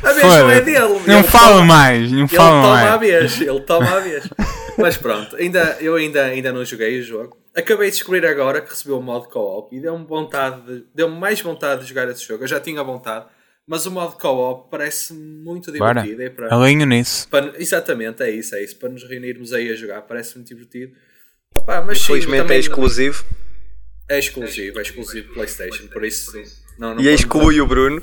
A 0.03 0.13
vez 0.13 0.25
não 0.25 0.49
é 0.49 0.61
dele. 0.61 1.01
Não 1.05 1.23
fala 1.23 1.63
mais, 1.63 2.11
não 2.11 2.27
fala 2.27 2.59
ele 2.59 2.67
mais. 2.67 2.81
Toma 2.81 2.93
a 2.93 2.97
vez, 2.97 3.41
ele 3.41 3.61
toma 3.61 3.91
a 3.91 3.99
vez. 3.99 4.29
Mas 4.77 4.97
pronto, 4.97 5.35
ainda, 5.35 5.77
eu 5.79 5.95
ainda, 5.95 6.25
ainda 6.25 6.51
não 6.51 6.63
joguei 6.65 6.99
o 6.99 7.03
jogo. 7.03 7.37
Acabei 7.55 7.89
de 7.89 7.97
descobrir 7.97 8.25
agora 8.25 8.61
que 8.61 8.69
recebeu 8.69 8.97
o 8.97 9.03
modo 9.03 9.27
co-op 9.29 9.75
e 9.75 9.79
deu-me 9.79 10.05
vontade, 10.05 10.85
deu-me 10.95 11.17
mais 11.17 11.41
vontade 11.41 11.81
de 11.81 11.89
jogar 11.89 12.07
esse 12.09 12.25
jogo. 12.25 12.43
Eu 12.43 12.47
já 12.47 12.59
tinha 12.59 12.81
vontade, 12.83 13.25
Mas 13.67 13.85
o 13.85 13.91
modo 13.91 14.17
co-op 14.17 14.69
parece 14.71 15.13
muito 15.13 15.71
Bora, 15.73 16.01
divertido. 16.01 16.23
É 16.23 16.29
para, 16.29 16.55
alinho 16.55 16.85
nisso. 16.85 17.27
para- 17.29 17.53
exatamente, 17.57 18.21
é 18.23 18.29
isso, 18.31 18.55
é 18.55 18.63
isso. 18.63 18.75
Para 18.77 18.89
nos 18.89 19.03
reunirmos 19.07 19.53
aí 19.53 19.69
a 19.71 19.75
jogar, 19.75 20.01
parece 20.01 20.35
muito 20.35 20.47
divertido. 20.47 20.93
Opa, 21.55 21.79
mas 21.81 21.99
sim, 21.99 22.03
Infelizmente 22.05 22.41
também 22.41 22.57
é 22.57 22.59
exclusivo. 22.59 23.23
É 24.09 24.17
exclusivo, 24.19 24.79
é 24.79 24.81
exclusivo 24.81 25.33
PlayStation, 25.33 25.87
por 25.87 26.03
isso. 26.03 26.31
Não, 26.79 26.95
não 26.95 27.01
E 27.01 27.05
pode- 27.05 27.09
exclui 27.15 27.61
o 27.61 27.67
Bruno. 27.67 28.01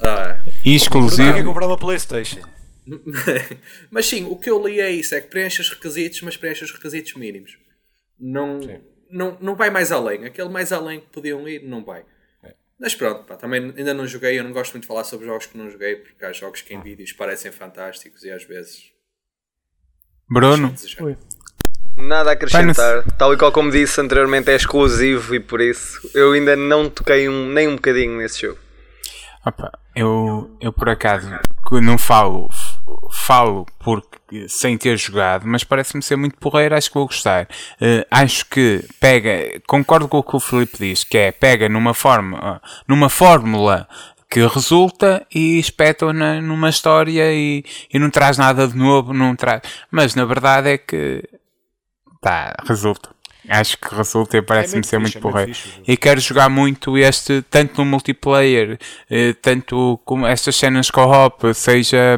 Ah. 0.00 0.38
E 0.40 0.44
Porque 0.44 0.60
quer 0.62 0.70
exclusivo. 0.76 1.44
comprar 1.44 1.66
uma 1.66 1.76
Playstation. 1.78 2.40
mas 3.90 4.06
sim, 4.06 4.24
o 4.24 4.36
que 4.36 4.50
eu 4.50 4.66
li 4.66 4.80
é 4.80 4.90
isso: 4.90 5.14
é 5.14 5.20
que 5.20 5.28
preenche 5.28 5.60
os 5.60 5.70
requisitos, 5.70 6.20
mas 6.22 6.36
preenche 6.36 6.64
os 6.64 6.72
requisitos 6.72 7.14
mínimos. 7.14 7.58
Não, 8.18 8.60
não, 9.10 9.38
não 9.40 9.54
vai 9.54 9.70
mais 9.70 9.92
além. 9.92 10.24
Aquele 10.24 10.48
mais 10.48 10.72
além 10.72 11.00
que 11.00 11.06
podiam 11.06 11.48
ir, 11.48 11.62
não 11.62 11.84
vai. 11.84 12.04
Mas 12.82 12.96
pronto, 12.96 13.22
pá, 13.24 13.36
também 13.36 13.72
ainda 13.76 13.94
não 13.94 14.06
joguei. 14.06 14.36
Eu 14.38 14.42
não 14.42 14.52
gosto 14.52 14.72
muito 14.72 14.82
de 14.82 14.88
falar 14.88 15.04
sobre 15.04 15.26
jogos 15.26 15.46
que 15.46 15.56
não 15.56 15.70
joguei, 15.70 15.94
porque 15.96 16.24
há 16.24 16.32
jogos 16.32 16.62
que 16.62 16.74
em 16.74 16.80
vídeos 16.80 17.12
parecem 17.12 17.52
fantásticos 17.52 18.24
e 18.24 18.30
às 18.30 18.42
vezes. 18.42 18.90
Bruno. 20.28 20.74
Nada 21.96 22.30
a 22.30 22.32
acrescentar. 22.32 23.04
Tal 23.16 23.34
e 23.34 23.36
qual 23.36 23.52
como 23.52 23.70
disse 23.70 24.00
anteriormente, 24.00 24.50
é 24.50 24.56
exclusivo 24.56 25.34
e 25.34 25.38
por 25.38 25.60
isso 25.60 26.10
eu 26.14 26.32
ainda 26.32 26.56
não 26.56 26.90
toquei 26.90 27.28
um, 27.28 27.46
nem 27.50 27.68
um 27.68 27.76
bocadinho 27.76 28.16
nesse 28.16 28.40
jogo. 28.42 28.58
Opa, 29.46 29.78
eu, 29.94 30.56
eu 30.60 30.72
por 30.72 30.88
acaso 30.88 31.28
que 31.68 31.80
não 31.80 31.98
falo, 31.98 32.48
falo 33.10 33.66
porque 33.78 34.48
sem 34.48 34.78
ter 34.78 34.96
jogado, 34.96 35.46
mas 35.46 35.64
parece-me 35.64 36.02
ser 36.02 36.16
muito 36.16 36.36
porreiro, 36.38 36.74
acho 36.74 36.88
que 36.88 36.94
vou 36.94 37.06
gostar. 37.06 37.48
Eh, 37.80 38.06
acho 38.10 38.46
que 38.46 38.84
pega, 38.98 39.60
concordo 39.66 40.08
com 40.08 40.18
o 40.18 40.22
que 40.22 40.36
o 40.36 40.40
Filipe 40.40 40.78
diz, 40.78 41.04
que 41.04 41.18
é 41.18 41.32
pega 41.32 41.68
numa 41.68 41.92
forma, 41.92 42.60
numa 42.88 43.08
fórmula 43.08 43.86
que 44.30 44.46
resulta 44.46 45.26
e 45.34 45.58
espeta 45.58 46.10
na, 46.12 46.40
numa 46.40 46.70
história 46.70 47.32
e, 47.34 47.64
e 47.92 47.98
não 47.98 48.08
traz 48.08 48.38
nada 48.38 48.66
de 48.66 48.74
novo, 48.74 49.12
não 49.12 49.36
traz. 49.36 49.60
Mas 49.90 50.14
na 50.14 50.24
verdade 50.24 50.70
é 50.70 50.78
que 50.78 51.22
tá, 52.20 52.54
resulta. 52.66 53.10
Acho 53.48 53.76
que 53.76 53.94
resulta 53.94 54.36
e 54.36 54.42
parece-me 54.42 54.76
muito 54.76 54.86
ser 54.86 55.00
fixe, 55.00 55.18
muito 55.18 55.18
é 55.18 55.20
porreiro. 55.20 55.58
E 55.86 55.96
quero 55.96 56.20
jogar 56.20 56.48
muito 56.48 56.96
este, 56.96 57.42
tanto 57.42 57.78
no 57.78 57.84
multiplayer, 57.84 58.78
eh, 59.10 59.34
tanto 59.42 60.00
como 60.04 60.26
estas 60.26 60.56
cenas 60.56 60.90
co-op, 60.90 61.52
seja. 61.52 62.16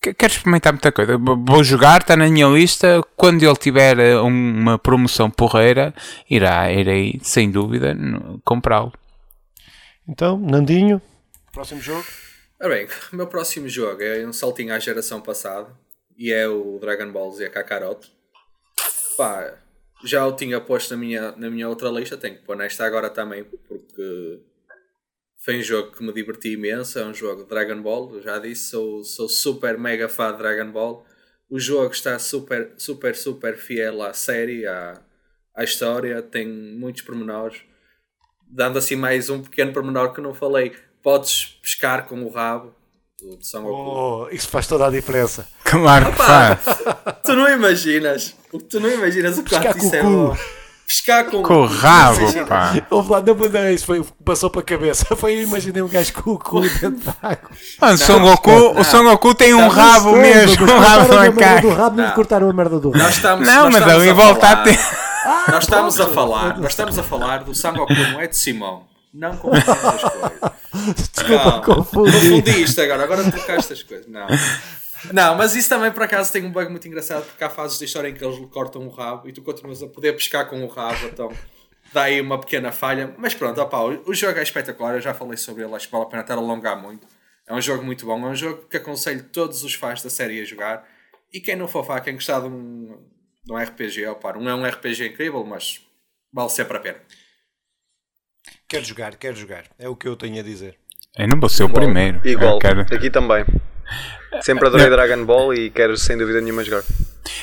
Que- 0.00 0.14
Quero 0.14 0.32
experimentar 0.32 0.72
muita 0.72 0.90
coisa. 0.92 1.16
Vou 1.18 1.62
jogar, 1.64 2.00
está 2.00 2.16
na 2.16 2.28
minha 2.28 2.46
lista. 2.48 3.00
Quando 3.16 3.42
ele 3.42 3.56
tiver 3.56 3.98
eh, 3.98 4.16
uma 4.16 4.78
promoção 4.78 5.30
porreira, 5.30 5.94
irá, 6.28 6.72
irei, 6.72 7.20
sem 7.22 7.50
dúvida, 7.50 7.96
comprá-lo. 8.44 8.92
Então, 10.08 10.38
Nandinho, 10.38 11.00
próximo 11.52 11.80
jogo. 11.80 12.04
Ora 12.60 12.74
bem, 12.74 12.86
o 13.12 13.16
meu 13.16 13.26
próximo 13.26 13.68
jogo 13.68 14.02
é 14.02 14.26
um 14.26 14.32
saltinho 14.32 14.74
à 14.74 14.78
geração 14.78 15.20
passada 15.20 15.68
e 16.18 16.32
é 16.32 16.46
o 16.48 16.78
Dragon 16.80 17.10
Ball 17.10 17.30
Z 17.32 17.48
Kakarot. 17.50 18.10
Pá, 19.16 19.54
já 20.04 20.26
o 20.26 20.32
tinha 20.32 20.60
posto 20.60 20.90
na 20.92 20.96
minha, 20.96 21.32
na 21.32 21.48
minha 21.50 21.68
outra 21.68 21.88
lista, 21.90 22.16
tenho 22.16 22.36
que 22.36 22.42
pôr 22.42 22.56
nesta 22.56 22.84
agora 22.84 23.08
também, 23.10 23.44
porque 23.44 24.40
foi 25.44 25.58
um 25.58 25.62
jogo 25.62 25.92
que 25.92 26.02
me 26.02 26.12
diverti 26.12 26.52
imenso. 26.52 26.98
É 26.98 27.04
um 27.04 27.14
jogo 27.14 27.42
de 27.42 27.48
Dragon 27.48 27.80
Ball, 27.82 28.14
eu 28.14 28.22
já 28.22 28.38
disse, 28.38 28.70
sou, 28.70 29.02
sou 29.04 29.28
super 29.28 29.78
mega 29.78 30.08
fã 30.08 30.32
de 30.32 30.38
Dragon 30.38 30.70
Ball. 30.70 31.04
O 31.48 31.58
jogo 31.58 31.92
está 31.92 32.18
super, 32.18 32.72
super, 32.76 33.16
super 33.16 33.56
fiel 33.56 34.02
à 34.02 34.12
série, 34.12 34.66
à, 34.66 35.00
à 35.54 35.64
história, 35.64 36.22
tem 36.22 36.46
muitos 36.46 37.02
pormenores 37.02 37.62
dando 38.50 38.78
assim 38.78 38.96
mais 38.96 39.30
um 39.30 39.40
pequeno 39.40 39.72
pormenor 39.72 40.12
que 40.12 40.20
não 40.20 40.34
falei, 40.34 40.72
podes 41.02 41.58
pescar 41.62 42.06
com 42.06 42.22
o 42.24 42.28
rabo 42.30 42.74
do 43.20 43.36
do 43.36 43.44
Son 43.44 43.62
Goku. 43.62 43.90
Oh, 43.90 44.28
isso 44.30 44.48
faz 44.48 44.66
toda 44.66 44.86
a 44.86 44.90
diferença. 44.90 45.46
Claro 45.62 46.10
que 46.10 46.18
Pá, 46.18 46.56
faz. 46.56 47.20
tu 47.22 47.34
não 47.34 47.48
imaginas, 47.48 48.34
o 48.52 48.58
que 48.58 48.64
tu 48.64 48.80
não 48.80 48.90
imaginas 48.90 49.38
o 49.38 49.44
Pescar 49.44 49.62
quanto 49.62 49.78
isso 49.78 49.94
é 49.94 50.02
bom. 50.02 50.36
Pescar 50.90 51.24
com, 51.26 51.40
Com 51.44 51.62
o 51.62 51.66
rabo, 51.66 52.18
pá. 52.48 52.74
Houve 52.90 53.12
lá, 53.12 53.20
não, 53.22 53.32
não, 53.36 53.70
isso 53.70 53.86
foi 53.86 54.04
passou 54.24 54.50
para 54.50 54.60
a 54.60 54.64
cabeça. 54.64 55.04
Foi 55.14 55.34
eu 55.36 55.42
imaginei 55.42 55.80
um 55.80 55.86
gajo 55.86 56.12
com 56.14 56.32
o 56.32 56.38
cu 56.38 56.62
dentro 56.62 56.90
da 56.90 57.14
água. 57.22 57.48
Mano, 57.80 57.94
o 57.94 57.98
Son 57.98 58.18
Goku, 58.20 58.50
o 58.80 58.82
Son 58.82 59.04
Goku 59.04 59.32
tem 59.32 59.54
um 59.54 59.68
rabo 59.68 60.16
mesmo, 60.16 60.64
um 60.64 60.78
rabo 60.80 61.14
na 61.14 61.32
cara. 61.32 61.60
do 61.60 61.68
rabo, 61.70 61.96
não 61.96 62.10
cortaram 62.10 62.50
a 62.50 62.52
merda 62.52 62.80
do 62.80 62.90
Nós 62.90 63.00
rabo. 63.02 63.12
estamos, 63.14 63.46
Não, 63.46 63.54
nós 63.54 63.72
mas 63.74 63.82
estamos 63.82 64.02
ali 64.02 64.10
a 64.10 64.14
volta 64.14 64.46
a 64.46 64.50
falar- 64.50 64.64
ter. 64.64 64.78
Nós 65.52 65.62
estamos 65.64 66.00
a 66.00 66.06
falar, 66.08 66.58
nós 66.58 66.72
estamos 66.72 66.98
a 66.98 67.02
falar 67.04 67.44
do 67.44 67.54
Son 67.54 67.72
Goku, 67.72 67.94
não 67.94 68.20
é 68.20 68.26
de 68.26 68.36
Simão. 68.36 68.82
Não 69.14 69.36
confundimos 69.36 69.78
as 69.86 70.00
coisas. 70.02 70.40
Desculpa, 71.14 71.60
confundi. 71.64 72.12
Confundi 72.12 72.62
isto 72.62 72.80
agora, 72.80 73.04
agora 73.04 73.30
trocaste 73.30 73.72
as 73.74 73.82
coisas. 73.84 74.06
Não. 74.08 74.26
Não, 75.12 75.34
mas 75.34 75.54
isso 75.54 75.68
também 75.68 75.90
por 75.90 76.02
acaso 76.02 76.32
tem 76.32 76.44
um 76.44 76.52
bug 76.52 76.70
muito 76.70 76.86
engraçado 76.86 77.24
porque 77.24 77.42
há 77.42 77.50
fases 77.50 77.78
da 77.78 77.84
história 77.84 78.08
em 78.08 78.14
que 78.14 78.24
eles 78.24 78.38
lhe 78.38 78.46
cortam 78.46 78.86
o 78.86 78.90
rabo 78.90 79.28
e 79.28 79.32
tu 79.32 79.42
continuas 79.42 79.82
a 79.82 79.86
poder 79.86 80.12
pescar 80.12 80.48
com 80.48 80.62
o 80.62 80.68
rabo, 80.68 81.06
então 81.06 81.32
dá 81.92 82.04
aí 82.04 82.20
uma 82.20 82.38
pequena 82.38 82.72
falha. 82.72 83.14
Mas 83.18 83.34
pronto, 83.34 83.60
opá, 83.60 83.80
o, 83.82 84.14
jogo 84.14 84.38
é 84.38 84.42
espetacular, 84.42 84.94
eu 84.94 85.00
já 85.00 85.14
falei 85.14 85.36
sobre 85.36 85.64
ele, 85.64 85.74
acho 85.74 85.86
que 85.86 85.92
vale 85.92 86.04
a 86.04 86.08
pena 86.08 86.22
estar 86.22 86.34
a 86.34 86.38
alongar 86.38 86.80
muito. 86.80 87.06
É 87.46 87.54
um 87.54 87.60
jogo 87.60 87.82
muito 87.82 88.06
bom, 88.06 88.26
é 88.26 88.30
um 88.30 88.34
jogo 88.34 88.66
que 88.68 88.76
aconselho 88.76 89.24
todos 89.24 89.64
os 89.64 89.74
fãs 89.74 90.02
da 90.02 90.10
série 90.10 90.40
a 90.40 90.44
jogar. 90.44 90.86
E 91.32 91.40
quem 91.40 91.56
não 91.56 91.66
for 91.66 91.84
fã, 91.84 92.00
quem 92.00 92.14
gostar 92.14 92.40
de 92.40 92.46
um, 92.46 93.00
de 93.44 93.52
um 93.52 93.56
RPG, 93.56 94.06
opá, 94.06 94.32
não 94.34 94.48
é 94.48 94.54
um 94.54 94.64
RPG 94.64 95.08
incrível, 95.08 95.44
mas 95.44 95.80
vale 96.32 96.50
sempre 96.50 96.76
a 96.76 96.80
pena. 96.80 96.98
Quero 98.68 98.84
jogar, 98.84 99.16
quero 99.16 99.36
jogar. 99.36 99.64
É 99.78 99.88
o 99.88 99.96
que 99.96 100.06
eu 100.06 100.16
tenho 100.16 100.38
a 100.38 100.42
dizer. 100.42 100.76
Eu 101.16 101.26
não 101.26 101.40
vou 101.40 101.48
ser 101.48 101.64
o 101.64 101.68
primeiro. 101.68 102.20
Igual, 102.26 102.54
Eu, 102.54 102.58
quero... 102.58 102.80
aqui 102.82 103.10
também. 103.10 103.44
Sempre 104.42 104.66
adorei 104.68 104.88
Dragon 104.88 105.24
Ball 105.24 105.52
e 105.54 105.70
quero 105.70 105.96
sem 105.96 106.16
dúvida 106.16 106.40
nenhuma 106.40 106.62
jogar. 106.64 106.82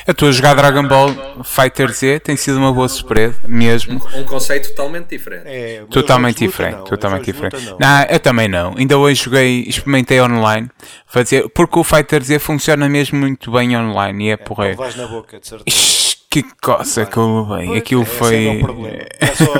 eu 0.06 0.12
estou 0.12 0.28
a 0.28 0.32
jogar 0.32 0.54
Dragon 0.54 0.82
Ball 0.88 1.14
Fighter 1.44 1.92
Z, 1.92 2.20
tem 2.20 2.34
sido 2.34 2.56
uma 2.56 2.72
boa 2.72 2.88
surpresa, 2.88 3.34
mesmo. 3.46 4.02
Um, 4.14 4.20
um 4.20 4.24
conceito 4.24 4.70
totalmente 4.70 5.08
diferente. 5.08 5.42
É, 5.46 5.84
Totalmente 5.90 6.38
diferente, 6.38 6.76
não. 6.78 6.84
totalmente 6.84 7.24
diferente. 7.26 7.56
não. 7.66 7.76
Não, 7.78 8.02
eu 8.08 8.18
também 8.18 8.48
não. 8.48 8.74
Ainda 8.76 8.96
hoje 8.96 9.22
joguei, 9.24 9.64
experimentei 9.68 10.20
online, 10.20 10.70
fazer, 11.06 11.48
porque 11.50 11.78
o 11.78 11.84
Fighter 11.84 12.22
Z 12.22 12.38
funciona 12.38 12.88
mesmo 12.88 13.18
muito 13.18 13.50
bem 13.52 13.76
online 13.76 14.24
e 14.26 14.30
é 14.30 14.36
Não 14.36 14.44
porreiro. 14.44 14.76
vais 14.78 14.96
na 14.96 15.06
boca, 15.06 15.38
de 15.38 15.46
certeza. 15.46 15.97
Que 16.30 16.42
coça 16.60 17.06
que 17.06 17.16
eu 17.16 17.46
levei. 17.48 17.78
Aquilo 17.78 18.04
foi. 18.04 18.44
É, 18.46 18.50
o 18.50 18.60
problema. 18.60 18.98
É 19.18 19.26
só, 19.34 19.54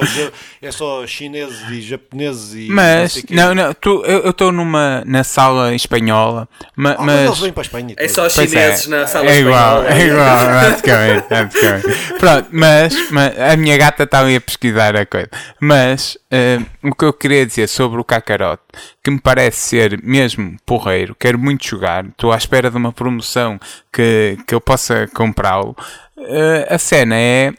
é 0.61 0.71
só 0.71 1.07
chineses 1.07 1.63
e 1.71 1.81
japoneses 1.81 2.53
e. 2.55 2.69
Mas, 2.71 3.25
não, 3.31 3.55
não, 3.55 3.73
tu, 3.73 4.05
eu 4.05 4.29
estou 4.29 4.53
numa 4.53 5.03
na 5.07 5.25
sala 5.25 5.75
espanhola, 5.75 6.47
ma- 6.77 6.95
Ah, 6.99 7.03
mas 7.03 7.17
eles 7.21 7.31
mas. 7.31 7.39
vêm 7.41 7.53
para 7.53 7.63
a 7.63 7.65
Espanha. 7.65 7.95
É 7.97 8.07
só 8.09 8.21
Pois 8.29 8.35
chineses 8.51 8.87
é, 8.87 8.91
na 8.91 9.07
sala 9.07 9.31
é 9.31 9.39
igual, 9.41 9.83
espanhola. 9.83 9.99
é 10.03 10.07
igual, 10.07 10.47
basicamente, 10.47 11.27
basicamente. 11.31 12.15
Pronto, 12.19 12.49
mas, 12.53 13.11
mas 13.13 13.39
a 13.41 13.57
minha 13.57 13.77
gata 13.79 14.03
está 14.03 14.21
ali 14.21 14.37
a 14.37 14.41
pesquisar 14.41 14.95
a 14.95 15.07
coisa. 15.07 15.31
Mas 15.59 16.19
eh, 16.31 16.59
o 16.85 16.95
que 16.95 17.07
eu 17.07 17.15
queria 17.15 17.47
dizer 17.47 17.67
sobre 17.67 17.99
o 17.99 18.05
Kakarot, 18.05 18.61
que 19.03 19.11
me 19.11 19.19
parece 19.19 19.57
ser 19.71 20.03
mesmo 20.03 20.55
porreiro, 20.67 21.17
quero 21.19 21.39
muito 21.39 21.67
jogar, 21.67 22.05
estou 22.05 22.31
à 22.31 22.37
espera 22.37 22.71
de 22.71 22.77
uma 22.77 22.93
promoção 22.93 23.59
que, 23.91 24.37
que 24.47 24.55
eu 24.55 24.61
possa 24.61 25.09
comprá-lo. 25.15 25.75
Eh, 26.21 26.67
a 26.69 26.79
cena 26.79 27.17
é. 27.17 27.53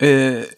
eh, 0.00 0.48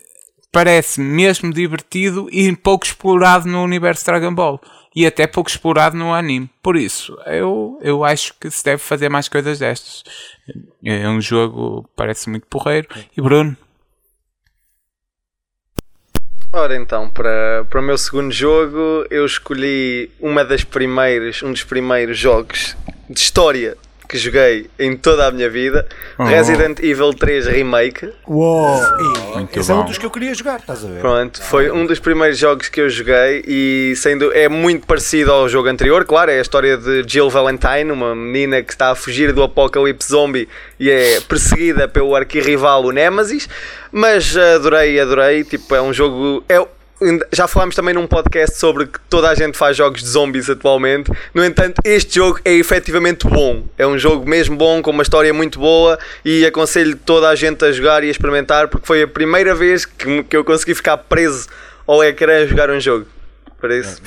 parece 0.53 1.01
mesmo 1.01 1.53
divertido 1.53 2.29
e 2.31 2.55
pouco 2.57 2.85
explorado 2.85 3.49
no 3.49 3.63
universo 3.63 4.05
Dragon 4.05 4.35
Ball. 4.35 4.61
E 4.95 5.07
até 5.07 5.27
pouco 5.27 5.49
explorado 5.49 5.97
no 5.97 6.13
anime. 6.13 6.51
Por 6.61 6.77
isso, 6.77 7.17
eu, 7.27 7.79
eu 7.81 8.05
acho 8.05 8.35
que 8.41 8.51
se 8.51 8.65
deve 8.65 8.83
fazer 8.83 9.09
mais 9.09 9.29
coisas 9.29 9.61
destas. 9.61 10.03
É 10.85 11.09
um 11.09 11.21
jogo 11.21 11.89
parece 11.95 12.29
muito 12.29 12.47
porreiro. 12.49 12.89
E 13.17 13.23
Bruno? 13.23 13.57
Ora 16.53 16.75
então, 16.75 17.09
para, 17.09 17.65
para 17.71 17.81
o 17.81 17.83
meu 17.83 17.97
segundo 17.97 18.33
jogo, 18.33 19.07
eu 19.09 19.25
escolhi 19.25 20.11
uma 20.19 20.45
das 20.45 20.65
primeiras, 20.65 21.41
um 21.45 21.53
dos 21.53 21.63
primeiros 21.63 22.19
jogos 22.19 22.77
de 23.09 23.21
história 23.21 23.79
que 24.11 24.19
joguei 24.19 24.69
em 24.77 24.97
toda 24.97 25.27
a 25.29 25.31
minha 25.31 25.49
vida, 25.49 25.87
Oh. 26.19 26.25
Resident 26.25 26.81
Evil 26.81 27.15
3 27.15 27.47
Remake. 27.47 28.11
Uou! 28.27 28.77
E 28.77 29.37
Muito 29.39 29.59
esse 29.61 29.71
é 29.71 29.75
um 29.75 29.79
bom. 29.79 29.85
dos 29.85 29.97
que 29.99 30.05
eu 30.05 30.11
queria 30.11 30.35
jogar, 30.35 30.59
estás 30.59 30.85
a 30.85 30.89
ver? 30.89 31.01
Pronto, 31.01 31.41
foi 31.43 31.71
um 31.71 31.87
dos 31.87 32.01
primeiros 32.01 32.37
jogos 32.37 32.69
que 32.69 32.81
eu 32.81 32.91
joguei 32.91 33.45
e 33.47 33.95
sendo 33.97 34.33
é 34.35 34.49
muito 34.49 34.87
parecido 34.87 35.31
ao 35.31 35.49
jogo 35.49 35.69
anterior, 35.69 36.05
claro, 36.05 36.31
é 36.33 36.39
a 36.39 36.43
história 36.43 36.77
de 36.77 37.05
Jill 37.07 37.31
Valentine, 37.31 37.93
uma 37.93 38.15
menina 38.15 38.61
que 38.63 38.73
está 38.73 38.91
a 38.91 38.95
fugir 38.97 39.33
do 39.33 39.43
apocalipse 39.45 40.09
zombie 40.11 40.49
e 40.79 40.91
é 40.91 41.21
perseguida 41.21 41.87
pelo 41.87 42.15
arquirrival 42.17 42.85
o 42.85 42.91
Nemesis, 42.91 43.49
mas 43.93 44.37
adorei, 44.37 44.99
adorei, 44.99 45.45
tipo, 45.45 45.73
é 45.75 45.81
um 45.81 45.93
jogo 45.93 46.43
é 46.49 46.61
já 47.33 47.49
falámos 47.49 47.75
também 47.75 47.95
num 47.95 48.07
podcast 48.07 48.57
sobre 48.59 48.87
que 48.87 49.01
toda 49.09 49.29
a 49.29 49.35
gente 49.35 49.57
faz 49.57 49.77
jogos 49.77 50.03
de 50.03 50.09
zombies 50.09 50.51
atualmente. 50.51 51.11
No 51.33 51.45
entanto, 51.45 51.81
este 51.85 52.17
jogo 52.17 52.39
é 52.45 52.53
efetivamente 52.53 53.27
bom. 53.27 53.65
É 53.79 53.87
um 53.87 53.99
jogo 53.99 54.29
mesmo 54.29 54.57
bom, 54.57 54.83
com 54.83 54.91
uma 54.91 55.03
história 55.03 55.33
muito 55.33 55.59
boa 55.59 55.99
e 56.25 56.45
aconselho 56.45 56.97
toda 56.97 57.29
a 57.29 57.35
gente 57.35 57.65
a 57.65 57.73
jogar 57.73 58.05
e 58.05 58.09
a 58.09 58.11
experimentar 58.11 58.69
porque 58.69 58.87
foi 58.87 59.03
a 59.03 59.09
primeira 59.09 59.55
vez 59.55 59.85
que, 59.85 60.23
que 60.25 60.37
eu 60.37 60.45
consegui 60.45 60.75
ficar 60.75 60.97
preso 60.99 61.49
ao 61.87 62.05
ecrã 62.05 62.43
a 62.43 62.47
jogar 62.47 62.71
um 62.71 62.81
jogo. 62.81 63.07
Por 63.59 63.71
isso, 63.71 64.01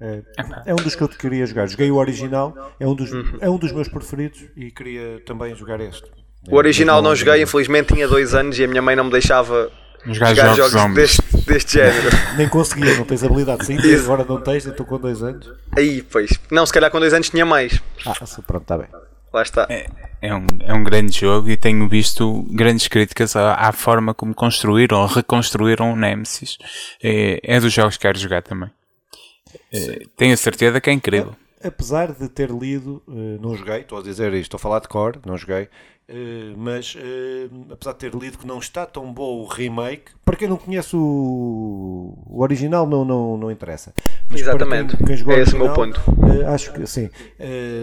É, 0.00 0.20
é 0.66 0.72
um 0.72 0.76
dos 0.76 0.94
que 0.94 1.02
eu 1.02 1.08
queria 1.08 1.46
jogar. 1.46 1.66
Joguei 1.66 1.90
o 1.90 1.96
original, 1.96 2.74
é 2.78 2.86
um 2.86 2.94
dos, 2.94 3.10
é 3.40 3.48
um 3.48 3.56
dos 3.56 3.72
meus 3.72 3.88
preferidos 3.88 4.44
e 4.56 4.70
queria 4.70 5.20
também 5.24 5.54
jogar 5.54 5.80
este. 5.80 6.04
O 6.48 6.56
original 6.56 7.00
não 7.00 7.14
joguei, 7.16 7.40
infelizmente 7.40 7.94
tinha 7.94 8.06
dois 8.06 8.34
anos 8.34 8.58
e 8.58 8.64
a 8.64 8.68
minha 8.68 8.82
mãe 8.82 8.94
não 8.94 9.04
me 9.04 9.10
deixava 9.10 9.70
Jogar 10.06 10.34
jogar 10.34 10.54
jogos 10.54 10.72
jogos 10.72 10.94
deste, 10.94 11.22
deste 11.46 11.72
género. 11.74 12.16
Nem 12.36 12.48
conseguia, 12.48 12.96
não 12.96 13.04
tens 13.04 13.24
habilidade. 13.24 13.64
Sim, 13.64 13.76
Isso. 13.76 14.04
agora 14.04 14.24
não 14.28 14.40
tens, 14.40 14.66
estou 14.66 14.84
com 14.84 14.98
dois 14.98 15.22
anos. 15.22 15.50
Aí, 15.76 16.02
pois. 16.02 16.38
Não, 16.50 16.66
se 16.66 16.72
calhar 16.72 16.90
com 16.90 17.00
dois 17.00 17.14
anos 17.14 17.30
tinha 17.30 17.46
mais. 17.46 17.80
Ah, 18.04 18.26
sim, 18.26 18.42
pronto, 18.42 18.62
está 18.62 18.76
bem. 18.76 18.88
Lá 19.32 19.42
está. 19.42 19.66
É 20.24 20.34
um, 20.34 20.46
é 20.60 20.72
um 20.72 20.84
grande 20.84 21.18
jogo 21.18 21.50
e 21.50 21.56
tenho 21.56 21.88
visto 21.88 22.46
grandes 22.50 22.86
críticas 22.88 23.34
à, 23.36 23.54
à 23.54 23.72
forma 23.72 24.14
como 24.14 24.34
construíram 24.34 24.98
ou 24.98 25.06
reconstruíram 25.06 25.92
o 25.92 25.96
Nemesis. 25.96 26.56
É, 27.02 27.40
é 27.42 27.60
dos 27.60 27.72
jogos 27.72 27.96
que 27.96 28.02
quero 28.02 28.18
jogar 28.18 28.42
também. 28.42 28.70
É, 29.72 30.02
tenho 30.16 30.32
a 30.32 30.36
certeza 30.36 30.80
que 30.80 30.88
é 30.88 30.92
incrível. 30.92 31.34
Apesar 31.64 32.12
de 32.12 32.28
ter 32.28 32.50
lido, 32.50 33.02
eh, 33.08 33.38
não 33.40 33.56
joguei, 33.56 33.80
estou 33.80 33.98
a 33.98 34.02
dizer 34.02 34.32
isto, 34.34 34.42
estou 34.42 34.58
a 34.58 34.60
falar 34.60 34.80
de 34.80 34.88
core, 34.88 35.18
não 35.24 35.36
joguei, 35.38 35.68
eh, 36.06 36.52
mas 36.56 36.94
eh, 36.98 37.48
apesar 37.70 37.92
de 37.92 37.98
ter 37.98 38.14
lido 38.14 38.36
que 38.36 38.46
não 38.46 38.58
está 38.58 38.84
tão 38.84 39.10
bom 39.12 39.38
o 39.40 39.46
remake, 39.46 40.12
para 40.24 40.36
quem 40.36 40.46
não 40.46 40.58
conhece 40.58 40.94
o, 40.94 42.14
o 42.26 42.42
original 42.42 42.86
não, 42.86 43.04
não, 43.04 43.38
não 43.38 43.50
interessa. 43.50 43.94
Mas 44.30 44.40
Exatamente. 44.42 44.96
Quem, 44.98 45.06
quem 45.06 45.16
jogou 45.16 45.34
É 45.34 45.40
esse 45.40 45.54
o 45.54 45.58
meu 45.58 45.72
eh, 45.74 46.44
acho 46.46 46.72
que 46.72 46.86
sim, 46.86 47.08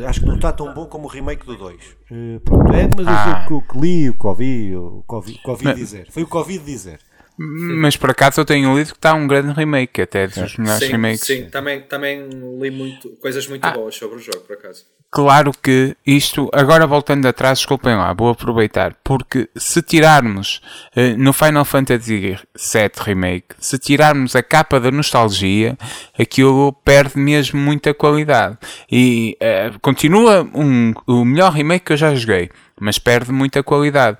acho 0.08 0.20
que 0.20 0.26
não 0.28 0.36
está 0.36 0.52
tão 0.52 0.74
bom 0.74 0.86
como 0.86 1.06
o 1.06 1.08
remake 1.08 1.46
do 1.46 1.58
2. 1.58 1.98
Eh, 2.12 2.40
pronto, 2.46 2.72
é, 2.74 2.90
mas 2.96 3.08
Ah. 3.08 3.48
eu 3.50 3.58
o 3.58 3.62
que 3.62 3.80
li, 3.80 4.10
o 4.10 4.14
que 4.14 4.28
ouvi, 4.28 4.76
o 4.76 5.04
que 5.08 5.16
ouvi, 5.16 5.32
o 5.34 5.38
que 5.44 5.50
ouvi 5.50 5.74
dizer. 5.74 6.08
Foi 6.12 6.24
o 6.24 6.28
que 6.28 6.38
ouvi 6.38 6.60
dizer. 6.60 7.00
Mas 7.38 7.98
por 7.98 8.12
acaso 8.12 8.42
eu 8.42 8.46
tenho 8.46 8.76
lido 8.78 8.88
que 8.92 8.98
está 8.98 9.14
um 9.14 9.26
grande 9.28 9.52
remake, 9.54 10.02
até 10.02 10.28
dos 10.28 10.58
melhores 10.58 10.84
Sim, 10.86 10.92
remakes. 10.92 11.22
sim, 11.22 11.50
também, 11.50 11.82
também 11.82 12.28
li 12.60 12.70
muito, 12.70 13.10
coisas 13.22 13.48
muito 13.48 13.66
Ah. 13.66 13.72
boas 13.72 13.96
sobre 13.96 14.18
o 14.18 14.20
jogo, 14.20 14.42
por 14.42 14.54
acaso. 14.56 14.86
Claro 15.14 15.52
que 15.52 15.96
isto, 16.08 16.50
agora 16.54 16.88
voltando 16.88 17.26
atrás, 17.28 17.60
desculpem 17.60 17.96
lá, 17.96 18.14
vou 18.14 18.30
aproveitar, 18.30 18.96
porque 19.04 19.50
se 19.58 19.82
tirarmos 19.82 20.62
eh, 20.96 21.18
no 21.18 21.34
Final 21.34 21.66
Fantasy 21.66 22.38
VII 22.56 22.92
Remake, 23.04 23.48
se 23.60 23.78
tirarmos 23.78 24.36
a 24.38 24.44
capa 24.44 24.80
da 24.80 24.90
nostalgia, 24.90 25.78
aquilo 26.18 26.72
perde 26.86 27.18
mesmo 27.20 27.60
muita 27.60 27.94
qualidade. 27.94 28.58
E 28.90 29.36
eh, 29.42 29.72
continua 29.82 30.50
um, 30.54 30.94
o 31.06 31.26
melhor 31.26 31.52
remake 31.52 31.86
que 31.88 31.94
eu 31.94 31.98
já 31.98 32.16
joguei, 32.16 32.50
mas 32.80 32.98
perde 32.98 33.34
muita 33.34 33.62
qualidade. 33.62 34.18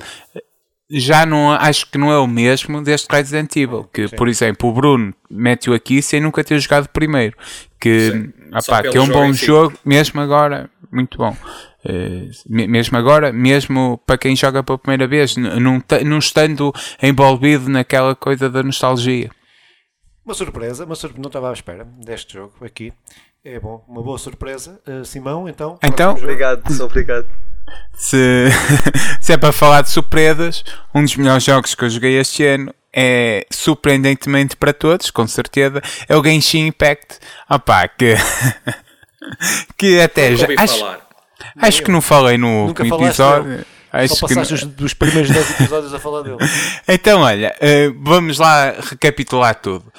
Já 0.94 1.26
não 1.26 1.52
acho 1.52 1.90
que 1.90 1.98
não 1.98 2.12
é 2.12 2.18
o 2.18 2.28
mesmo 2.28 2.82
deste 2.84 3.08
Resident 3.10 3.56
Evil, 3.56 3.86
que 3.94 4.08
por 4.10 4.28
exemplo 4.28 4.70
o 4.70 4.74
Bruno 4.74 5.14
mete-o 5.30 5.74
aqui 5.74 6.02
sem 6.02 6.20
nunca 6.20 6.44
ter 6.44 6.60
jogado 6.60 6.90
primeiro, 6.90 7.36
que, 7.80 8.12
Sim. 8.12 8.34
ah 8.52 8.82
que 8.84 8.98
é 8.98 9.02
um 9.02 9.06
jogo 9.06 9.14
bom 9.20 9.26
em 9.26 9.34
si. 9.34 9.46
jogo, 9.46 9.78
mesmo 9.86 10.20
agora, 10.20 10.70
muito 10.92 11.18
bom. 11.18 11.36
Me- 12.48 12.68
mesmo 12.68 12.98
agora, 12.98 13.32
mesmo 13.32 14.00
para 14.06 14.18
quem 14.18 14.36
joga 14.36 14.62
pela 14.64 14.78
primeira 14.78 15.08
vez, 15.08 15.36
não, 15.38 15.82
não 16.06 16.20
estando 16.20 16.72
envolvido 17.02 17.70
naquela 17.70 18.14
coisa 18.16 18.50
da 18.50 18.62
nostalgia. 18.62 19.32
Uma 20.24 20.36
surpresa, 20.36 20.86
uma 20.86 20.94
surpresa, 20.96 21.22
não 21.22 21.28
estava 21.30 21.50
à 21.50 21.54
espera 21.54 21.84
deste 22.06 22.34
jogo 22.34 22.54
aqui. 22.64 22.94
É 23.44 23.60
bom, 23.60 23.84
uma 23.88 24.04
boa 24.04 24.18
surpresa. 24.18 24.80
Eh, 24.86 25.04
Simão, 25.04 25.50
então. 25.50 25.78
Então-. 25.84 26.12
Obrigado, 26.16 26.72
sou 26.74 26.86
obrigado. 26.86 27.28
Se, 27.94 28.48
se 29.20 29.34
é 29.34 29.38
para 29.38 29.52
falar 29.52 29.82
de 29.82 29.90
surpresas, 29.90 30.64
um 30.94 31.02
dos 31.04 31.16
melhores 31.16 31.44
jogos 31.44 31.74
que 31.74 31.84
eu 31.84 31.90
joguei 31.90 32.20
este 32.20 32.46
ano 32.46 32.74
é 32.94 33.46
surpreendentemente 33.52 34.56
para 34.56 34.74
todos, 34.74 35.10
com 35.10 35.26
certeza, 35.26 35.82
é 36.08 36.16
o 36.16 36.24
Genshin 36.24 36.68
Impact. 36.68 37.20
Opá, 37.50 37.88
que, 37.88 38.14
que 39.78 40.00
até 40.00 40.36
já. 40.36 40.48
Acho, 40.58 40.80
falar. 40.80 41.00
acho 41.62 41.82
que 41.84 41.92
não 41.92 42.02
falei 42.02 42.38
no 42.38 42.68
Nunca 42.68 42.84
último 42.84 42.90
falaste 43.00 43.20
episódio. 43.22 43.66
Acho 43.94 44.16
Só 44.16 44.28
que 44.28 44.36
não- 44.36 44.42
passaste 44.44 44.66
os- 44.66 44.72
dos 44.74 44.94
primeiros 44.94 45.32
10 45.32 45.52
episódios 45.52 45.94
a 45.94 46.00
falar 46.00 46.22
dele. 46.22 46.38
Então, 46.88 47.22
olha, 47.22 47.56
eh, 47.60 47.92
vamos 48.02 48.38
lá 48.38 48.72
recapitular 48.72 49.56
tudo. 49.56 49.92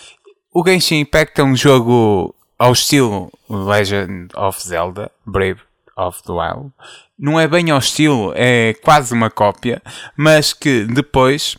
O 0.54 0.62
Genshin 0.66 1.00
Impact 1.00 1.40
é 1.40 1.44
um 1.44 1.56
jogo 1.56 2.34
ao 2.62 2.72
estilo 2.72 3.28
Legend 3.50 4.28
of 4.36 4.62
Zelda, 4.62 5.10
Brave 5.26 5.58
of 5.96 6.22
the 6.22 6.30
Wild. 6.30 6.70
Não 7.18 7.38
é 7.38 7.48
bem 7.48 7.70
ao 7.70 7.78
estilo, 7.80 8.32
é 8.36 8.72
quase 8.84 9.12
uma 9.12 9.28
cópia, 9.28 9.82
mas 10.16 10.52
que 10.52 10.84
depois 10.84 11.56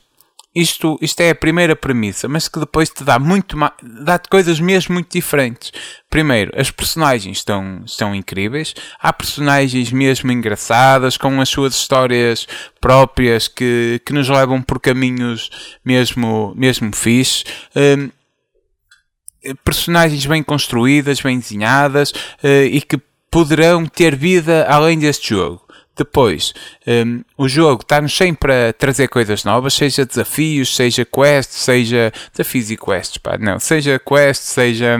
isto, 0.55 0.97
isto 1.01 1.19
é 1.19 1.31
a 1.31 1.35
primeira 1.35 1.75
premissa, 1.75 2.29
mas 2.29 2.47
que 2.47 2.57
depois 2.57 2.89
te 2.89 3.03
dá 3.03 3.19
muito 3.19 3.57
dá-te 3.81 4.29
coisas 4.29 4.61
mesmo 4.61 4.93
muito 4.93 5.11
diferentes. 5.11 5.73
Primeiro, 6.09 6.53
as 6.55 6.71
personagens 6.71 7.39
estão, 7.39 7.81
estão 7.85 8.15
incríveis, 8.15 8.73
há 8.97 9.11
personagens 9.11 9.91
mesmo 9.91 10.31
engraçadas, 10.31 11.17
com 11.17 11.41
as 11.41 11.49
suas 11.49 11.73
histórias 11.73 12.47
próprias 12.79 13.49
que, 13.49 13.99
que 14.05 14.13
nos 14.13 14.29
levam 14.29 14.61
por 14.61 14.79
caminhos 14.79 15.49
mesmo, 15.83 16.53
mesmo 16.55 16.95
fixe. 16.95 17.43
Hum, 17.75 18.09
personagens 19.63 20.25
bem 20.25 20.43
construídas, 20.43 21.21
bem 21.21 21.39
desenhadas 21.39 22.13
eh, 22.43 22.65
e 22.65 22.81
que 22.81 22.99
poderão 23.29 23.85
ter 23.85 24.15
vida 24.15 24.65
além 24.69 24.99
deste 24.99 25.29
jogo. 25.29 25.61
Depois, 25.95 26.53
hum, 26.87 27.23
o 27.37 27.47
jogo 27.47 27.83
está-nos 27.83 28.17
sempre 28.17 28.51
a 28.51 28.73
trazer 28.73 29.07
coisas 29.07 29.43
novas, 29.43 29.75
seja 29.75 30.03
desafios, 30.03 30.75
seja 30.75 31.05
quests, 31.05 31.57
seja 31.57 32.11
desafios 32.35 32.71
e 32.71 32.77
quests, 32.77 33.17
pá, 33.19 33.37
não, 33.37 33.59
seja 33.59 33.99
quests, 33.99 34.47
seja 34.47 34.97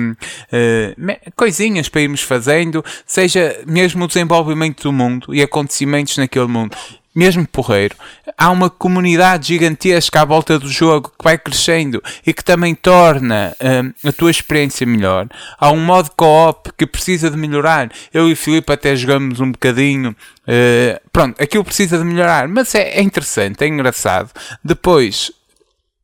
eh, 0.51 0.93
me- 0.95 1.19
coisinhas 1.35 1.89
para 1.89 2.01
irmos 2.01 2.21
fazendo, 2.21 2.85
seja 3.07 3.59
mesmo 3.65 4.05
o 4.05 4.07
desenvolvimento 4.07 4.83
do 4.83 4.93
mundo 4.93 5.33
e 5.33 5.41
acontecimentos 5.41 6.15
naquele 6.17 6.47
mundo 6.47 6.77
mesmo 7.15 7.47
porreiro, 7.47 7.95
há 8.37 8.49
uma 8.49 8.69
comunidade 8.69 9.49
gigantesca 9.49 10.21
à 10.21 10.25
volta 10.25 10.57
do 10.57 10.67
jogo 10.67 11.09
que 11.09 11.23
vai 11.23 11.37
crescendo 11.37 12.01
e 12.25 12.33
que 12.33 12.43
também 12.43 12.73
torna 12.73 13.55
hum, 13.61 14.09
a 14.09 14.11
tua 14.11 14.31
experiência 14.31 14.85
melhor. 14.85 15.27
Há 15.59 15.71
um 15.71 15.79
modo 15.79 16.11
co-op 16.15 16.71
que 16.77 16.87
precisa 16.87 17.29
de 17.29 17.37
melhorar. 17.37 17.91
Eu 18.13 18.29
e 18.29 18.33
o 18.33 18.37
Filipe 18.37 18.73
até 18.73 18.95
jogamos 18.95 19.39
um 19.39 19.51
bocadinho. 19.51 20.15
eh, 20.47 21.01
pronto, 21.11 21.41
aquilo 21.41 21.63
precisa 21.63 21.97
de 21.97 22.03
melhorar, 22.03 22.47
mas 22.47 22.73
é, 22.75 22.97
é 22.97 23.01
interessante, 23.01 23.63
é 23.63 23.67
engraçado. 23.67 24.31
Depois, 24.63 25.31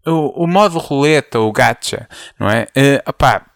o, 0.06 0.44
o 0.44 0.48
modo 0.48 0.78
roleta, 0.78 1.40
o 1.40 1.52
gacha, 1.52 2.08
não 2.40 2.50
é? 2.50 2.68
Eh, 2.76 3.04
opá, 3.08 3.49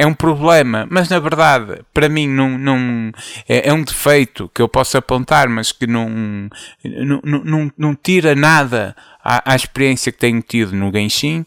é 0.00 0.06
um 0.06 0.14
problema, 0.14 0.86
mas 0.90 1.10
na 1.10 1.18
verdade, 1.18 1.82
para 1.92 2.08
mim, 2.08 2.26
não, 2.26 2.56
não 2.56 3.12
é, 3.46 3.68
é 3.68 3.72
um 3.72 3.82
defeito 3.82 4.50
que 4.54 4.62
eu 4.62 4.68
posso 4.68 4.96
apontar, 4.96 5.46
mas 5.46 5.72
que 5.72 5.86
não, 5.86 6.08
não, 6.82 7.20
não, 7.22 7.44
não, 7.44 7.72
não 7.76 7.94
tira 7.94 8.34
nada 8.34 8.96
à, 9.22 9.52
à 9.52 9.54
experiência 9.54 10.10
que 10.10 10.16
tenho 10.16 10.40
tido 10.40 10.74
no 10.74 10.90
Genshin. 10.90 11.44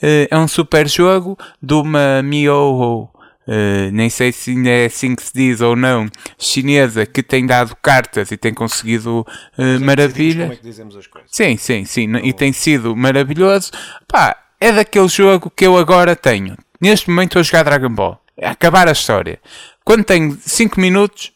Eh, 0.00 0.28
é 0.30 0.38
um 0.38 0.46
super 0.46 0.88
jogo 0.88 1.36
de 1.60 1.74
uma 1.74 2.22
Miho, 2.22 3.10
eh, 3.48 3.90
nem 3.92 4.08
sei 4.08 4.30
se 4.30 4.52
ainda 4.52 4.70
é 4.70 4.84
assim 4.84 5.16
que 5.16 5.24
se 5.24 5.32
diz 5.34 5.60
ou 5.60 5.74
não, 5.74 6.08
chinesa, 6.38 7.04
que 7.04 7.24
tem 7.24 7.44
dado 7.44 7.74
cartas 7.82 8.30
e 8.30 8.36
tem 8.36 8.54
conseguido 8.54 9.26
eh, 9.58 9.78
maravilhas. 9.80 10.46
Como 10.46 10.52
é? 10.52 11.26
Sim, 11.26 11.56
sim, 11.56 11.84
sim. 11.84 12.16
E 12.22 12.32
tem 12.32 12.52
sido 12.52 12.94
maravilhoso. 12.94 13.72
Pá, 14.06 14.36
é 14.60 14.72
daquele 14.72 15.08
jogo 15.08 15.50
que 15.50 15.66
eu 15.66 15.76
agora 15.76 16.16
tenho. 16.16 16.56
Neste 16.80 17.08
momento 17.08 17.30
estou 17.30 17.40
a 17.40 17.42
jogar 17.42 17.62
Dragon 17.64 17.94
Ball. 17.94 18.20
É 18.36 18.48
acabar 18.48 18.88
a 18.88 18.92
história. 18.92 19.40
Quando 19.84 20.04
tenho 20.04 20.38
5 20.40 20.80
minutos, 20.80 21.32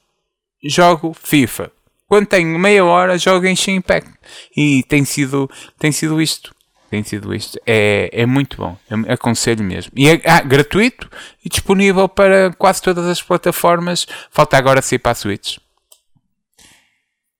jogo 0.62 1.14
FIFA. 1.14 1.70
Quando 2.07 2.26
tenho 2.26 2.59
meia 2.59 2.84
hora, 2.84 3.16
jogo 3.16 3.47
em 3.47 3.57
Shin 3.57 3.76
Impact. 3.76 4.11
E 4.57 4.82
tem 4.82 5.05
sido, 5.05 5.49
tem 5.78 5.93
sido 5.93 6.20
isto. 6.20 6.55
Tem 6.91 7.05
sido 7.05 7.32
isto. 7.32 7.59
É, 7.64 8.11
é 8.12 8.26
muito 8.26 8.57
bom. 8.57 8.76
Eu 8.91 9.12
aconselho 9.12 9.62
mesmo. 9.62 9.93
E 9.95 10.09
é 10.09 10.20
ah, 10.24 10.43
gratuito 10.43 11.09
e 11.45 11.49
disponível 11.49 12.09
para 12.09 12.53
quase 12.55 12.82
todas 12.82 13.07
as 13.07 13.22
plataformas. 13.22 14.07
Falta 14.28 14.59
agora 14.59 14.82
sair 14.82 14.99
para 14.99 15.12
a 15.12 15.14
Switch. 15.14 15.59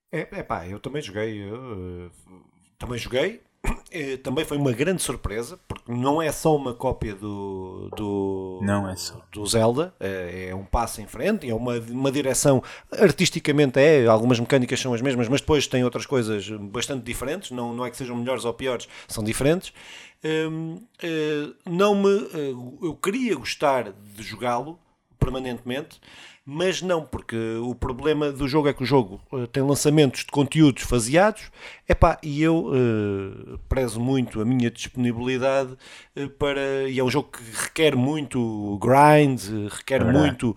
É, 0.09 0.27
é 0.31 0.43
pá, 0.43 0.65
eu 0.65 0.79
também 0.79 1.01
joguei. 1.01 1.43
eu, 1.43 2.07
eh, 2.07 2.09
também 2.79 2.97
joguei. 2.97 3.41
Eh, 3.93 4.15
Também 4.17 4.45
foi 4.45 4.57
uma 4.57 4.71
grande 4.71 5.01
surpresa, 5.01 5.59
porque 5.67 5.91
não 5.91 6.21
é 6.21 6.31
só 6.31 6.55
uma 6.55 6.73
cópia 6.73 7.13
do, 7.13 7.89
do, 7.95 8.59
Não 8.63 8.89
é 8.89 8.95
só. 8.95 9.21
do 9.33 9.45
Zelda, 9.45 9.93
eh, 9.99 10.47
é 10.51 10.55
um 10.55 10.63
passo 10.63 11.01
em 11.01 11.07
frente, 11.07 11.49
é 11.49 11.53
uma, 11.53 11.77
uma 11.77 12.09
direção, 12.09 12.63
artisticamente 12.89 13.77
é, 13.79 14.05
algumas 14.07 14.39
mecânicas 14.39 14.79
são 14.79 14.93
as 14.93 15.01
mesmas, 15.01 15.27
mas 15.27 15.41
depois 15.41 15.67
tem 15.67 15.83
outras 15.83 16.05
coisas 16.05 16.47
bastante 16.49 17.03
diferentes, 17.03 17.51
não, 17.51 17.73
não 17.73 17.85
é 17.85 17.89
que 17.91 17.97
sejam 17.97 18.15
melhores 18.15 18.45
ou 18.45 18.53
piores, 18.53 18.87
são 19.09 19.23
diferentes. 19.23 19.73
Hum, 20.23 20.81
eh, 21.03 21.49
não 21.69 21.93
me, 21.93 22.29
eu 22.81 22.95
queria 22.95 23.35
gostar 23.35 23.91
de 23.91 24.23
jogá-lo 24.23 24.79
permanentemente, 25.19 25.99
mas 26.43 26.81
não, 26.81 27.03
porque 27.03 27.37
o 27.61 27.75
problema 27.75 28.31
do 28.31 28.47
jogo 28.47 28.67
é 28.67 28.73
que 28.73 28.81
o 28.81 28.85
jogo 28.85 29.21
uh, 29.31 29.45
tem 29.45 29.61
lançamentos 29.61 30.21
de 30.21 30.31
conteúdos 30.31 30.81
faseados, 30.81 31.43
epá, 31.87 32.17
e 32.23 32.41
eu 32.41 32.65
uh, 32.65 33.59
prezo 33.69 33.99
muito 33.99 34.41
a 34.41 34.45
minha 34.45 34.71
disponibilidade 34.71 35.77
uh, 36.15 36.29
para. 36.39 36.89
E 36.89 36.97
é 36.97 37.03
um 37.03 37.11
jogo 37.11 37.29
que 37.29 37.43
requer 37.63 37.95
muito 37.95 38.79
grind, 38.81 39.39
requer 39.69 40.01
é 40.01 40.03
muito 40.03 40.55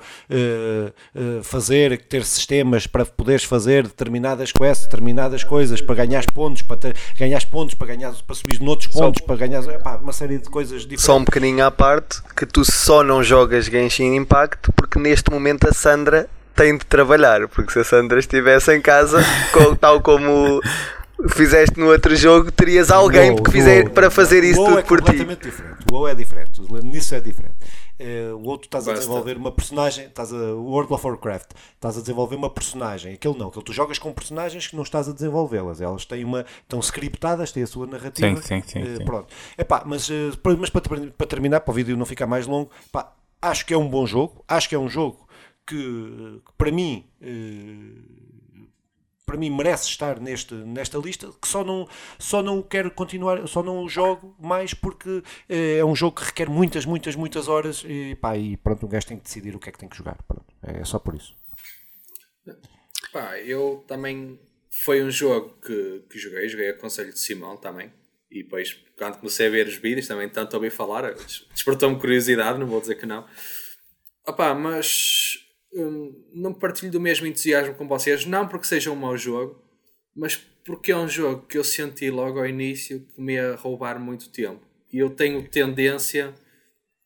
fazer, 1.43 2.01
ter 2.07 2.24
sistemas 2.24 2.87
para 2.87 3.05
poderes 3.05 3.45
fazer 3.45 3.82
determinadas 3.82 4.53
quests, 4.53 4.87
determinadas 4.87 5.45
coisas, 5.45 5.82
para 5.82 5.95
ganhar 5.97 6.24
pontos, 6.32 6.62
para 6.62 6.76
ter, 6.76 6.97
ganhar 7.18 7.45
pontos, 7.47 7.74
para, 7.74 7.89
ganhar, 7.89 8.14
para 8.26 8.35
subir 8.35 8.61
noutros 8.61 8.89
pontos, 8.89 9.20
só, 9.20 9.26
para 9.26 9.37
ganhar 9.37 9.62
epá, 9.64 9.97
uma 9.97 10.12
série 10.12 10.39
de 10.39 10.49
coisas 10.49 10.80
diferentes. 10.82 11.05
Só 11.05 11.18
um 11.18 11.24
bocadinho 11.24 11.64
à 11.64 11.70
parte, 11.70 12.22
que 12.35 12.47
tu 12.47 12.64
só 12.64 13.03
não 13.03 13.22
jogas 13.22 13.66
Genshin 13.66 14.14
Impact 14.14 14.72
porque 14.72 14.99
neste 14.99 15.30
momento 15.30 15.68
a 15.68 15.74
Sandra 15.75 16.29
tem 16.55 16.77
de 16.77 16.87
trabalhar, 16.87 17.49
porque 17.49 17.72
se 17.72 17.81
a 17.81 17.85
Sandra 17.85 18.18
estivesse 18.18 18.75
em 18.75 18.81
casa, 18.81 19.20
tal 19.81 20.01
como 20.01 20.61
fizeste 21.29 21.79
no 21.79 21.91
outro 21.91 22.14
jogo, 22.16 22.51
terias 22.51 22.91
alguém 22.91 23.31
WoW, 23.31 23.43
que 23.43 23.51
fizer, 23.51 23.91
para 23.91 24.11
fazer 24.11 24.45
isso 24.45 24.62
tudo 24.62 24.79
é 24.79 24.83
por 24.83 25.01
ti. 25.03 25.25
Diferente. 25.25 25.85
O 25.91 25.95
WoW 25.95 26.09
é 26.09 26.14
diferente, 26.14 26.61
nisso 26.83 27.14
é 27.14 27.20
diferente. 27.20 27.55
Uh, 27.99 28.35
o 28.37 28.49
outro 28.49 28.66
estás 28.66 28.87
Basta. 28.87 28.99
a 28.99 29.01
desenvolver 29.01 29.37
uma 29.37 29.53
personagem, 29.53 30.07
estás 30.07 30.33
a 30.33 30.37
World 30.37 30.93
of 30.93 31.07
Warcraft, 31.07 31.51
estás 31.75 31.97
a 31.97 32.01
desenvolver 32.01 32.35
uma 32.35 32.51
personagem, 32.51 33.14
aquele 33.14 33.39
não, 33.39 33.49
aquele 33.49 33.64
tu 33.64 33.72
jogas 33.72 34.01
com 34.01 34.12
personagens 34.12 34.66
que 34.66 34.75
não 34.75 34.83
estás 34.83 35.09
a 35.09 35.12
desenvolvê-las, 35.12 35.81
elas 35.81 36.05
têm 36.05 36.25
uma, 36.25 36.45
estão 36.62 36.81
scriptadas, 36.81 37.53
têm 37.53 37.62
a 37.62 37.66
sua 37.68 37.87
narrativa. 37.87 38.43
Sim, 38.43 38.62
sim, 38.62 38.62
sim, 38.66 38.83
uh, 38.83 38.97
sim. 38.97 39.05
Pronto. 39.05 39.33
Epá, 39.57 39.83
mas, 39.87 40.09
uh, 40.09 40.33
mas 40.59 40.70
para, 40.70 40.83
para 40.83 41.27
terminar, 41.27 41.61
para 41.61 41.70
o 41.70 41.75
vídeo 41.75 41.97
não 41.97 42.05
ficar 42.05 42.27
mais 42.27 42.49
longo, 42.49 42.68
epá, 42.89 43.12
acho 43.41 43.64
que 43.64 43.72
é 43.72 43.79
um 43.79 43.89
bom 43.89 44.05
jogo, 44.07 44.43
acho 44.49 44.68
que 44.68 44.75
é 44.75 44.79
um 44.79 44.89
jogo 44.89 45.24
que, 45.67 46.43
que 46.45 46.53
para 46.57 46.71
mim 46.71 47.09
para 49.27 49.37
mim 49.39 49.51
merece 49.51 49.89
estar 49.89 50.21
neste, 50.21 50.55
nesta 50.55 50.99
lista, 50.99 51.31
que 51.41 51.49
só 51.49 51.65
não, 51.65 51.89
só 52.19 52.43
não 52.43 52.62
quero 52.62 52.91
continuar, 52.91 53.47
só 53.49 53.62
não 53.62 53.83
o 53.83 53.89
jogo 53.89 54.37
mais 54.39 54.75
porque 54.75 55.23
eh, 55.49 55.79
é 55.79 55.85
um 55.85 55.97
jogo 55.97 56.17
que 56.21 56.27
requer 56.27 56.49
muitas, 56.49 56.85
muitas, 56.85 57.17
muitas 57.17 57.49
horas 57.49 57.85
e, 57.87 58.15
pá, 58.17 58.37
e 58.37 58.57
pronto, 58.57 58.87
um 58.87 58.89
gajo 58.89 59.07
tem 59.07 59.17
que 59.17 59.25
decidir 59.25 59.57
o 59.57 59.59
que 59.59 59.69
é 59.69 59.73
que 59.73 59.79
tem 59.79 59.89
que 59.89 59.97
jogar. 59.97 60.23
Pronto, 60.29 60.45
é 60.62 60.85
só 60.85 60.99
por 60.99 61.15
isso. 61.15 61.35
Pá, 63.12 63.39
eu 63.41 63.85
também 63.89 64.39
foi 64.83 65.03
um 65.03 65.11
jogo 65.11 65.59
que, 65.65 66.05
que 66.11 66.19
joguei, 66.19 66.49
joguei 66.49 66.71
a 66.71 66.79
Conselho 66.79 67.12
de 67.12 67.19
Simão 67.19 67.57
também. 67.57 67.93
E 68.31 68.43
depois, 68.43 68.73
quando 68.99 69.19
comecei 69.19 69.47
a 69.47 69.51
ver 69.51 69.69
os 69.69 69.77
vídeos, 69.77 70.09
também 70.09 70.29
tanto 70.29 70.55
ouvi 70.55 70.69
falar, 70.69 71.15
despertou-me 71.53 71.99
curiosidade, 71.99 72.59
não 72.59 72.67
vou 72.67 72.81
dizer 72.81 72.97
que 72.97 73.07
não. 73.07 73.27
Opá, 74.27 74.55
mas 74.55 75.43
Hum, 75.75 76.14
não 76.33 76.55
partilho 76.55 76.93
do 76.93 77.01
mesmo 77.01 77.27
entusiasmo 77.27 77.75
com 77.75 77.89
vocês, 77.89 78.25
não 78.25 78.47
porque 78.47 78.66
seja 78.66 78.91
um 78.91 78.97
mau 78.97 79.16
jogo, 79.16 79.61
mas 80.14 80.37
porque 80.64 80.93
é 80.93 80.97
um 80.97 81.09
jogo 81.09 81.47
que 81.47 81.59
eu 81.59 81.64
senti 81.64 82.11
logo 82.11 82.39
ao 82.39 82.47
início 82.47 83.01
que 83.14 83.20
me 83.20 83.35
ia 83.35 83.55
roubar 83.57 83.99
muito 83.99 84.31
tempo. 84.31 84.61
E 84.93 84.99
eu 84.99 85.11
tenho 85.11 85.47
tendência 85.49 86.33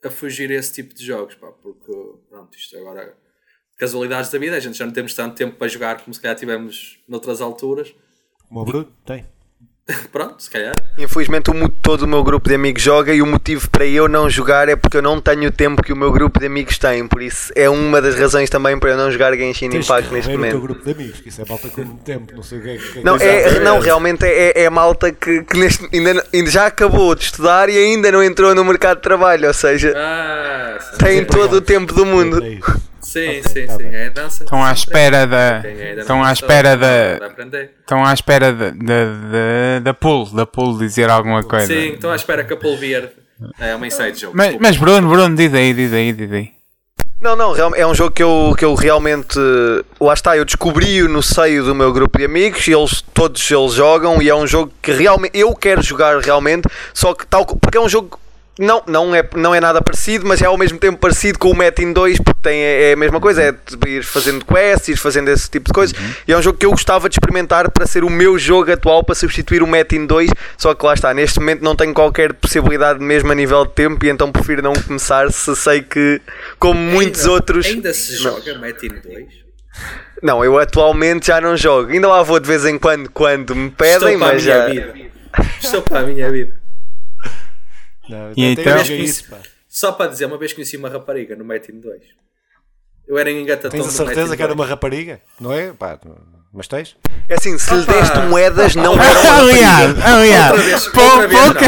a 0.04 0.10
fugir 0.10 0.50
a 0.50 0.54
esse 0.54 0.74
tipo 0.74 0.94
de 0.94 1.04
jogos, 1.04 1.34
pá, 1.34 1.50
porque 1.50 1.92
pronto, 2.28 2.56
isto 2.56 2.76
agora 2.76 3.16
casualidades 3.76 4.30
da 4.30 4.38
vida, 4.38 4.56
a 4.56 4.60
gente 4.60 4.76
já 4.76 4.84
não 4.84 4.92
temos 4.92 5.14
tanto 5.14 5.36
tempo 5.36 5.56
para 5.56 5.68
jogar 5.68 6.02
como 6.02 6.12
se 6.12 6.20
calhar 6.20 6.36
tivemos 6.36 7.02
noutras 7.08 7.40
alturas. 7.40 7.94
Como 8.48 8.60
o 8.60 8.64
Bruno 8.64 8.92
tem. 9.06 9.24
Pronto, 10.12 10.42
se 10.42 10.50
calhar. 10.50 10.74
Infelizmente 10.98 11.50
o, 11.50 11.68
todo 11.68 12.02
o 12.02 12.06
meu 12.06 12.22
grupo 12.22 12.48
de 12.48 12.54
amigos 12.54 12.82
joga 12.82 13.12
e 13.12 13.22
o 13.22 13.26
motivo 13.26 13.70
para 13.70 13.86
eu 13.86 14.06
não 14.08 14.28
jogar 14.28 14.68
é 14.68 14.76
porque 14.76 14.98
eu 14.98 15.02
não 15.02 15.20
tenho 15.20 15.48
o 15.48 15.50
tempo 15.50 15.82
que 15.82 15.92
o 15.92 15.96
meu 15.96 16.12
grupo 16.12 16.38
de 16.38 16.46
amigos 16.46 16.76
tem. 16.78 17.06
Por 17.06 17.22
isso 17.22 17.52
é 17.56 17.68
uma 17.70 18.00
das 18.00 18.14
razões 18.14 18.50
também 18.50 18.78
para 18.78 18.90
eu 18.90 18.96
não 18.96 19.10
jogar 19.10 19.34
Genshin 19.34 19.70
Tens 19.70 19.86
Impact 19.86 20.12
neste 20.12 20.30
momento. 20.30 20.50
o 20.56 20.58
teu 20.58 20.60
grupo 20.60 20.84
de 20.84 20.90
amigos, 20.90 21.20
que 21.20 21.28
isso 21.28 21.40
é 21.40 21.44
malta 21.48 21.68
com 21.68 21.96
tempo, 21.96 22.34
não 22.34 22.42
sei 22.42 22.58
o 22.58 22.62
que 22.62 22.68
é. 22.68 22.76
Que 22.76 23.04
não, 23.04 23.16
é, 23.16 23.60
não 23.60 23.80
realmente 23.80 24.24
é, 24.24 24.62
é 24.62 24.70
malta 24.70 25.10
que, 25.10 25.42
que 25.42 25.58
neste, 25.58 25.88
ainda, 25.92 26.26
ainda, 26.32 26.50
já 26.50 26.66
acabou 26.66 27.14
de 27.14 27.24
estudar 27.24 27.68
e 27.68 27.78
ainda 27.78 28.12
não 28.12 28.22
entrou 28.22 28.54
no 28.54 28.64
mercado 28.64 28.98
de 28.98 29.02
trabalho, 29.02 29.48
ou 29.48 29.54
seja, 29.54 29.94
ah, 29.96 30.78
tem 30.98 31.24
todo 31.24 31.56
o 31.56 31.60
tempo 31.60 31.94
do 31.94 32.04
mundo. 32.04 32.42
É 32.44 32.87
Sim, 33.08 33.40
okay, 33.40 33.42
sim, 33.42 33.66
tá 33.66 33.76
sim. 33.78 33.86
É 33.86 34.10
dança. 34.10 34.44
Estão 34.44 34.62
à 34.62 34.70
espera 34.70 35.26
da. 35.26 35.62
Estão 35.98 36.22
à 36.22 36.30
espera 36.30 36.76
da. 36.76 37.14
Estão 37.80 38.04
à 38.04 38.12
espera 38.12 38.52
da, 38.52 38.70
da, 38.70 39.78
da 39.82 39.94
pool, 39.94 40.26
da 40.26 40.44
pool 40.44 40.76
dizer 40.76 41.08
alguma 41.08 41.42
coisa. 41.42 41.68
Sim, 41.68 41.94
estão 41.94 42.10
à 42.10 42.16
espera 42.16 42.44
que 42.44 42.52
a 42.52 42.56
pool 42.56 42.76
vier. 42.76 43.10
É 43.58 43.74
uma 43.74 43.86
inside 43.86 44.20
joke. 44.20 44.36
Mas, 44.36 44.56
mas 44.60 44.76
Bruno, 44.76 45.08
Bruno, 45.08 45.34
diz 45.34 45.54
aí, 45.54 45.72
diz 45.72 45.90
aí, 45.90 46.12
diz 46.12 46.30
aí. 46.30 46.50
Não, 47.18 47.34
não, 47.34 47.56
é 47.74 47.86
um 47.86 47.94
jogo 47.94 48.12
que 48.12 48.22
eu, 48.22 48.54
que 48.58 48.64
eu 48.64 48.74
realmente. 48.74 49.38
Lá 49.98 50.12
está, 50.12 50.36
eu 50.36 50.44
descobri-o 50.44 51.08
no 51.08 51.22
seio 51.22 51.64
do 51.64 51.74
meu 51.74 51.90
grupo 51.94 52.18
de 52.18 52.26
amigos 52.26 52.68
e 52.68 52.72
eles, 52.72 53.02
todos 53.14 53.50
eles 53.50 53.72
jogam 53.72 54.20
e 54.20 54.28
é 54.28 54.34
um 54.34 54.46
jogo 54.46 54.70
que 54.82 54.92
realmente 54.92 55.36
eu 55.36 55.54
quero 55.54 55.82
jogar 55.82 56.20
realmente, 56.20 56.68
só 56.92 57.14
que 57.14 57.26
tal. 57.26 57.46
Porque 57.46 57.78
é 57.78 57.80
um 57.80 57.88
jogo 57.88 58.20
não, 58.58 58.82
não 58.86 59.14
é, 59.14 59.28
não 59.36 59.54
é 59.54 59.60
nada 59.60 59.80
parecido, 59.80 60.26
mas 60.26 60.42
é 60.42 60.46
ao 60.46 60.58
mesmo 60.58 60.78
tempo 60.78 60.98
parecido 60.98 61.38
com 61.38 61.50
o 61.50 61.56
Metin 61.56 61.92
2, 61.92 62.18
porque 62.18 62.40
tem, 62.42 62.60
é, 62.60 62.90
é 62.90 62.92
a 62.92 62.96
mesma 62.96 63.20
coisa, 63.20 63.42
é 63.42 63.54
ir 63.86 64.02
fazendo 64.02 64.44
quests, 64.44 64.88
ir 64.88 64.96
fazendo 64.96 65.28
esse 65.28 65.48
tipo 65.48 65.66
de 65.66 65.72
coisas. 65.72 65.96
Uhum. 65.96 66.12
E 66.26 66.32
é 66.32 66.36
um 66.36 66.42
jogo 66.42 66.58
que 66.58 66.66
eu 66.66 66.70
gostava 66.70 67.08
de 67.08 67.14
experimentar 67.14 67.70
para 67.70 67.86
ser 67.86 68.02
o 68.02 68.10
meu 68.10 68.36
jogo 68.38 68.72
atual, 68.72 69.04
para 69.04 69.14
substituir 69.14 69.62
o 69.62 69.66
Metin 69.66 70.06
2. 70.06 70.30
Só 70.56 70.74
que 70.74 70.84
lá 70.84 70.94
está, 70.94 71.14
neste 71.14 71.38
momento 71.38 71.62
não 71.62 71.76
tenho 71.76 71.94
qualquer 71.94 72.32
possibilidade 72.32 73.00
mesmo 73.00 73.30
a 73.30 73.34
nível 73.34 73.64
de 73.64 73.72
tempo, 73.72 74.04
e 74.04 74.08
então 74.08 74.32
prefiro 74.32 74.60
não 74.60 74.72
começar 74.72 75.30
se 75.30 75.54
sei 75.54 75.82
que, 75.82 76.20
como 76.58 76.80
ainda, 76.80 76.92
muitos 76.92 77.26
outros. 77.26 77.66
Ainda 77.66 77.94
se 77.94 78.24
não. 78.24 78.34
joga 78.34 78.58
Metin 78.58 78.88
2? 78.88 79.48
Não, 80.20 80.44
eu 80.44 80.58
atualmente 80.58 81.28
já 81.28 81.40
não 81.40 81.56
jogo. 81.56 81.92
Ainda 81.92 82.08
lá 82.08 82.22
vou 82.24 82.40
de 82.40 82.48
vez 82.48 82.64
em 82.64 82.76
quando 82.76 83.08
quando 83.10 83.54
me 83.54 83.70
pedem, 83.70 84.14
Estou 84.14 84.18
mas 84.18 84.42
já. 84.42 84.66
Vida. 84.66 84.94
Estou 85.60 85.82
para 85.82 86.00
a 86.00 86.02
minha 86.02 86.30
vida. 86.30 86.67
Não, 88.08 88.32
e 88.36 88.44
então, 88.44 88.82
isso, 88.82 89.24
só 89.68 89.92
para 89.92 90.10
dizer, 90.10 90.26
uma 90.26 90.38
vez 90.38 90.52
conheci 90.52 90.76
uma 90.76 90.88
rapariga 90.88 91.36
no 91.36 91.44
Metin 91.44 91.78
2. 91.80 92.02
Eu 93.06 93.16
era 93.16 93.30
em 93.30 93.42
engatatão 93.42 93.70
Tens 93.70 93.86
a 93.86 93.90
certeza 93.90 94.36
que 94.36 94.42
era 94.42 94.52
uma 94.52 94.66
rapariga? 94.66 95.20
Não 95.40 95.52
é? 95.52 95.72
Pá, 95.72 95.98
mas 96.52 96.66
tens? 96.66 96.96
É 97.28 97.34
assim, 97.34 97.58
se 97.58 97.74
lhe 97.74 97.84
deste 97.84 98.18
moedas, 98.20 98.74
não 98.74 98.94
uma 98.94 99.04
Aliás, 99.38 100.02
aliás. 100.02 100.50
Outra 100.52 100.68
vez, 100.68 100.88
outra 100.88 101.28
vez, 101.28 101.40
pouca... 101.42 101.66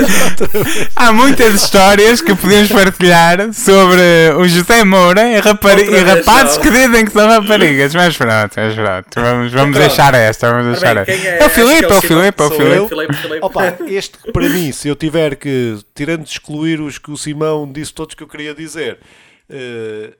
não, 0.00 0.24
outra 0.24 0.46
vez. 0.48 0.88
Há 0.96 1.12
muitas 1.12 1.54
histórias 1.54 2.20
que 2.20 2.34
podemos 2.34 2.68
partilhar 2.68 3.52
sobre 3.52 4.02
o 4.36 4.48
José 4.48 4.82
Moura 4.82 5.30
e, 5.30 5.38
rapari... 5.38 5.82
e 5.82 5.98
rapazes 6.02 6.58
que 6.58 6.68
dizem 6.68 7.04
que 7.04 7.12
são 7.12 7.28
raparigas. 7.28 7.94
Mas 7.94 8.16
pronto, 8.16 8.52
mas 8.56 8.74
pronto. 8.74 9.06
Vamos, 9.14 9.52
vamos 9.52 9.78
deixar 9.78 10.12
esta. 10.14 10.50
Vamos 10.50 10.72
deixar 10.72 10.96
esta. 10.96 11.12
É, 11.12 11.38
é 11.42 11.46
o 11.46 11.50
Filipe, 11.50 11.84
é 11.84 11.96
o 11.96 12.00
Filipe, 12.00 12.42
é 12.42 12.46
o 12.46 12.50
Filipe. 12.50 13.38
Opa, 13.42 13.76
este 13.86 14.18
para 14.32 14.48
mim, 14.48 14.72
se 14.72 14.88
eu 14.88 14.96
tiver 14.96 15.36
que, 15.36 15.78
tirando 15.94 16.24
de 16.24 16.30
excluir 16.30 16.80
os 16.80 16.98
que 16.98 17.12
o 17.12 17.16
Simão 17.16 17.70
disse 17.70 17.94
todos 17.94 18.16
que 18.16 18.24
eu 18.24 18.28
queria 18.28 18.52
dizer 18.52 18.98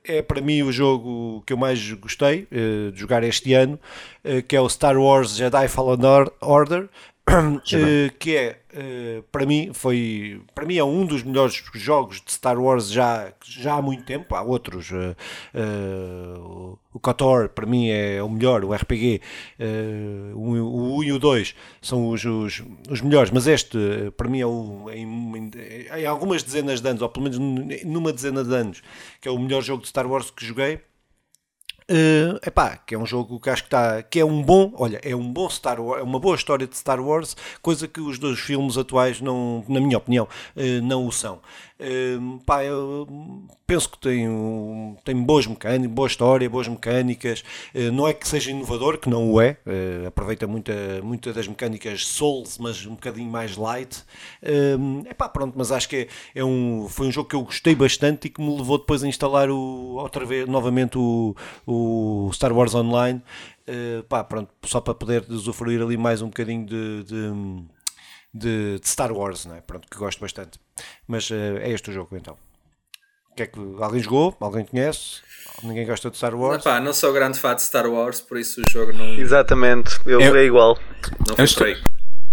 é 0.05 0.23
para 0.23 0.41
mim 0.41 0.63
o 0.63 0.73
jogo 0.73 1.43
que 1.47 1.53
eu 1.53 1.57
mais 1.57 1.93
gostei 1.93 2.47
uh, 2.53 2.93
de 2.93 3.01
jogar 3.01 3.23
este 3.25 3.53
ano, 3.55 3.79
uh, 4.25 4.43
que 4.43 4.55
é 4.55 4.61
o 4.61 4.69
Star 4.69 4.97
Wars 4.97 5.37
Jedi 5.37 5.69
Fallen 5.69 5.99
Order, 6.41 6.89
que 8.19 8.37
é 8.37 8.61
para 9.33 9.45
mim 9.45 9.71
foi 9.73 10.41
para 10.55 10.65
mim 10.65 10.77
é 10.77 10.85
um 10.85 11.05
dos 11.05 11.25
melhores 11.25 11.61
jogos 11.75 12.21
de 12.21 12.31
Star 12.33 12.59
Wars 12.59 12.89
já, 12.89 13.33
já 13.45 13.75
há 13.75 13.83
muito 13.83 14.05
tempo. 14.05 14.35
Há 14.35 14.43
outros, 14.43 14.91
o 16.93 17.01
KOTOR 17.01 17.49
para 17.49 17.67
mim 17.67 17.89
é 17.89 18.23
o 18.23 18.29
melhor, 18.29 18.65
o 18.65 18.73
RPG, 18.73 19.21
o 20.35 20.99
1 20.99 21.05
e 21.05 21.13
o 21.13 21.19
2 21.19 21.55
são 21.83 22.09
os, 22.11 22.25
os, 22.25 22.63
os, 22.89 23.01
melhores, 23.01 23.31
mas 23.31 23.47
este 23.47 23.79
para 24.17 24.29
mim 24.29 24.41
é 24.41 24.47
o, 24.47 24.89
em, 24.91 25.51
em, 25.97 26.07
algumas 26.07 26.43
dezenas 26.43 26.81
de 26.81 26.89
anos, 26.89 27.03
ou 27.03 27.09
pelo 27.09 27.25
menos 27.25 27.85
numa 27.85 28.13
dezena 28.13 28.45
de 28.45 28.55
anos, 28.55 28.83
que 29.21 29.29
é 29.29 29.31
o 29.31 29.39
melhor 29.39 29.63
jogo 29.63 29.83
de 29.83 29.89
Star 29.89 30.07
Wars 30.07 30.31
que 30.31 30.45
joguei. 30.45 30.81
Uh, 31.89 32.35
epá, 32.45 32.77
que 32.77 32.97
é 32.97 32.99
um 32.99 33.07
jogo 33.07 33.39
que 33.39 33.49
acho 33.49 33.63
que 33.63 33.69
está 33.69 34.03
que 34.03 34.19
é 34.19 34.25
um 34.25 34.43
bom, 34.43 34.73
olha, 34.77 35.01
é 35.05 35.15
um 35.15 35.33
bom 35.33 35.49
Star 35.49 35.81
Wars, 35.81 36.01
é 36.01 36.03
uma 36.03 36.19
boa 36.19 36.35
história 36.35 36.67
de 36.67 36.77
Star 36.77 37.01
Wars, 37.01 37.37
coisa 37.63 37.87
que 37.87 38.01
os 38.01 38.19
dois 38.19 38.41
filmes 38.41 38.77
atuais 38.77 39.21
não, 39.21 39.65
na 39.69 39.79
minha 39.79 39.97
opinião, 39.97 40.25
uh, 40.57 40.83
não 40.83 41.07
o 41.07 41.13
são. 41.13 41.41
Uh, 41.79 42.39
pá, 42.47 42.65
eu 42.65 43.07
penso 43.67 43.91
que 43.91 43.99
tem, 43.99 44.27
tem 45.05 45.15
boas 45.23 45.47
mecânicas, 45.47 45.93
boa 45.93 46.07
história, 46.09 46.49
boas 46.49 46.67
mecânicas. 46.69 47.45
Uh, 47.75 47.93
não 47.93 48.09
é 48.09 48.15
que 48.15 48.27
seja 48.27 48.51
inovador, 48.51 48.99
que 48.99 49.11
não 49.11 49.31
o 49.31 49.41
é. 49.41 49.59
Uh, 49.67 50.07
aproveita 50.07 50.47
muita, 50.47 50.73
muita 51.03 51.35
das 51.35 51.47
mecânicas 51.47 52.07
Souls, 52.07 52.57
mas 52.59 52.87
um 52.87 52.95
bocadinho 52.95 53.31
mais 53.31 53.57
light. 53.57 54.05
É 54.43 55.13
pá, 55.15 55.29
pronto, 55.29 55.55
mas 55.57 55.71
acho 55.71 55.89
que 55.89 55.97
é, 55.97 56.09
é, 56.37 56.45
um, 56.45 56.89
foi 56.89 57.09
um 57.09 57.13
jogo 57.13 57.29
que 57.29 57.37
eu 57.37 57.43
gostei 57.43 57.75
bastante 57.75 58.27
e 58.27 58.31
que 58.31 58.41
me 58.41 58.57
levou 58.57 58.79
depois 58.79 59.03
a 59.03 59.09
instalar 59.09 59.51
o, 59.51 59.97
outra 59.97 60.25
vez, 60.25 60.49
novamente 60.49 60.97
o, 60.97 61.35
o 61.67 62.31
Star 62.33 62.53
Wars 62.53 62.75
Online. 62.75 63.21
pá, 64.09 64.25
pronto, 64.25 64.51
só 64.65 64.81
para 64.81 64.95
poder 64.95 65.25
usufruir 65.29 65.83
ali 65.83 65.97
mais 65.97 66.23
um 66.23 66.27
bocadinho 66.27 66.65
de, 66.65 67.05
de 67.05 67.67
de, 68.39 68.79
de, 68.81 68.89
Star 68.89 69.13
Wars, 69.13 69.47
não 69.47 69.55
é? 69.57 69.61
Pronto, 69.61 69.89
que 69.91 69.97
gosto 69.97 70.21
bastante. 70.21 70.59
Mas 71.07 71.31
uh, 71.31 71.59
é 71.61 71.71
este 71.71 71.91
o 71.91 71.93
jogo 71.93 72.17
então. 72.17 72.37
que 73.37 73.43
é 73.43 73.47
que 73.47 73.59
alguém 73.81 74.03
jogou? 74.03 74.37
Alguém 74.41 74.65
conhece? 74.65 75.21
Ninguém 75.63 75.87
gosta 75.87 76.11
de 76.11 76.17
Star 76.17 76.35
Wars? 76.35 76.61
Epá, 76.61 76.81
não 76.81 76.93
sou 76.93 77.13
grande 77.13 77.39
fã 77.39 77.55
de 77.55 77.63
Star 77.63 77.87
Wars, 77.87 78.21
por 78.21 78.39
isso 78.39 78.61
o 78.61 78.71
jogo 78.71 78.93
não, 78.93 79.15
Exatamente, 79.15 79.99
eu 80.05 80.21
Eu- 80.21 80.27
joguei 80.29 80.47
igual. 80.47 80.79
não 81.27 81.35
Eu 81.39 81.45
estou-. 81.45 81.67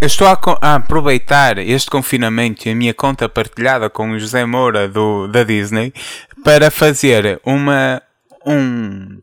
Eu 0.02 0.08
estou 0.08 0.28
a, 0.28 0.38
a 0.62 0.76
aproveitar 0.76 1.58
este 1.60 1.90
confinamento 1.90 2.68
e 2.68 2.72
a 2.72 2.76
minha 2.76 2.94
conta 2.94 3.30
partilhada 3.30 3.90
com 3.90 4.12
o 4.12 4.20
José 4.20 4.46
Moura 4.46 4.90
do, 4.90 5.28
da 5.30 5.46
Disney 5.46 5.94
para 6.44 6.70
fazer 6.70 7.40
uma 7.46 8.02
um 8.46 9.22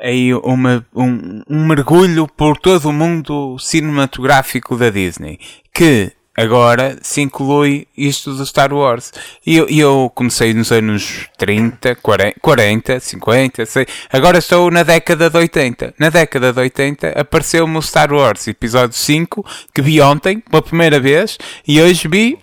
aí 0.00 0.34
uma, 0.34 0.84
um, 0.94 1.42
um 1.48 1.66
mergulho 1.66 2.26
por 2.26 2.56
todo 2.56 2.88
o 2.88 2.92
mundo 2.92 3.58
cinematográfico 3.58 4.76
da 4.76 4.90
Disney 4.90 5.38
que 5.72 6.12
agora 6.36 6.96
se 7.02 7.20
inclui 7.20 7.86
isto 7.96 8.34
do 8.34 8.46
Star 8.46 8.72
Wars. 8.72 9.12
E 9.44 9.56
eu, 9.56 9.68
eu 9.68 10.10
comecei 10.14 10.54
nos 10.54 10.72
anos 10.72 11.28
30, 11.36 11.96
40, 11.96 12.40
40 12.40 13.00
50, 13.00 13.66
sei, 13.66 13.86
agora 14.10 14.38
estou 14.38 14.70
na 14.70 14.82
década 14.82 15.28
de 15.28 15.36
80 15.36 15.94
na 15.98 16.08
década 16.10 16.52
de 16.52 16.60
80 16.60 17.08
apareceu-me 17.08 17.76
o 17.76 17.82
Star 17.82 18.12
Wars 18.12 18.46
episódio 18.48 18.96
5 18.96 19.44
que 19.74 19.82
vi 19.82 20.00
ontem 20.00 20.40
pela 20.40 20.62
primeira 20.62 20.98
vez 20.98 21.38
e 21.66 21.80
hoje 21.80 22.08
vi 22.08 22.38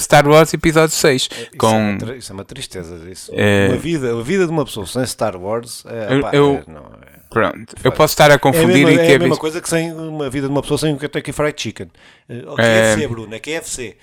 Star 0.00 0.26
Wars 0.28 0.52
episódio 0.54 0.94
6 0.94 1.22
Isso, 1.22 1.30
é 1.52 1.56
com 1.56 1.66
uma, 1.90 1.98
tri- 1.98 2.18
isso 2.18 2.32
é 2.32 2.34
uma 2.34 2.44
tristeza. 2.44 3.10
Isso. 3.10 3.32
É. 3.34 3.68
Uma 3.68 3.76
vida, 3.78 4.12
a 4.18 4.22
vida 4.22 4.44
de 4.46 4.50
uma 4.52 4.64
pessoa 4.64 4.86
sem 4.86 5.04
Star 5.06 5.36
Wars 5.36 5.84
é, 5.86 6.14
Eu- 6.16 6.20
pá, 6.20 6.30
eu- 6.32 6.64
é- 6.66 6.70
não, 6.70 6.80
é- 6.82 7.12
pronto 7.30 7.74
eu 7.82 7.90
posso 7.92 8.12
estar 8.12 8.30
a 8.30 8.34
É 8.34 8.36
a 8.36 8.38
confundir 8.38 8.84
mesma, 8.84 8.90
e 8.90 8.94
é 8.94 8.96
que 8.98 9.02
a 9.02 9.14
é 9.14 9.18
mesma 9.18 9.28
visto- 9.28 9.40
coisa 9.40 9.60
que 9.60 9.68
sem 9.68 9.90
uma 9.92 10.28
vida 10.28 10.46
de 10.46 10.52
uma 10.52 10.60
pessoa 10.60 10.76
sem 10.76 10.92
o 10.92 10.98
Kentucky 10.98 11.32
Fried 11.32 11.60
Chicken. 11.62 11.90
Eh, 12.28 12.42
O 12.46 12.60
É. 12.60 12.94
KFC, 12.94 13.08
Bruno, 13.08 13.34
é 13.34 13.38
KFC. 13.38 13.96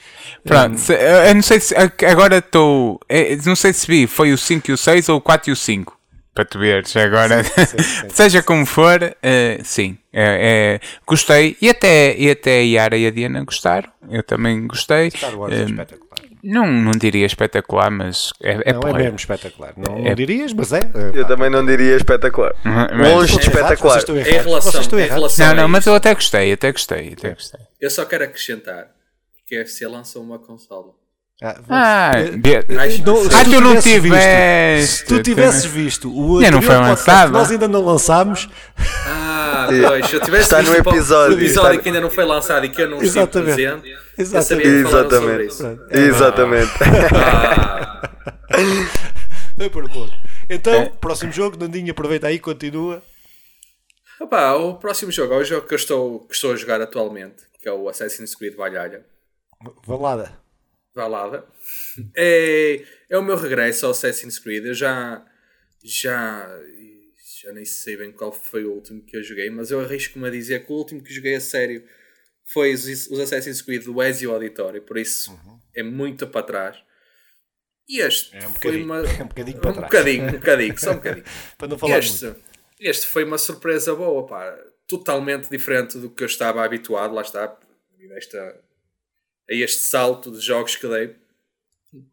Pronto, 0.44 0.78
se- 0.80 0.94
eu 0.94 1.36
não 1.36 1.42
sei 1.44 1.60
se 1.60 1.76
agora 2.08 2.38
estou. 2.40 3.00
eh, 3.08 3.38
Não 3.46 3.56
sei 3.56 3.72
se 3.74 3.86
vi, 3.86 4.08
foi 4.08 4.34
o 4.34 4.38
5 4.38 4.72
e 4.72 4.74
o 4.74 4.78
6 4.78 5.10
ou 5.10 5.18
o 5.18 5.22
4 5.22 5.50
e 5.52 5.54
o 5.54 5.56
5. 5.56 5.99
Para 6.40 6.46
tu 6.46 6.58
veres 6.58 6.96
agora. 6.96 7.44
Sim, 7.44 7.66
sim, 7.66 7.84
sim. 7.84 8.08
Seja 8.16 8.42
como 8.42 8.66
for, 8.66 9.14
eh, 9.22 9.60
sim. 9.62 9.98
é- 10.14 10.80
é, 10.80 10.88
gostei. 11.06 11.58
E 11.62 11.70
até, 11.70 12.16
e 12.18 12.32
até 12.32 12.60
a 12.60 12.64
Yara 12.64 12.96
e 12.98 13.06
a 13.08 13.12
Diana 13.12 13.44
gostaram. 13.44 13.90
Eu 14.10 14.24
também 14.24 14.66
gostei. 14.66 15.12
Star 15.12 15.38
Wars 15.38 15.54
é 15.54 15.64
espetacular. 15.66 16.22
não, 16.42 16.66
não 16.72 16.92
diria 16.92 17.26
espetacular, 17.26 17.92
mas 17.92 18.32
é, 18.42 18.70
é 18.70 18.72
não, 18.74 18.80
é 18.88 18.94
mesmo 18.94 19.18
espetacular. 19.18 19.74
Não, 19.76 19.98
É- 19.98 20.10
não 20.10 20.16
dirias, 20.16 20.54
mas 20.54 20.72
é. 20.72 20.80
Eu 21.14 21.28
também 21.28 21.50
não 21.50 21.66
diria 21.66 21.98
espetacular. 21.98 22.56
Mas- 22.64 23.12
Longe 23.12 23.34
de 23.38 23.42
espetacular. 23.42 24.00
vocês 24.00 24.04
estão 24.04 24.18
Em 24.18 24.24
relação, 24.42 24.72
vocês 24.72 24.94
em 24.94 25.14
relação 25.14 25.48
Não, 25.48 25.56
não, 25.56 25.68
mas 25.68 25.86
eu 25.86 25.94
até 25.94 26.14
gostei, 26.14 26.54
até 26.54 26.72
gostei, 26.72 27.12
até 27.20 27.32
gostei. 27.34 27.60
eu 27.82 27.90
só 27.90 28.06
quero 28.06 28.24
acrescentar 28.24 28.88
que 29.46 29.58
a 29.58 29.62
FC 29.62 29.86
lançou 29.88 30.24
uma 30.24 30.40
consola. 30.40 30.94
Ah, 31.42 31.56
Ah, 31.70 32.12
eh, 32.20 32.32
de- 32.32 32.54
eh, 32.56 32.66
não, 33.06 33.24
se 33.24 33.36
Ah, 33.36 33.44
tu 33.46 33.62
não 33.62 33.80
tiveste. 33.80 34.80
Visto, 34.82 34.98
se 34.98 35.06
tu 35.06 35.24
tivesses 35.24 35.64
visto 35.64 36.10
o 36.12 36.42
não 36.42 36.62
foi 36.62 36.76
lançado. 36.76 37.28
que 37.28 37.34
nós 37.34 37.50
ainda 37.50 37.68
não 37.68 37.82
lançámos, 37.86 38.50
Ah, 38.78 39.68
pois, 39.88 40.08
se 40.08 40.16
eu 40.16 40.20
tivesse 40.22 40.44
Está 40.44 40.58
no 40.62 40.64
visto 40.66 40.80
o 40.82 40.84
po- 40.84 40.90
episódio, 40.90 41.38
o 41.38 41.40
episódio 41.40 41.70
está- 41.72 41.82
que 41.84 41.90
ainda 41.90 42.02
não 42.02 42.10
foi 42.10 42.26
lançado 42.26 42.66
e 42.66 42.70
que 42.70 42.82
eu 42.82 42.90
não 42.90 42.98
estive 43.02 43.20
Exatamente. 43.20 43.56
presente, 43.56 43.90
eu 43.90 44.00
Exatamente. 44.18 44.68
Exatamente. 44.68 45.46
isso. 45.48 45.80
Exatamente. 45.92 46.72
Ah, 47.16 48.02
foi 49.58 49.70
por. 49.70 49.90
Então, 50.50 50.74
É. 50.74 50.86
próximo 51.00 51.32
jogo, 51.32 51.56
Nandinho, 51.58 51.92
aproveita 51.92 52.28
aí, 52.28 52.38
continua. 52.40 53.02
opá, 54.20 54.54
o 54.56 54.74
próximo 54.76 55.10
jogo 55.12 55.36
é 55.36 55.38
o 55.38 55.44
jogo 55.46 55.66
que 55.68 55.74
eu 55.74 55.78
estou, 55.78 56.20
que 56.28 56.36
estou 56.36 56.52
a 56.52 56.56
jogar 56.58 56.82
atualmente, 56.82 57.44
que 57.62 57.70
é 57.70 57.72
o 57.72 57.88
Assassin's 57.88 58.36
Creed 58.36 58.56
Valhalla. 58.58 59.06
Valada. 60.94 61.46
É, 62.16 62.84
é 63.10 63.18
o 63.18 63.24
meu 63.24 63.36
regresso 63.38 63.86
ao 63.86 63.92
Assassin's 63.92 64.40
Creed. 64.40 64.66
Eu 64.66 64.74
já, 64.74 65.26
já, 65.84 66.50
já 67.42 67.52
nem 67.54 67.66
sei 67.66 67.96
bem 67.98 68.12
qual 68.12 68.32
foi 68.32 68.66
o 68.66 68.72
último 68.74 69.02
que 69.04 69.16
eu 69.16 69.24
joguei, 69.24 69.50
mas 69.50 69.72
eu 69.72 69.80
arrisco-me 69.80 70.28
a 70.28 70.32
dizer 70.32 70.66
que 70.66 70.72
o 70.72 70.76
último 70.76 71.04
que 71.04 71.14
joguei 71.14 71.36
a 71.36 71.42
sério 71.42 71.84
foi 72.46 72.74
os, 72.74 72.86
os 73.10 73.20
Assassin's 73.20 73.62
Creed 73.62 73.84
do 73.84 74.02
Ezio 74.02 74.32
Auditore, 74.34 74.82
por 74.82 74.98
isso 74.98 75.40
é 75.76 75.84
muito 75.84 76.28
para 76.28 76.44
trás. 76.46 76.78
E 77.88 78.02
este 78.02 78.36
É 78.36 78.48
um 78.48 78.54
foi 78.54 78.84
uma. 78.84 78.98
é 79.06 79.24
um 79.24 79.28
bocadinho 79.28 79.60
para 79.60 79.70
um 79.70 79.74
trás. 79.74 79.88
bocadinho, 79.92 80.28
um 80.28 80.32
bocadinho, 80.32 80.78
só 80.80 80.92
um 80.92 80.96
bocadinho. 81.02 81.26
Para 81.58 81.68
não 81.68 81.78
falar 81.78 82.00
Este, 82.00 82.26
muito. 82.26 82.42
este 82.80 83.08
foi 83.08 83.24
uma 83.24 83.38
surpresa 83.38 83.96
boa, 83.96 84.26
pá. 84.28 84.58
Totalmente 84.88 85.50
diferente 85.50 85.98
do 86.00 86.10
que 86.10 86.24
eu 86.24 86.28
estava 86.28 86.64
habituado, 86.64 87.14
lá 87.14 87.22
está, 87.22 87.56
devido 87.92 88.14
a, 89.50 89.54
este 89.54 89.82
salto 89.82 90.32
de 90.32 90.40
jogos 90.40 90.76
que 90.76 90.88
dei. 90.88 91.16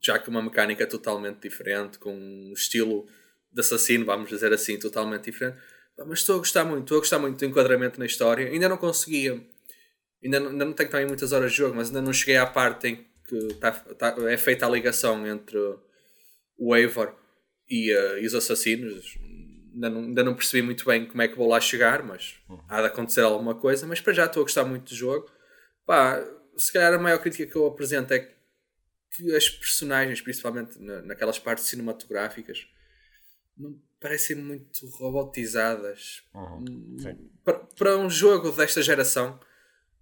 Já 0.00 0.18
que 0.18 0.28
uma 0.30 0.40
mecânica 0.42 0.86
totalmente 0.86 1.40
diferente, 1.40 1.98
com 1.98 2.14
um 2.14 2.52
estilo 2.54 3.06
de 3.52 3.60
assassino, 3.60 4.06
vamos 4.06 4.30
dizer 4.30 4.52
assim, 4.52 4.78
totalmente 4.78 5.24
diferente. 5.24 5.58
Mas 6.06 6.20
estou 6.20 6.36
a 6.36 6.38
gostar 6.38 6.64
muito, 6.64 6.84
estou 6.84 6.96
a 6.98 7.00
gostar 7.00 7.18
muito 7.18 7.38
do 7.38 7.44
enquadramento 7.44 7.98
na 7.98 8.06
história. 8.06 8.48
Ainda 8.48 8.68
não 8.68 8.76
conseguia, 8.78 9.40
ainda 10.22 10.40
não, 10.40 10.50
ainda 10.50 10.64
não 10.64 10.72
tenho 10.72 10.90
também 10.90 11.06
muitas 11.06 11.32
horas 11.32 11.52
de 11.52 11.58
jogo, 11.58 11.74
mas 11.74 11.88
ainda 11.88 12.02
não 12.02 12.12
cheguei 12.12 12.36
à 12.36 12.46
parte 12.46 12.88
em 12.88 13.06
que 13.28 13.54
tá- 13.54 13.72
tá- 13.72 14.14
é 14.30 14.36
feita 14.36 14.66
a 14.66 14.70
ligação 14.70 15.26
entre 15.26 15.58
o 16.58 16.74
Eivor 16.76 17.14
e, 17.68 17.90
eh, 17.92 18.22
e 18.22 18.26
os 18.26 18.34
assassinos. 18.34 19.18
Ainda 19.74 19.90
não, 19.90 20.00
ainda 20.00 20.24
não 20.24 20.34
percebi 20.34 20.62
muito 20.62 20.84
bem 20.86 21.06
como 21.06 21.20
é 21.22 21.28
que 21.28 21.36
vou 21.36 21.48
lá 21.48 21.60
chegar, 21.60 22.02
mas 22.02 22.36
há 22.68 22.80
de 22.80 22.86
acontecer 22.86 23.20
alguma 23.22 23.54
coisa. 23.54 23.86
Mas 23.86 24.00
para 24.00 24.12
já 24.14 24.24
estou 24.26 24.40
a 24.40 24.44
gostar 24.44 24.64
muito 24.64 24.88
do 24.90 24.94
jogo. 24.94 25.30
Pá, 25.84 26.22
se 26.56 26.72
calhar 26.72 26.92
a 26.94 26.98
maior 26.98 27.18
crítica 27.18 27.46
que 27.46 27.56
eu 27.56 27.66
apresento 27.66 28.12
é 28.14 28.18
que 28.20 29.34
as 29.34 29.48
personagens, 29.48 30.20
principalmente 30.20 30.78
na- 30.78 31.02
naquelas 31.02 31.38
partes 31.38 31.64
cinematográficas, 31.66 32.66
não 33.56 33.78
parecem 34.00 34.36
muito 34.36 34.86
robotizadas. 34.88 36.22
Sim. 36.98 37.30
Para, 37.44 37.58
para 37.58 37.96
um 37.96 38.10
jogo 38.10 38.50
desta 38.50 38.82
geração, 38.82 39.40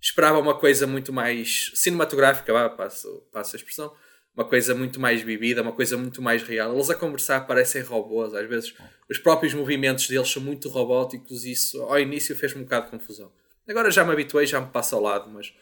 esperava 0.00 0.38
uma 0.38 0.59
coisa 0.59 0.86
muito 0.86 1.12
mais 1.12 1.70
cinematográfica, 1.74 2.52
vá, 2.52 2.68
passo, 2.70 3.22
passo 3.32 3.55
a 3.55 3.59
expressão, 3.59 3.94
uma 4.34 4.44
coisa 4.44 4.74
muito 4.74 4.98
mais 4.98 5.22
vivida, 5.22 5.62
uma 5.62 5.72
coisa 5.72 5.96
muito 5.96 6.20
mais 6.20 6.42
real. 6.42 6.74
Eles 6.74 6.90
a 6.90 6.94
conversar 6.94 7.46
parecem 7.46 7.82
robôs, 7.82 8.34
às 8.34 8.48
vezes 8.48 8.74
os 9.09 9.18
próprios 9.18 9.55
movimentos 9.55 10.09
deles 10.09 10.28
são 10.28 10.42
muito 10.42 10.68
robóticos 10.68 11.44
e 11.44 11.52
isso 11.52 11.80
ao 11.82 12.00
início 12.00 12.34
fez-me 12.34 12.61
um 12.62 12.64
bocado 12.64 12.86
de 12.86 12.90
confusão. 12.90 13.32
Agora 13.68 13.90
já 13.90 14.05
me 14.05 14.12
habituei, 14.12 14.44
já 14.44 14.61
me 14.61 14.70
passo 14.70 14.96
ao 14.96 15.00
lado, 15.00 15.30
mas 15.30 15.55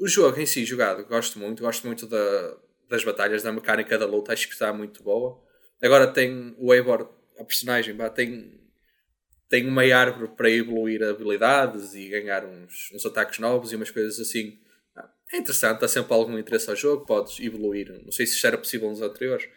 o 0.00 0.08
jogo 0.08 0.40
em 0.40 0.46
si, 0.46 0.64
jogado, 0.64 1.04
gosto 1.04 1.38
muito, 1.38 1.62
gosto 1.62 1.86
muito 1.86 2.06
da, 2.06 2.56
das 2.88 3.04
batalhas, 3.04 3.42
da 3.42 3.52
mecânica 3.52 3.98
da 3.98 4.06
luta, 4.06 4.32
acho 4.32 4.46
que 4.46 4.54
está 4.54 4.72
muito 4.72 5.02
boa. 5.02 5.38
Agora 5.82 6.06
tem 6.06 6.54
o 6.58 6.72
Eivor, 6.72 7.08
a 7.38 7.44
personagem, 7.44 7.96
tem, 8.14 8.60
tem 9.48 9.68
uma 9.68 9.82
árvore 9.94 10.28
para 10.34 10.50
evoluir 10.50 11.02
habilidades 11.02 11.94
e 11.94 12.08
ganhar 12.08 12.44
uns, 12.46 12.90
uns 12.94 13.04
ataques 13.04 13.38
novos 13.38 13.72
e 13.72 13.76
umas 13.76 13.90
coisas 13.90 14.18
assim. 14.18 14.58
É 15.32 15.36
interessante, 15.36 15.80
dá 15.80 15.86
sempre 15.86 16.12
algum 16.12 16.38
interesse 16.38 16.68
ao 16.70 16.76
jogo, 16.76 17.06
podes 17.06 17.38
evoluir. 17.38 17.88
Não 18.04 18.10
sei 18.10 18.26
se 18.26 18.34
isto 18.34 18.46
era 18.46 18.58
possível 18.58 18.88
nos 18.88 19.02
anteriores, 19.02 19.48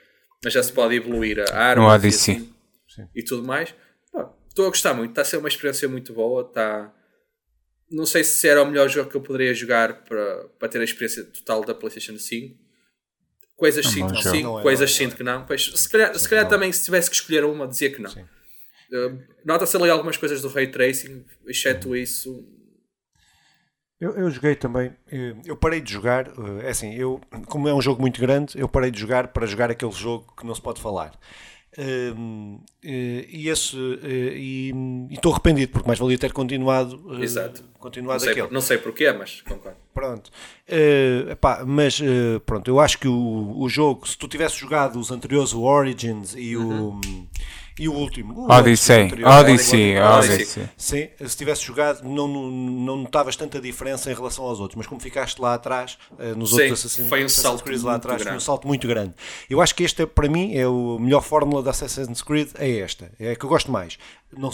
mas 0.44 0.54
já 0.54 0.62
se 0.62 0.72
pode 0.72 0.94
evoluir 0.96 1.40
a 1.40 1.58
arma 1.58 1.98
No 1.98 2.06
e, 2.06 2.08
assim, 2.10 2.54
e 3.16 3.24
tudo 3.24 3.44
mais. 3.44 3.74
Estou 4.48 4.68
a 4.68 4.70
gostar 4.70 4.94
muito, 4.94 5.12
está 5.12 5.24
a 5.24 5.26
ser 5.26 5.38
uma 5.38 5.48
experiência 5.48 5.88
muito 5.88 6.14
boa. 6.14 6.44
Está... 6.44 6.94
Não 7.94 8.08
sei 8.08 8.24
se 8.24 8.48
era 8.48 8.64
o 8.64 8.66
melhor 8.66 8.90
jogo 8.90 9.08
que 9.08 9.16
eu 9.16 9.22
poderia 9.22 9.54
jogar 9.54 10.04
para, 10.04 10.46
para 10.58 10.68
ter 10.68 10.82
a 10.82 10.84
experiência 10.84 11.24
total 11.26 11.64
da 11.64 11.76
PlayStation 11.76 12.18
5. 12.18 12.58
Coisas 13.56 13.86
É 13.86 13.90
sinto 13.90 14.14
que 14.16 14.24
sim, 14.24 14.40
é, 14.40 14.62
coisas 14.64 14.90
não 14.90 14.96
é, 14.96 14.98
sinto 14.98 15.16
que 15.16 15.24
não. 15.24 15.46
Pois, 15.46 15.72
se 15.76 15.88
calhar, 15.88 16.18
se 16.18 16.28
calhar 16.28 16.48
também, 16.48 16.72
se 16.74 16.84
tivesse 16.84 17.08
que 17.08 17.16
escolher 17.16 17.46
uma, 17.46 17.68
dizia 17.68 17.92
que 17.92 18.02
não. 18.02 18.12
Uh, 18.12 19.22
Nota-se 19.46 19.78
ali 19.78 19.92
algumas 19.92 20.18
coisas 20.18 20.42
do 20.42 20.48
Ray 20.48 20.72
Tracing, 20.72 21.24
exceto 21.46 21.96
isso. 21.96 22.44
Eu, 24.02 24.12
eu 24.18 24.30
joguei 24.30 24.56
também, 24.56 24.94
eh, 25.10 25.36
eu 25.46 25.56
parei 25.56 25.80
de 25.80 25.94
jogar, 25.94 26.28
eh, 26.28 26.66
é 26.66 26.70
assim, 26.72 26.94
eu, 26.94 27.22
como 27.48 27.70
é 27.70 27.74
um 27.74 27.82
jogo 27.82 28.02
muito 28.02 28.20
grande, 28.20 28.60
eu 28.60 28.68
parei 28.68 28.92
de 28.92 29.00
jogar 29.00 29.30
para 29.30 29.46
jogar 29.46 29.72
aquele 29.72 29.94
jogo 29.94 30.34
que 30.36 30.46
não 30.46 30.54
se 30.54 30.62
pode 30.62 30.82
falar. 30.82 31.18
Hum, 31.78 32.60
eh, 32.84 33.26
E 33.30 33.50
esse 33.50 33.76
eh, 34.04 34.34
e 34.38 34.74
estou 35.12 35.32
arrependido 35.32 35.72
porque 35.72 35.88
mais 35.88 36.00
valia 36.00 36.18
ter 36.18 36.32
continuado, 36.32 37.18
eh, 37.20 37.24
Exato. 37.24 37.62
Não 37.64 37.80
continuado 37.80 38.22
sei, 38.22 38.32
aquele. 38.32 38.48
não 38.52 38.62
sei 38.62 38.78
porquê, 38.78 39.12
mas 39.12 39.42
concordo. 39.42 39.78
Pronto. 39.94 40.32
Epá, 41.30 41.64
mas 41.66 42.02
pronto, 42.46 42.68
eu 42.70 42.80
acho 42.80 42.98
que 42.98 43.08
o, 43.08 43.60
o 43.60 43.68
jogo, 43.70 44.08
se 44.08 44.18
tu 44.18 44.28
tivesse 44.28 44.56
jogado 44.58 44.98
os 45.00 45.12
anteriores, 45.12 45.54
o 45.54 45.62
Origins 45.64 46.34
e 46.38 46.56
o 46.56 47.00
e 47.80 47.90
o 47.90 47.94
último, 47.94 48.34
o 48.42 48.52
Odyssey, 48.52 49.06
anterior, 49.06 49.30
Odyssey, 49.30 49.98
Odyssey, 49.98 50.36
Odyssey. 50.36 50.70
Sim, 50.78 51.10
se 51.26 51.38
tivesse 51.38 51.64
jogado, 51.64 52.04
não, 52.04 52.28
não, 52.28 52.52
não 52.52 52.98
notavas 52.98 53.36
tanta 53.36 53.60
diferença 53.60 54.12
em 54.12 54.14
relação 54.14 54.46
aos 54.46 54.60
outros, 54.60 54.78
mas 54.78 54.86
como 54.86 55.02
ficaste 55.02 55.42
lá 55.42 55.56
atrás, 55.56 55.98
eh, 56.20 56.36
nos 56.36 56.52
Sim, 56.52 56.56
outros 56.56 56.80
Assassin's, 56.80 57.10
foi 57.10 57.24
um 57.24 57.26
Assassin's 57.26 57.44
salto 57.44 57.64
Creed 57.64 57.82
lá 57.82 57.92
muito 57.92 58.06
atrás, 58.06 58.22
foi 58.22 58.28
um 58.28 58.34
grande. 58.34 58.44
salto 58.44 58.68
muito 58.68 58.88
grande. 58.88 59.14
Eu 59.50 59.62
acho 59.62 59.74
que 59.74 59.84
esta, 59.84 60.06
para 60.06 60.30
mim, 60.30 60.56
é 60.56 60.64
a 60.64 61.00
melhor 61.00 61.22
fórmula 61.22 61.64
da 61.64 61.72
Assassin's 61.72 62.22
Creed, 62.22 62.50
é 62.60 62.80
esta, 62.80 63.12
é 63.20 63.32
a 63.32 63.36
que 63.36 63.44
eu 63.44 63.50
gosto 63.50 63.72
mais. 63.72 63.98
Não, 64.38 64.52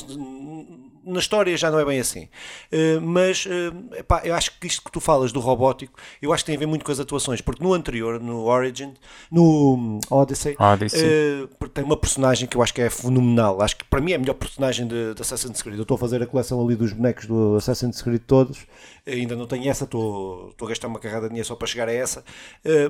na 1.09 1.19
história 1.19 1.55
já 1.57 1.71
não 1.71 1.79
é 1.79 1.85
bem 1.85 1.99
assim. 1.99 2.27
Uh, 2.71 3.01
mas 3.01 3.45
uh, 3.45 3.95
epá, 3.95 4.21
eu 4.23 4.35
acho 4.35 4.57
que 4.59 4.67
isto 4.67 4.83
que 4.83 4.91
tu 4.91 4.99
falas 4.99 5.31
do 5.31 5.39
robótico, 5.39 5.99
eu 6.21 6.31
acho 6.33 6.43
que 6.43 6.47
tem 6.47 6.55
a 6.55 6.59
ver 6.59 6.65
muito 6.65 6.85
com 6.85 6.91
as 6.91 6.99
atuações, 6.99 7.41
porque 7.41 7.63
no 7.63 7.73
anterior, 7.73 8.19
no 8.19 8.45
Origin, 8.45 8.93
no 9.31 9.99
Odyssey, 10.09 10.55
Odyssey. 10.59 11.03
Uh, 11.03 11.69
tem 11.69 11.83
uma 11.83 11.97
personagem 11.97 12.47
que 12.47 12.55
eu 12.55 12.61
acho 12.61 12.73
que 12.73 12.81
é 12.81 12.89
fenomenal. 12.89 13.61
Acho 13.61 13.77
que 13.77 13.85
para 13.85 14.01
mim 14.01 14.11
é 14.11 14.15
a 14.15 14.19
melhor 14.19 14.33
personagem 14.33 14.87
de, 14.87 15.13
de 15.13 15.21
Assassin's 15.21 15.61
Creed. 15.61 15.77
Eu 15.77 15.83
estou 15.83 15.95
a 15.95 15.97
fazer 15.97 16.21
a 16.21 16.25
coleção 16.25 16.63
ali 16.63 16.75
dos 16.75 16.93
bonecos 16.93 17.25
do 17.25 17.55
Assassin's 17.55 18.01
Creed 18.01 18.21
todos. 18.25 18.65
Ainda 19.07 19.35
não 19.35 19.47
tenho 19.47 19.69
essa, 19.69 19.85
estou, 19.85 20.49
estou 20.49 20.67
a 20.67 20.69
gastar 20.69 20.87
uma 20.87 20.99
carrada 20.99 21.23
de 21.23 21.29
dinheiro 21.29 21.47
só 21.47 21.55
para 21.55 21.67
chegar 21.67 21.87
a 21.87 21.93
essa. 21.93 22.23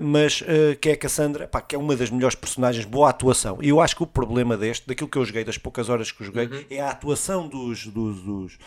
mas 0.02 0.44
que 0.82 0.90
é 0.90 0.94
a 0.94 0.98
Cassandra, 0.98 1.46
epá, 1.46 1.62
que 1.62 1.76
é 1.76 1.80
uma 1.80 1.96
das 1.96 2.10
melhores 2.10 2.36
personagens, 2.36 2.86
boa 2.86 3.10
atuação. 3.10 3.58
E 3.62 3.70
eu 3.70 3.80
acho 3.80 3.96
que 3.96 4.04
o 4.04 4.08
problema 4.08 4.58
deste, 4.58 4.88
daquilo 4.88 5.10
que 5.10 5.18
eu 5.18 5.24
joguei, 5.24 5.44
das 5.44 5.58
poucas 5.58 5.88
horas 5.88 6.12
que 6.12 6.22
eu 6.22 6.28
joguei, 6.28 6.48
uhum. 6.48 6.64
é 6.70 6.79
a 6.80 6.90
atuação 6.90 7.48
dos, 7.48 7.86
dos 7.88 8.20
dos, 8.22 8.58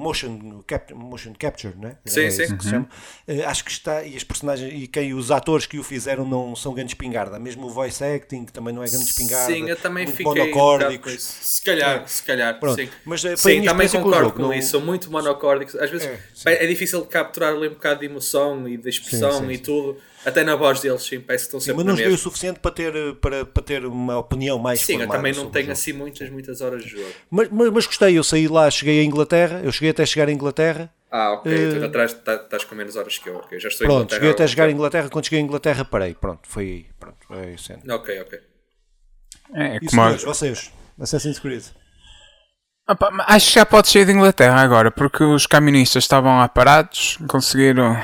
motion, 0.00 0.62
cap, 0.66 0.92
motion 0.94 1.32
capture, 1.38 1.74
né? 1.76 1.96
Sim, 2.04 2.24
é 2.24 2.30
sim. 2.30 2.56
Que 2.56 2.68
uhum. 2.68 2.82
uh, 2.82 3.46
acho 3.46 3.64
que 3.64 3.70
está, 3.70 4.02
e 4.02 4.16
as 4.16 4.24
personagens 4.24 4.72
e 4.74 4.86
quem 4.86 5.14
os 5.14 5.30
atores 5.30 5.66
que 5.66 5.78
o 5.78 5.82
fizeram 5.82 6.24
não 6.24 6.54
são 6.54 6.74
grande 6.74 6.90
espingarda, 6.90 7.38
mesmo 7.38 7.66
o 7.66 7.70
voice 7.70 8.02
acting 8.02 8.44
também 8.46 8.74
não 8.74 8.82
é 8.82 8.88
grande 8.88 9.04
espingarda. 9.04 9.52
Sim, 9.52 9.68
eu 9.68 9.76
também 9.76 10.06
fiquei 10.06 10.24
monocórdicos. 10.24 11.12
Um 11.12 11.18
se 11.18 11.62
calhar, 11.62 12.02
é. 12.02 12.06
se 12.06 12.22
calhar, 12.22 12.58
Pronto. 12.58 12.80
sim. 12.80 12.88
Mas, 13.04 13.24
uh, 13.24 13.36
sim, 13.36 13.62
também 13.62 13.88
concordo 13.88 14.32
com, 14.32 14.44
com 14.44 14.52
isso, 14.52 14.70
são 14.70 14.80
muito 14.80 15.10
monocórdicos. 15.10 15.74
Às 15.76 15.90
vezes 15.90 16.08
é, 16.44 16.64
é, 16.64 16.66
difícil 16.66 17.04
capturar 17.06 17.54
ali 17.54 17.68
um 17.68 17.72
bocado 17.72 18.00
de 18.00 18.06
emoção 18.06 18.68
e 18.68 18.76
de 18.76 18.88
expressão 18.88 19.40
sim, 19.40 19.46
sim, 19.46 19.52
e 19.52 19.58
tudo. 19.58 19.98
Até 20.24 20.42
na 20.42 20.56
voz 20.56 20.80
deles, 20.80 21.02
sim, 21.02 21.20
parece 21.20 21.44
que 21.44 21.48
estão 21.48 21.60
sempre 21.60 21.76
Mas 21.76 21.86
não 21.86 21.96
joguei 21.96 22.14
o 22.14 22.18
suficiente 22.18 22.58
para 22.58 22.70
ter, 22.70 23.14
para, 23.16 23.44
para 23.44 23.62
ter 23.62 23.84
uma 23.84 24.18
opinião 24.18 24.58
mais 24.58 24.80
Sim, 24.80 25.02
eu 25.02 25.08
também 25.08 25.34
não 25.34 25.50
tenho 25.50 25.70
assim 25.70 25.92
muitas, 25.92 26.30
muitas 26.30 26.60
horas 26.60 26.82
de 26.82 26.90
jogo. 26.90 27.10
Mas, 27.30 27.48
mas, 27.50 27.70
mas, 27.70 27.86
gostei, 27.86 28.16
eu 28.16 28.24
saí 28.24 28.48
lá, 28.48 28.70
cheguei 28.70 29.00
a 29.00 29.04
Inglaterra, 29.04 29.60
eu 29.62 29.70
cheguei 29.70 29.90
até 29.90 30.06
chegar 30.06 30.28
a 30.28 30.32
Inglaterra. 30.32 30.90
Ah, 31.10 31.32
ok, 31.32 31.52
uh, 31.52 31.78
tu 31.78 31.84
atrás 31.84 32.12
tá, 32.12 32.34
estás 32.36 32.64
com 32.64 32.74
menos 32.74 32.96
horas 32.96 33.18
que 33.18 33.28
eu, 33.28 33.36
ok, 33.36 33.60
já 33.60 33.68
estou 33.68 33.86
Pronto, 33.86 34.14
cheguei 34.14 34.30
até 34.30 34.46
chegar 34.46 34.64
a 34.64 34.70
Inglaterra, 34.70 35.08
quando 35.08 35.24
cheguei 35.26 35.38
a 35.38 35.42
Inglaterra 35.42 35.84
parei, 35.84 36.14
pronto, 36.14 36.40
foi 36.48 36.86
pronto, 36.98 37.18
foi 37.26 37.52
isso. 37.52 37.72
Ok, 37.88 38.20
ok. 38.20 38.40
É, 39.54 39.78
e 39.80 39.88
senhores, 39.88 40.24
vocês, 40.24 40.72
Assassin's 40.98 41.38
Creed? 41.38 41.64
Opa, 42.88 43.10
acho 43.28 43.46
que 43.48 43.54
já 43.54 43.64
pode 43.64 43.88
sair 43.88 44.04
de 44.04 44.12
Inglaterra 44.12 44.60
agora, 44.60 44.90
porque 44.90 45.22
os 45.22 45.46
camionistas 45.46 46.04
estavam 46.04 46.38
lá 46.38 46.48
parados, 46.48 47.18
conseguiram 47.28 47.96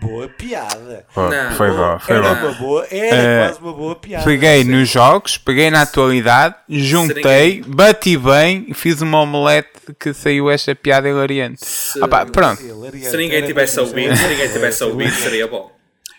Boa 0.00 0.28
piada. 0.28 1.06
Pô, 1.14 1.22
foi 1.56 1.70
bom, 1.70 1.98
foi 1.98 2.16
era 2.16 2.34
bom. 2.34 2.46
Uma 2.46 2.52
boa, 2.54 2.86
era 2.90 3.16
uh, 3.16 3.46
quase 3.46 3.60
uma 3.60 3.72
boa 3.72 3.96
piada. 3.96 4.24
Peguei 4.24 4.64
nos 4.64 4.88
jogos, 4.88 5.38
peguei 5.38 5.70
na 5.70 5.82
atualidade, 5.82 6.56
juntei, 6.68 7.62
bati 7.66 8.16
bem 8.16 8.66
e 8.68 8.74
fiz 8.74 9.00
uma 9.00 9.20
omelete 9.20 9.70
que 9.98 10.12
saiu 10.12 10.50
esta 10.50 10.74
piada 10.74 11.08
hilariante. 11.08 11.64
Se, 11.64 12.02
Opa, 12.02 12.26
pronto. 12.26 12.60
Se 12.60 13.16
ninguém 13.16 13.44
tivesse 13.44 13.78
ouvido, 13.80 14.16
se 14.16 14.28
ninguém 14.28 14.48
tivesse 14.48 14.84
ouvido, 14.84 15.12
seria 15.12 15.46
bom. 15.46 15.72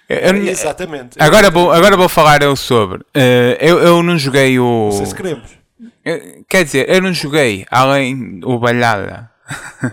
Eu, 0.08 0.36
Exatamente. 0.48 1.18
Agora 1.20 1.50
vou, 1.50 1.72
agora 1.72 1.98
vou 1.98 2.08
falar 2.08 2.42
eu 2.44 2.56
sobre. 2.56 3.00
Uh, 3.00 3.58
eu, 3.60 3.80
eu 3.80 4.04
não 4.04 4.18
joguei 4.18 4.60
o. 4.60 4.92
Vocês 4.92 5.14
queremos. 5.14 5.50
quer 6.48 6.64
dizer, 6.64 6.90
eu 6.90 7.02
não 7.02 7.12
joguei 7.12 7.66
além 7.72 8.40
o 8.44 8.60
Balhada. 8.60 9.32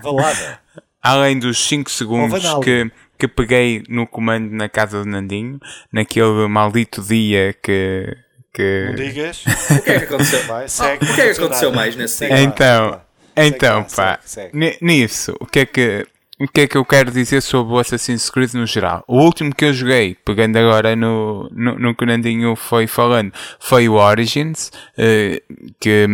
Balada. 0.03 0.61
além 1.03 1.39
dos 1.39 1.67
5 1.67 1.91
segundos 1.91 2.43
que 2.63 2.91
que 3.19 3.29
peguei 3.29 3.83
no 3.89 4.07
comando 4.07 4.51
na 4.51 4.69
casa 4.69 5.03
do 5.03 5.09
Nandinho, 5.09 5.61
naquele 5.93 6.49
maldito 6.49 7.03
dia 7.03 7.55
que. 7.63 8.17
que... 8.53 8.87
Não 8.89 8.95
digas. 8.95 9.45
O 9.71 9.83
que 9.83 9.91
é 9.91 9.99
que 9.99 10.05
aconteceu 10.05 10.45
mais? 10.47 10.79
o 10.81 10.99
que 11.15 11.21
é 11.21 11.33
que 11.33 11.41
aconteceu 11.41 11.73
mais 11.73 11.97
nesse 11.97 12.27
dia? 12.27 12.41
Então, 12.41 13.01
então 13.37 13.85
pá, 13.85 14.19
nisso, 14.81 15.35
o 15.41 15.47
que 15.47 15.61
é 15.61 15.67
que. 15.67 16.07
O 16.41 16.49
que 16.49 16.63
é 16.63 16.67
que 16.67 16.77
eu 16.77 16.85
quero 16.85 17.13
dizer 17.13 17.41
sobre 17.41 17.73
o 17.73 17.79
Assassin's 17.79 18.29
Creed 18.29 18.55
no 18.55 18.67
geral? 18.67 19.05
O 19.07 19.21
último 19.21 19.55
que 19.55 19.65
eu 19.65 19.73
joguei, 19.73 20.17
pegando 20.25 20.57
agora 20.57 20.97
no, 20.97 21.49
no, 21.53 21.79
no 21.79 21.95
que 21.95 22.03
o 22.03 22.07
Nandinho 22.07 22.57
foi 22.57 22.89
falando, 22.89 23.33
foi 23.61 23.89
o 23.89 23.95
Origins, 23.95 24.73
uh, 24.99 25.41
que, 25.79 26.09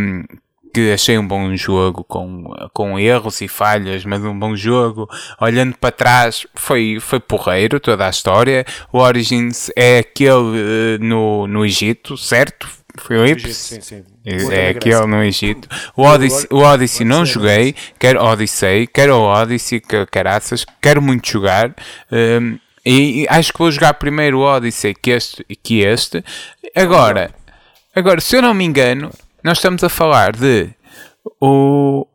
que 0.72 0.92
achei 0.92 1.18
um 1.18 1.26
bom 1.26 1.56
jogo 1.56 2.04
com, 2.04 2.44
com 2.72 2.98
erros 2.98 3.40
e 3.40 3.48
falhas, 3.48 4.04
mas 4.04 4.22
um 4.22 4.38
bom 4.38 4.54
jogo. 4.54 5.08
Olhando 5.40 5.76
para 5.76 5.90
trás, 5.90 6.46
foi, 6.54 6.98
foi 7.00 7.18
porreiro 7.18 7.80
toda 7.80 8.06
a 8.06 8.10
história. 8.10 8.64
O 8.92 8.98
Origins 8.98 9.70
é 9.76 9.98
aquele 9.98 10.34
uh, 10.34 10.98
no, 11.00 11.46
no 11.46 11.64
Egito, 11.64 12.16
certo? 12.16 12.68
Filipe? 12.98 13.52
Sim, 13.52 13.80
sim. 13.80 14.04
É, 14.24 14.66
é 14.66 14.68
aquele 14.70 15.06
no 15.06 15.22
Egito. 15.22 15.68
O 15.96 16.02
Odyssey, 16.02 16.48
o 16.50 16.58
Odyssey 16.58 17.06
não 17.06 17.24
joguei, 17.24 17.74
quero 17.98 18.22
Odyssey, 18.22 18.86
quero 18.86 19.14
o 19.14 19.22
Odyssey, 19.22 19.80
que 19.80 20.04
caraças, 20.06 20.66
quero 20.82 21.00
muito 21.00 21.30
jogar. 21.30 21.74
Um, 22.10 22.58
e, 22.84 23.22
e 23.22 23.26
acho 23.28 23.52
que 23.52 23.58
vou 23.58 23.70
jogar 23.70 23.94
primeiro 23.94 24.38
o 24.38 24.42
Odyssey 24.42 24.94
que 24.94 25.10
este. 25.10 25.44
Que 25.62 25.80
este. 25.80 26.24
Agora, 26.74 27.30
agora, 27.94 28.20
se 28.20 28.36
eu 28.36 28.42
não 28.42 28.54
me 28.54 28.64
engano, 28.64 29.10
nós 29.43 29.59
estamos 29.59 29.82
a 29.84 29.89
falar 29.89 30.36
de 30.36 30.70
o 31.41 32.07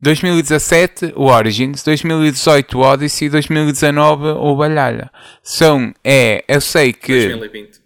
2017 0.00 1.14
o 1.16 1.24
Origins, 1.24 1.82
2018 1.82 2.78
o 2.78 2.80
Odyssey, 2.82 3.28
2019 3.28 4.28
o 4.28 4.56
Balhalha. 4.56 5.10
São, 5.42 5.92
é, 6.04 6.44
eu 6.46 6.60
sei 6.60 6.92
que 6.92 7.28
2020. 7.28 7.80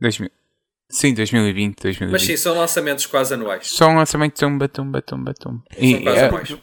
2000, 0.00 0.30
sim, 0.88 1.14
2020, 1.14 1.82
2020. 1.82 2.12
Mas 2.12 2.22
sim, 2.22 2.36
são 2.36 2.56
lançamentos 2.56 3.06
quase 3.06 3.34
anuais. 3.34 3.68
São 3.70 3.94
lançamentos 3.94 4.40
tumba, 4.40 4.68
tumba, 4.68 5.00
tumba, 5.02 5.34
tumba. 5.34 5.62
São 5.72 5.84
e, 5.84 6.02
quase 6.02 6.18
é, 6.18 6.24
anuais. 6.24 6.56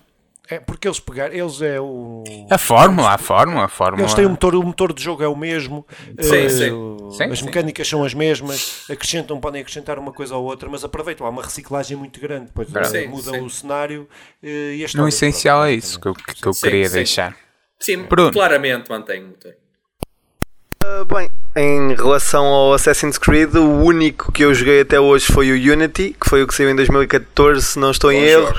É 0.51 0.59
porque 0.59 0.87
eles 0.87 0.99
pegaram, 0.99 1.31
eles 1.31 1.61
é 1.61 1.79
o. 1.79 2.23
A 2.49 2.57
fórmula, 2.57 3.13
a 3.13 3.17
fórmula, 3.19 3.65
a 3.65 3.67
fórmula. 3.67 4.01
Eles 4.01 4.15
têm 4.15 4.25
o 4.25 4.31
motor, 4.31 4.55
o 4.55 4.63
motor 4.63 4.91
de 4.91 5.03
jogo 5.03 5.21
é 5.21 5.27
o 5.27 5.35
mesmo, 5.35 5.85
sim, 6.19 6.45
uh, 6.45 6.49
sim. 6.49 7.17
sim, 7.17 7.23
as 7.31 7.39
sim. 7.39 7.45
mecânicas 7.45 7.87
são 7.87 8.03
as 8.03 8.15
mesmas, 8.15 8.85
acrescentam, 8.89 9.39
podem 9.39 9.61
acrescentar 9.61 9.99
uma 9.99 10.11
coisa 10.11 10.35
ou 10.35 10.43
outra, 10.43 10.67
mas 10.67 10.83
aproveitam, 10.83 11.27
há 11.27 11.29
uma 11.29 11.43
reciclagem 11.43 11.95
muito 11.95 12.19
grande, 12.19 12.47
depois 12.47 12.67
sim, 12.89 13.05
muda 13.05 13.31
o 13.43 13.47
cenário 13.47 14.09
uh, 14.41 14.47
e 14.47 14.83
a. 14.83 14.87
No 14.97 15.07
essencial 15.07 15.63
é 15.65 15.73
isso 15.73 15.99
que 15.99 16.07
eu, 16.07 16.15
que 16.15 16.47
eu 16.47 16.53
queria 16.53 16.89
deixar. 16.89 17.37
Sim, 17.79 17.97
Bruno. 18.03 18.31
claramente 18.31 18.89
mantém 18.89 19.23
o 19.23 19.27
motor. 19.27 19.53
Uh, 20.83 21.05
bem, 21.05 21.28
em 21.55 21.95
relação 21.95 22.45
ao 22.45 22.73
Assassin's 22.73 23.17
Creed, 23.17 23.55
o 23.55 23.83
único 23.83 24.31
que 24.31 24.43
eu 24.43 24.53
joguei 24.53 24.81
até 24.81 24.99
hoje 24.99 25.25
foi 25.25 25.51
o 25.51 25.73
Unity, 25.73 26.15
que 26.19 26.29
foi 26.29 26.43
o 26.43 26.47
que 26.47 26.53
saiu 26.53 26.69
em 26.69 26.75
2014, 26.75 27.61
se 27.61 27.79
não 27.79 27.91
estou 27.91 28.11
em 28.11 28.23
erro. 28.23 28.53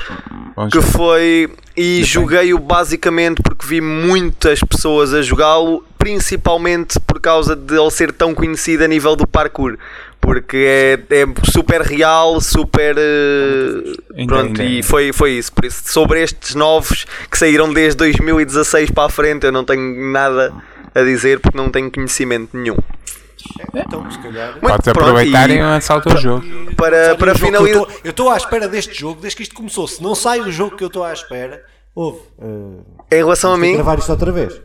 Que 0.71 0.81
foi. 0.81 1.49
E 1.75 2.03
joguei-o 2.03 2.59
basicamente 2.59 3.41
porque 3.41 3.65
vi 3.65 3.79
muitas 3.79 4.59
pessoas 4.59 5.13
a 5.13 5.21
jogá-lo, 5.21 5.85
principalmente 5.97 6.99
por 6.99 7.21
causa 7.21 7.55
de 7.55 7.79
ele 7.79 7.89
ser 7.91 8.11
tão 8.11 8.35
conhecido 8.35 8.83
a 8.83 8.87
nível 8.87 9.15
do 9.15 9.25
parkour. 9.25 9.77
Porque 10.19 10.57
é, 10.57 10.99
é 11.09 11.25
super 11.49 11.81
real, 11.81 12.39
super. 12.41 12.95
Uh, 12.97 14.27
pronto, 14.27 14.61
e 14.61 14.83
foi, 14.83 15.13
foi 15.13 15.31
isso. 15.31 15.51
Por 15.53 15.65
isso, 15.65 15.81
sobre 15.85 16.21
estes 16.21 16.53
novos 16.53 17.05
que 17.29 17.37
saíram 17.37 17.73
desde 17.73 17.97
2016 17.97 18.91
para 18.91 19.05
a 19.05 19.09
frente, 19.09 19.45
eu 19.45 19.51
não 19.51 19.63
tenho 19.63 20.11
nada 20.11 20.53
a 20.93 21.01
dizer 21.01 21.39
porque 21.39 21.57
não 21.57 21.69
tenho 21.69 21.91
conhecimento 21.91 22.55
nenhum. 22.55 22.77
Então, 23.73 24.09
se 24.11 24.19
calhar. 24.19 24.59
Podes 24.59 24.87
aproveitar 24.87 25.49
e 25.49 25.61
lançar 25.61 25.97
o 25.97 26.01
teu 26.01 26.17
jogo. 26.17 26.45
Para, 26.75 27.15
para 27.15 27.35
finalizar. 27.35 27.85
Eu 28.03 28.11
estou 28.11 28.29
à 28.29 28.37
espera 28.37 28.67
deste 28.67 28.99
jogo 28.99 29.21
desde 29.21 29.37
que 29.37 29.43
isto 29.43 29.55
começou. 29.55 29.87
Se 29.87 30.01
não 30.01 30.13
sai 30.15 30.39
o 30.39 30.51
jogo 30.51 30.75
que 30.75 30.83
eu 30.83 30.87
estou 30.87 31.03
à 31.03 31.13
espera, 31.13 31.63
houve. 31.95 32.19
Uh, 32.37 32.83
em 33.11 33.17
relação 33.17 33.53
a 33.53 33.57
mim. 33.57 33.73
gravar 33.73 33.97
isto 33.97 34.11
outra 34.11 34.31
vez. 34.31 34.61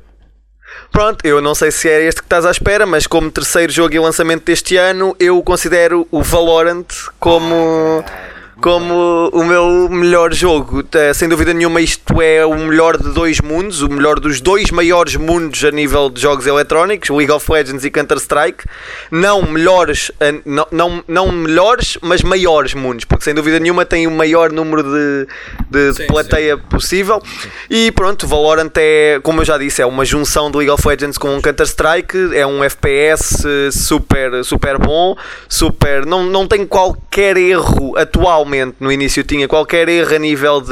Pronto, 0.90 1.24
eu 1.24 1.40
não 1.40 1.54
sei 1.54 1.70
se 1.70 1.88
é 1.88 2.02
este 2.04 2.20
que 2.20 2.26
estás 2.26 2.44
à 2.44 2.50
espera, 2.50 2.86
mas 2.86 3.06
como 3.06 3.30
terceiro 3.30 3.72
jogo 3.72 3.94
e 3.94 3.98
lançamento 3.98 4.44
deste 4.44 4.76
ano, 4.76 5.16
eu 5.18 5.42
considero 5.42 6.06
o 6.10 6.22
Valorant 6.22 6.86
como. 7.18 8.04
Ah, 8.06 8.35
como 8.60 9.28
o 9.32 9.44
meu 9.44 9.88
melhor 9.88 10.32
jogo. 10.32 10.82
Eh, 10.92 11.12
sem 11.12 11.28
dúvida 11.28 11.52
nenhuma, 11.52 11.80
isto 11.80 12.20
é 12.22 12.44
o 12.44 12.56
melhor 12.56 12.96
de 12.96 13.12
dois 13.12 13.40
mundos, 13.40 13.82
o 13.82 13.88
melhor 13.88 14.18
dos 14.18 14.40
dois 14.40 14.70
maiores 14.70 15.14
mundos 15.16 15.62
a 15.62 15.70
nível 15.70 16.08
de 16.08 16.20
jogos 16.20 16.46
eletrónicos, 16.46 17.10
League 17.10 17.30
of 17.30 17.50
Legends 17.50 17.84
e 17.84 17.90
Counter-Strike. 17.90 18.64
Não 19.10 19.42
melhores, 19.42 20.10
eh, 20.20 20.40
não, 20.44 20.66
não, 20.70 21.04
não 21.06 21.32
melhores, 21.32 21.98
mas 22.00 22.22
maiores 22.22 22.72
mundos, 22.72 23.04
porque 23.04 23.24
sem 23.24 23.34
dúvida 23.34 23.60
nenhuma 23.60 23.84
tem 23.84 24.06
o 24.06 24.10
maior 24.10 24.50
número 24.50 24.82
de, 24.82 25.26
de 25.68 25.94
sim, 25.94 26.06
plateia 26.06 26.56
sim. 26.56 26.62
possível. 26.70 27.22
E 27.68 27.92
pronto, 27.92 28.26
Valorant 28.26 28.72
é, 28.76 29.20
como 29.22 29.42
eu 29.42 29.44
já 29.44 29.58
disse, 29.58 29.82
é 29.82 29.86
uma 29.86 30.04
junção 30.04 30.50
de 30.50 30.56
League 30.56 30.70
of 30.70 30.86
Legends 30.86 31.18
com 31.18 31.40
Counter-Strike, 31.42 32.34
é 32.34 32.46
um 32.46 32.64
FPS 32.64 33.44
super, 33.70 34.42
super 34.44 34.78
bom, 34.78 35.14
super. 35.46 36.06
Não, 36.06 36.24
não 36.24 36.48
tem 36.48 36.66
qualquer 36.66 37.36
erro 37.36 37.96
atual 37.98 38.45
no 38.80 38.90
início 38.92 39.22
tinha 39.24 39.46
qualquer 39.48 39.88
erro 39.88 40.14
a 40.14 40.18
nível 40.18 40.60
de, 40.60 40.70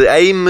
de 0.00 0.08
aim. 0.08 0.44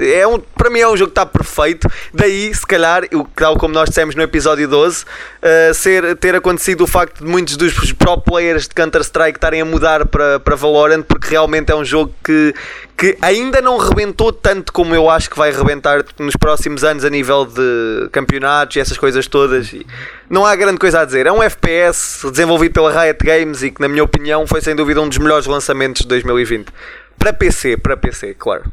É 0.00 0.26
um, 0.26 0.38
para 0.38 0.70
mim 0.70 0.80
é 0.80 0.88
um 0.88 0.96
jogo 0.96 1.10
que 1.12 1.20
está 1.20 1.26
perfeito. 1.26 1.88
Daí, 2.12 2.52
se 2.54 2.66
calhar, 2.66 3.04
o- 3.12 3.26
tal 3.34 3.56
como 3.56 3.74
nós 3.74 3.88
dissemos 3.88 4.14
no 4.14 4.22
episódio 4.22 4.68
12, 4.68 5.04
uh, 5.04 5.74
ser, 5.74 6.16
ter 6.16 6.34
acontecido 6.34 6.82
o 6.82 6.86
facto 6.86 7.24
de 7.24 7.30
muitos 7.30 7.56
dos 7.56 7.92
pro 7.92 8.18
players 8.20 8.68
de 8.68 8.74
Counter-Strike 8.74 9.36
estarem 9.38 9.60
a 9.60 9.64
mudar 9.64 10.06
para, 10.06 10.40
para 10.40 10.56
Valorant, 10.56 11.02
porque 11.02 11.28
realmente 11.28 11.70
é 11.70 11.74
um 11.76 11.84
jogo 11.84 12.12
que, 12.24 12.54
que 12.98 13.16
ainda 13.22 13.62
não 13.62 13.78
rebentou 13.78 14.32
tanto 14.32 14.72
como 14.72 14.92
eu 14.92 15.08
acho 15.08 15.30
que 15.30 15.38
vai 15.38 15.52
rebentar 15.52 16.04
nos 16.18 16.34
próximos 16.34 16.82
anos 16.82 17.04
a 17.04 17.10
nível 17.10 17.46
de 17.46 18.08
campeonatos 18.10 18.74
e 18.74 18.80
essas 18.80 18.98
coisas 18.98 19.28
todas. 19.28 19.72
E 19.72 19.86
não 20.28 20.44
há 20.44 20.56
grande 20.56 20.78
coisa 20.78 21.00
a 21.00 21.04
dizer. 21.04 21.24
É 21.24 21.32
um 21.32 21.40
FPS 21.40 22.28
desenvolvido 22.28 22.72
pela 22.72 22.90
Riot 22.90 23.24
Games 23.24 23.62
e 23.62 23.70
que, 23.70 23.80
na 23.80 23.88
minha 23.88 24.02
opinião, 24.02 24.44
foi 24.48 24.60
sem 24.60 24.74
dúvida 24.74 25.00
um 25.00 25.08
dos 25.08 25.18
melhores 25.18 25.46
lançamentos 25.46 26.02
de 26.02 26.08
2020. 26.08 26.72
Para 27.16 27.32
PC, 27.32 27.76
para 27.76 27.96
PC, 27.96 28.34
claro. 28.34 28.64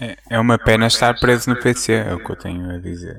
É, 0.00 0.16
é 0.30 0.40
uma 0.40 0.58
pena 0.58 0.88
estar 0.88 1.14
preso 1.20 1.48
no 1.48 1.56
PC, 1.56 1.92
é 1.92 2.14
o 2.14 2.18
que 2.18 2.30
eu 2.30 2.36
tenho 2.36 2.68
a 2.74 2.78
dizer. 2.78 3.18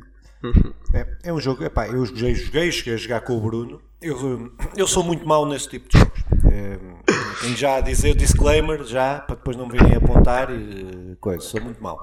É, 0.93 1.07
é 1.23 1.33
um 1.33 1.39
jogo, 1.39 1.63
epá, 1.63 1.87
eu 1.87 2.05
joguei, 2.05 2.35
joguei, 2.35 2.71
cheguei 2.71 2.93
a 2.93 2.97
jogar 2.97 3.21
com 3.21 3.37
o 3.37 3.41
Bruno. 3.41 3.81
Eu, 4.01 4.51
eu 4.77 4.87
sou 4.87 5.03
muito 5.03 5.27
mau 5.27 5.45
nesse 5.45 5.67
tipo 5.67 5.89
de 5.89 5.97
jogos. 5.97 6.19
É, 6.51 6.79
tenho 7.41 7.57
já 7.57 7.75
a 7.75 7.81
dizer 7.81 8.15
disclaimer, 8.15 8.83
já, 8.85 9.19
para 9.19 9.35
depois 9.35 9.57
não 9.57 9.67
me 9.67 9.73
virem 9.77 9.93
apontar 9.95 10.49
e 10.51 11.17
coisa, 11.19 11.41
sou 11.43 11.61
muito 11.61 11.83
mau. 11.83 11.99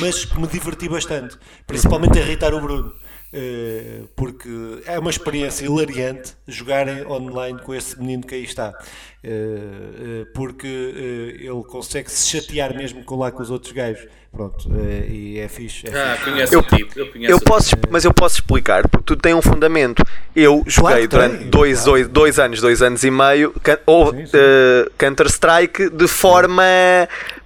Mas 0.00 0.26
me 0.34 0.46
diverti 0.46 0.86
bastante, 0.88 1.38
principalmente 1.66 2.18
a 2.18 2.22
irritar 2.22 2.52
o 2.52 2.60
Bruno. 2.60 2.92
eh, 3.32 4.02
porque 4.16 4.48
é 4.86 4.98
uma 4.98 5.08
experiência 5.10 5.64
hilariante 5.64 6.34
jogarem 6.48 7.06
online 7.06 7.60
com 7.62 7.72
esse 7.74 7.98
menino 7.98 8.24
que 8.26 8.34
aí 8.34 8.44
está. 8.44 8.74
Eh, 9.22 10.24
eh, 10.24 10.26
porque 10.34 10.66
eh, 10.66 11.44
ele 11.46 11.62
consegue 11.64 12.10
se 12.10 12.28
chatear 12.28 12.76
mesmo 12.76 13.04
com 13.04 13.16
lá 13.16 13.30
com 13.30 13.42
os 13.42 13.50
outros 13.50 13.72
gajos. 13.72 14.06
Pronto, 14.32 14.70
eh, 14.78 15.06
e 15.10 15.38
é 15.40 15.48
fixe. 15.48 15.88
É 15.88 15.90
Ah, 15.90 16.14
fixe. 16.16 16.30
conheço 16.30 16.54
Eu- 16.54 16.60
o 16.60 16.62
tipo. 16.62 16.98
Eu, 16.98 17.06
conheço 17.08 17.32
Eu 17.32 17.36
o 17.36 17.40
posso, 17.40 17.74
mas 17.90 18.04
eu 18.04 18.14
posso 18.14 18.36
explicar, 18.36 18.86
porque 18.88 19.04
tu 19.04 19.16
tem 19.16 19.34
um 19.34 19.42
fundamento. 19.42 20.04
Eu 20.36 20.62
joguei 20.68 21.00
que 21.02 21.08
durante 21.08 21.38
tem, 21.38 21.48
dois, 21.50 21.82
dois, 21.84 22.06
dois 22.08 22.38
anos, 22.38 22.60
dois 22.60 22.80
anos 22.80 23.02
e 23.02 23.10
meio, 23.10 23.52
can- 23.60 23.80
ou 23.84 24.12
Sim, 24.12 24.26
sim. 24.26 24.32
eh, 24.34 24.88
Counter-Strike 24.96 25.90
de 25.90 26.06
forma 26.06 26.62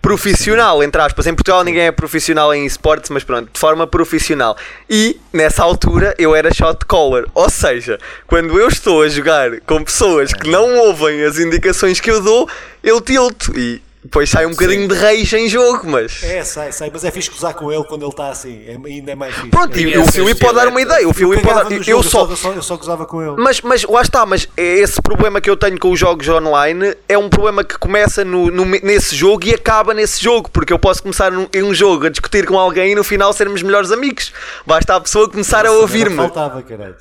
profissional, 0.02 0.82
entre 0.82 1.00
aspas. 1.00 1.26
Em 1.26 1.34
Portugal 1.34 1.64
ninguém 1.64 1.86
é 1.86 1.90
profissional 1.90 2.54
em 2.54 2.66
esportes, 2.66 3.08
mas 3.08 3.24
pronto, 3.24 3.50
de 3.50 3.58
forma 3.58 3.86
profissional. 3.86 4.54
E 4.88 5.18
nessa 5.32 5.62
altura 5.62 6.14
eu 6.18 6.34
era 6.34 6.52
shot 6.52 6.84
caller, 6.86 7.24
ou 7.34 7.48
seja, 7.48 7.98
quando 8.26 8.60
eu 8.60 8.68
estou 8.68 9.02
a 9.02 9.08
jogar 9.08 9.58
com 9.62 9.82
pessoas 9.82 10.34
que 10.34 10.50
não 10.50 10.76
ouvem 10.80 11.24
as 11.24 11.38
indicações 11.38 11.98
que 11.98 12.10
eu 12.10 12.20
dou, 12.22 12.46
eu 12.82 13.00
tilto 13.00 13.58
e 13.58 13.80
depois 14.04 14.28
sai 14.28 14.44
um 14.44 14.50
bocadinho 14.50 14.86
de 14.86 14.94
rage 14.94 15.34
em 15.36 15.48
jogo, 15.48 15.80
mas. 15.88 16.22
É, 16.22 16.44
sai, 16.44 16.70
sai, 16.72 16.90
mas 16.92 17.04
é 17.04 17.10
fixe 17.10 17.30
gozar 17.30 17.54
com 17.54 17.72
ele 17.72 17.82
quando 17.84 18.02
ele 18.02 18.10
está 18.10 18.28
assim, 18.28 18.62
é, 18.66 18.72
ainda 18.86 19.12
é 19.12 19.14
mais 19.14 19.34
fixe. 19.34 19.48
Pronto, 19.48 19.78
e 19.78 19.84
Conheço 19.84 20.08
o 20.08 20.12
Filipe 20.12 20.40
pode 20.40 20.54
dar 20.54 20.68
uma 20.68 20.80
ideia. 20.80 21.08
O 21.08 21.14
Filipe 21.14 21.42
pode 21.42 21.64
dar. 21.64 21.72
Eu 21.72 21.82
jogo, 21.82 22.02
só, 22.02 22.26
eu 22.30 22.36
só, 22.36 22.52
eu 22.52 22.62
só 22.62 22.76
gozava 22.76 23.06
com 23.06 23.22
ele. 23.22 23.34
Mas, 23.42 23.60
mas 23.62 23.82
lá 23.84 24.02
está, 24.02 24.26
mas 24.26 24.46
é 24.56 24.62
esse 24.80 25.00
problema 25.00 25.40
que 25.40 25.48
eu 25.48 25.56
tenho 25.56 25.78
com 25.78 25.90
os 25.90 25.98
jogos 25.98 26.28
online 26.28 26.94
é 27.08 27.16
um 27.16 27.28
problema 27.30 27.64
que 27.64 27.78
começa 27.78 28.24
no, 28.24 28.50
no- 28.50 28.64
nesse 28.66 29.16
jogo 29.16 29.46
e 29.46 29.54
acaba 29.54 29.94
nesse 29.94 30.22
jogo, 30.22 30.50
porque 30.50 30.72
eu 30.72 30.78
posso 30.78 31.02
começar 31.02 31.32
num- 31.32 31.48
em 31.52 31.62
um 31.62 31.72
jogo 31.72 32.04
a 32.06 32.10
discutir 32.10 32.46
com 32.46 32.58
alguém 32.58 32.92
e 32.92 32.94
no 32.94 33.02
final 33.02 33.32
sermos 33.32 33.62
melhores 33.62 33.90
amigos. 33.90 34.32
Basta 34.66 34.96
a 34.96 35.00
pessoa 35.00 35.30
começar 35.30 35.60
a 35.60 35.68
Nossa, 35.70 35.80
ouvir-me. 35.80 36.12
agora 36.14 36.28
Faltava, 36.28 36.62
caralho. 36.62 36.96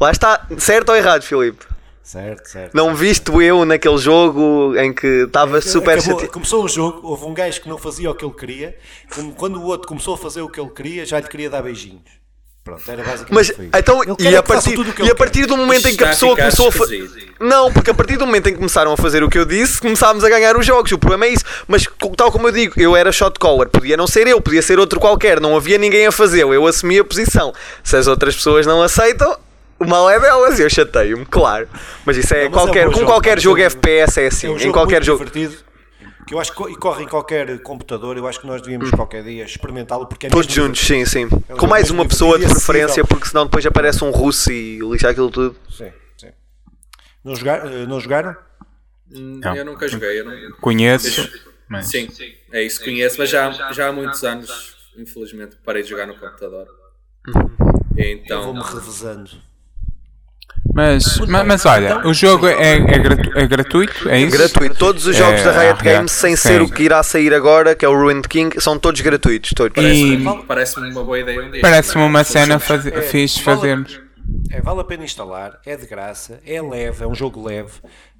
Lá 0.00 0.10
está, 0.10 0.46
certo 0.58 0.90
ou 0.90 0.96
errado, 0.96 1.22
Filipe? 1.22 1.64
Certo, 2.04 2.46
certo. 2.46 2.74
Não 2.74 2.94
viste 2.94 3.32
eu 3.42 3.64
naquele 3.64 3.96
jogo 3.96 4.76
em 4.76 4.92
que 4.92 5.06
estava 5.24 5.60
super 5.62 5.94
Acabou- 5.98 6.12
chateado. 6.12 6.32
Começou 6.32 6.62
o 6.62 6.68
jogo, 6.68 7.00
houve 7.02 7.24
um 7.24 7.32
gajo 7.32 7.62
que 7.62 7.68
não 7.68 7.78
fazia 7.78 8.10
o 8.10 8.14
que 8.14 8.22
ele 8.24 8.34
queria, 8.34 8.76
quando, 9.38 9.56
o 9.58 9.64
outro 9.64 9.88
começou 9.88 10.14
a 10.14 10.18
fazer 10.18 10.42
o 10.42 10.48
que 10.48 10.60
ele 10.60 10.68
queria, 10.68 11.06
já 11.06 11.18
lhe 11.18 11.26
queria 11.26 11.48
dar 11.48 11.62
beijinhos. 11.62 12.02
Pronto, 12.62 12.82
era 12.90 13.04
basicamente 13.04 13.30
Mas 13.30 13.50
então, 13.78 14.00
e 14.18 14.26
é 14.26 14.36
a 14.38 14.42
partir, 14.42 14.74
tudo 14.74 14.88
o 14.88 14.92
que 14.94 15.02
e 15.02 15.10
a 15.10 15.14
partir 15.14 15.44
do 15.44 15.54
momento 15.54 15.86
em 15.86 15.94
que 15.94 16.02
a 16.02 16.08
pessoa 16.08 16.34
começou 16.34 16.68
a 16.68 16.72
fazer. 16.72 17.10
Não, 17.38 17.70
porque 17.70 17.90
a 17.90 17.94
partir 17.94 18.16
do 18.16 18.24
momento 18.24 18.48
em 18.48 18.52
que 18.52 18.56
começaram 18.58 18.90
a 18.92 18.96
fazer 18.96 19.22
o 19.22 19.28
que 19.28 19.38
eu 19.38 19.44
disse, 19.44 19.78
começámos 19.80 20.24
a 20.24 20.30
ganhar 20.30 20.56
os 20.56 20.64
jogos. 20.64 20.90
O 20.92 20.98
problema 20.98 21.26
é 21.26 21.28
isso. 21.28 21.44
Mas, 21.68 21.86
tal 22.16 22.32
como 22.32 22.48
eu 22.48 22.52
digo, 22.52 22.72
eu 22.78 22.96
era 22.96 23.12
shot 23.12 23.38
caller. 23.38 23.68
Podia 23.68 23.98
não 23.98 24.06
ser 24.06 24.26
eu, 24.26 24.40
podia 24.40 24.62
ser 24.62 24.78
outro 24.78 24.98
qualquer. 24.98 25.40
Não 25.40 25.54
havia 25.54 25.76
ninguém 25.76 26.06
a 26.06 26.12
fazê-lo. 26.12 26.54
Eu 26.54 26.66
assumi 26.66 26.98
a 26.98 27.04
posição. 27.04 27.52
Se 27.82 27.98
as 27.98 28.06
outras 28.06 28.34
pessoas 28.34 28.66
não 28.66 28.80
aceitam, 28.80 29.36
o 29.84 29.88
mal 29.88 30.08
é 30.10 30.18
delas. 30.20 30.58
Eu 30.60 30.68
chateio-me, 30.70 31.24
claro. 31.26 31.68
Mas 32.04 32.16
isso 32.16 32.34
é 32.34 32.44
Não, 32.44 32.50
mas 32.50 32.58
é 32.58 32.62
um 32.62 32.64
qualquer, 32.66 32.84
bom 32.86 32.92
com 32.92 32.98
jogo, 33.00 33.10
qualquer 33.12 33.38
é 33.38 33.40
jogo 33.40 33.58
jogo- 33.60 33.66
FPS 33.76 34.20
é 34.20 34.26
assim. 34.26 34.46
É 34.46 34.50
um 34.50 34.56
em 34.56 34.58
jogo 34.58 34.72
qualquer 34.72 34.94
muito 34.94 35.04
jogo. 35.06 35.24
divertido, 35.24 35.64
que 36.26 36.34
eu 36.34 36.40
acho 36.40 36.50
que 36.52 36.56
co- 36.56 36.68
e 36.70 36.76
corre 36.76 37.04
em 37.04 37.08
qualquer 37.08 37.58
computador, 37.62 38.16
eu 38.16 38.26
acho 38.26 38.40
que 38.40 38.46
nós 38.46 38.62
devíamos 38.62 38.90
qualquer 38.90 39.22
dia 39.22 39.44
experimentá-lo, 39.44 40.06
porque 40.06 40.26
é 40.26 40.30
Todos 40.30 40.52
juntos, 40.52 40.80
sim, 40.80 41.04
sim. 41.04 41.28
É 41.48 41.54
Com 41.54 41.66
mais 41.66 41.90
uma 41.90 42.06
pessoa 42.06 42.38
de 42.38 42.46
preferência, 42.46 42.84
acessível. 42.86 43.06
porque 43.06 43.28
senão 43.28 43.44
depois 43.44 43.64
aparece 43.66 44.02
um 44.02 44.10
russo 44.10 44.50
e 44.50 44.78
lixa 44.80 45.08
aquilo 45.10 45.30
tudo. 45.30 45.56
Sim, 45.70 45.92
sim. 46.16 46.30
Não, 47.22 47.34
jogar, 47.36 47.66
eh, 47.66 47.86
não 47.86 48.00
jogaram? 48.00 48.34
Hum, 49.12 49.40
Não. 49.44 49.54
Eu 49.54 49.64
nunca 49.66 49.86
joguei. 49.86 50.20
Eu 50.20 50.24
não... 50.24 50.52
Conheço, 50.62 51.30
mas 51.68 51.86
Sim, 51.88 52.08
é 52.52 52.62
isso, 52.62 52.82
conheço, 52.82 53.16
mas 53.18 53.28
já, 53.28 53.50
já 53.72 53.88
há 53.88 53.92
muitos 53.92 54.24
anos, 54.24 54.74
infelizmente, 54.96 55.56
parei 55.64 55.82
de 55.82 55.90
jogar 55.90 56.06
no 56.06 56.14
computador. 56.14 56.66
E 57.96 58.00
Eu 58.02 58.12
Então, 58.18 58.42
vou-me 58.44 58.62
revezando. 58.62 59.30
Mas, 60.72 61.18
ma- 61.20 61.44
mas, 61.44 61.64
olha, 61.66 62.00
o 62.06 62.12
jogo 62.14 62.46
é, 62.48 62.72
é, 62.76 62.98
gratu- 62.98 63.38
é 63.38 63.46
gratuito, 63.46 64.08
é 64.08 64.18
isso? 64.20 64.36
Gratuito. 64.36 64.74
Todos 64.76 65.06
os 65.06 65.14
jogos 65.16 65.40
É, 65.40 65.44
da 65.44 65.52
Riot 65.60 65.78
ah, 65.80 65.82
Games, 65.82 66.12
sem 66.12 66.34
sim. 66.34 66.48
ser 66.48 66.62
o 66.62 66.68
que 66.68 66.82
irá 66.82 67.02
sair 67.02 67.32
agora, 67.34 67.74
que 67.74 67.84
é 67.84 67.88
o 67.88 67.94
Ruined 67.94 68.26
King, 68.28 68.60
são 68.60 68.78
todos 68.78 69.00
gratuitos. 69.00 69.52
Todos. 69.54 69.76
E 69.76 70.16
parece-me 70.18 70.42
parece 70.46 70.78
uma 70.80 71.04
boa 71.04 71.18
ideia 71.18 71.40
um 71.42 71.60
parece-me 71.60 72.02
uma 72.04 72.24
cena 72.24 72.58
fazer, 72.58 72.94
É, 72.94 73.02
fixe 73.02 73.40
fazermos. 73.42 74.00
É, 74.50 74.60
vale 74.60 74.80
a 74.80 74.84
pena 74.84 75.04
instalar, 75.04 75.60
é 75.66 75.76
de 75.76 75.86
graça, 75.86 76.40
é 76.46 76.60
leve, 76.62 77.02
é 77.02 77.06
um 77.06 77.14
jogo 77.14 77.42
leve. 77.42 77.72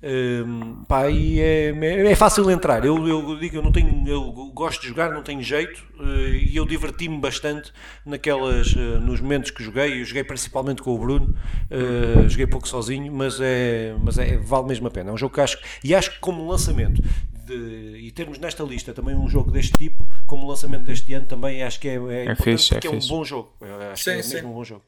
Hum, 0.03 0.83
pá, 0.89 1.09
e 1.09 1.39
é, 1.41 1.69
é- 1.71 2.11
é 2.13 2.15
fácil 2.17 2.51
entrar. 2.51 2.85
Eu, 2.85 3.07
eu 3.07 3.39
digo, 3.39 3.57
eu 3.57 3.63
não 3.63 3.71
tenho, 3.73 4.07
eu 4.09 4.33
gosto 4.53 4.83
de 4.83 4.89
jogar, 4.89 5.11
não 5.13 5.23
tenho 5.23 5.43
jeito 5.43 5.83
eh, 6.01 6.41
e 6.51 6.57
eu 6.57 6.67
diverti-me 6.67 7.19
bastante 7.19 7.73
naquelas, 8.05 8.75
eh, 8.77 8.99
nos 8.99 9.21
momentos 9.21 9.51
que 9.51 9.63
joguei. 9.63 10.01
Eu 10.01 10.05
joguei 10.05 10.25
principalmente 10.25 10.83
com 10.83 10.95
o 10.95 10.99
Bruno, 10.99 11.35
eh, 11.71 12.29
joguei 12.29 12.47
pouco 12.47 12.67
sozinho, 12.69 13.13
mas 13.13 13.39
é, 13.41 13.95
mas 14.03 14.19
é 14.19 14.37
vale 14.37 14.67
mesmo 14.67 14.87
a 14.89 14.91
pena. 14.91 15.11
É 15.11 15.13
um 15.13 15.19
jogo 15.19 15.35
que 15.35 15.41
acho 15.41 15.59
e 15.83 15.95
acho 15.95 16.11
que 16.13 16.19
como 16.21 16.47
lançamento 16.51 17.01
de- 17.47 17.99
e 17.99 18.11
termos 18.11 18.39
nesta 18.39 18.63
lista 18.65 18.93
também 18.93 19.15
um 19.15 19.29
jogo 19.29 19.51
deste 19.51 19.73
tipo, 19.73 20.07
como 20.27 20.47
lançamento 20.49 20.85
deste 20.85 21.13
ano, 21.15 21.27
também 21.27 21.63
acho 21.63 21.79
que 21.81 21.89
é, 21.89 21.93
é, 21.95 21.97
importante 22.25 22.43
fixe, 22.43 22.73
é 22.75 22.77
porque 22.77 22.89
é, 22.89 22.91
fixe. 22.91 23.07
um 23.13 23.17
bom 23.17 23.25
jogo. 23.25 23.53
Eu 23.61 23.93
acho 23.93 24.05
Sim, 24.05 24.13
que 24.13 24.19
é 24.19 24.23
sim. 24.23 24.35
mesmo 24.35 24.51
um 24.51 24.55
bom 24.55 24.65
jogo. 24.65 24.83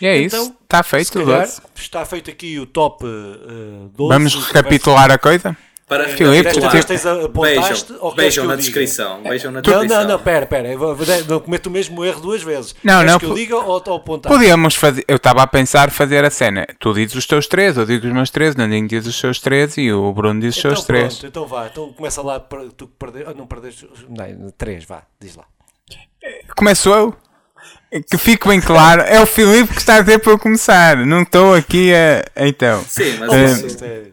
E 0.00 0.06
é 0.06 0.16
isso, 0.16 0.36
Então, 0.36 0.56
está 0.62 0.82
Se 0.82 0.90
feito. 0.90 1.18
está 1.74 2.04
feito 2.06 2.30
aqui 2.30 2.58
o 2.58 2.66
top 2.66 3.04
uh, 3.04 3.88
12. 3.96 4.12
Vamos 4.14 4.34
recapitular 4.46 5.10
a 5.10 5.18
coisa? 5.18 5.56
Para 5.88 6.06
Filipe, 6.10 6.46
a- 6.48 6.50
apontaste 6.50 7.88
que 8.34 8.40
eu 8.40 8.44
na 8.44 8.56
descrição. 8.56 9.22
Vejam 9.22 9.50
na 9.50 9.56
Não, 9.56 9.62
descrição. 9.62 10.02
não, 10.02 10.08
não, 10.08 10.18
pera, 10.18 10.44
pera. 10.44 10.68
eu 10.68 10.78
vou- 10.78 10.94
Não 11.26 11.40
cometo 11.40 11.68
o 11.68 11.70
mesmo 11.70 12.04
erro 12.04 12.20
duas 12.20 12.42
vezes. 12.42 12.74
Não, 12.84 12.96
Queres 12.98 13.12
não, 13.12 13.18
que 13.18 13.24
eu 13.24 13.34
diga 13.34 13.56
ou, 13.56 13.82
ou 13.86 13.96
apontar? 13.96 14.30
Podíamos 14.30 14.74
fazer. 14.74 15.02
Eu 15.08 15.16
estava 15.16 15.42
a 15.42 15.46
pensar 15.46 15.90
fazer 15.90 16.22
a 16.26 16.30
cena. 16.30 16.66
Tu 16.78 16.92
dizes 16.92 17.14
os 17.14 17.26
teus 17.26 17.46
três, 17.46 17.78
eu 17.78 17.86
digo 17.86 18.06
os 18.06 18.12
meus 18.12 18.28
três, 18.28 18.54
Nandinho 18.54 18.86
diz 18.86 19.06
os 19.06 19.18
seus 19.18 19.40
três 19.40 19.78
e 19.78 19.90
o 19.90 20.12
Bruno 20.12 20.38
diz 20.42 20.56
os 20.56 20.58
Então 20.58 20.70
seus 20.72 20.84
três. 20.84 21.14
pronto, 21.14 21.26
então 21.26 21.46
vá. 21.46 21.66
Então 21.68 21.90
começa 21.94 22.20
lá. 22.20 22.38
Tu 22.38 22.90
ah, 23.26 23.32
não 23.34 23.46
perdes. 23.46 23.82
Não, 24.10 24.50
três, 24.58 24.84
vá. 24.84 25.04
Diz 25.18 25.36
lá. 25.36 25.44
Começo 26.54 26.90
eu? 26.90 27.16
Que 28.10 28.18
fique 28.18 28.46
bem 28.46 28.60
claro, 28.60 29.02
é 29.02 29.20
o 29.20 29.26
Filipe 29.26 29.72
que 29.72 29.78
está 29.80 29.96
a 29.96 30.00
dizer 30.00 30.18
para 30.18 30.32
eu 30.32 30.38
começar. 30.38 30.96
Não 31.06 31.22
estou 31.22 31.54
aqui 31.54 31.92
a. 31.94 32.24
Então. 32.46 32.82
Sim, 32.84 33.16
mas 33.18 33.32
isso- 33.32 33.66
Isto 33.66 33.84
é- 33.84 34.12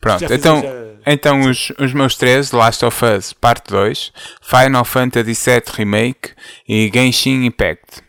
Pronto, 0.00 0.20
Já 0.26 0.34
então, 0.34 0.62
já- 0.62 1.12
então 1.12 1.40
os, 1.42 1.70
os 1.78 1.92
meus 1.92 2.16
três, 2.16 2.52
Last 2.52 2.82
of 2.84 3.04
Us 3.04 3.32
Parte 3.34 3.68
2, 3.70 4.10
Final 4.42 4.84
Fantasy 4.84 5.34
VII 5.34 5.62
Remake 5.74 6.30
e 6.66 6.90
Genshin 6.92 7.44
Impact. 7.44 8.02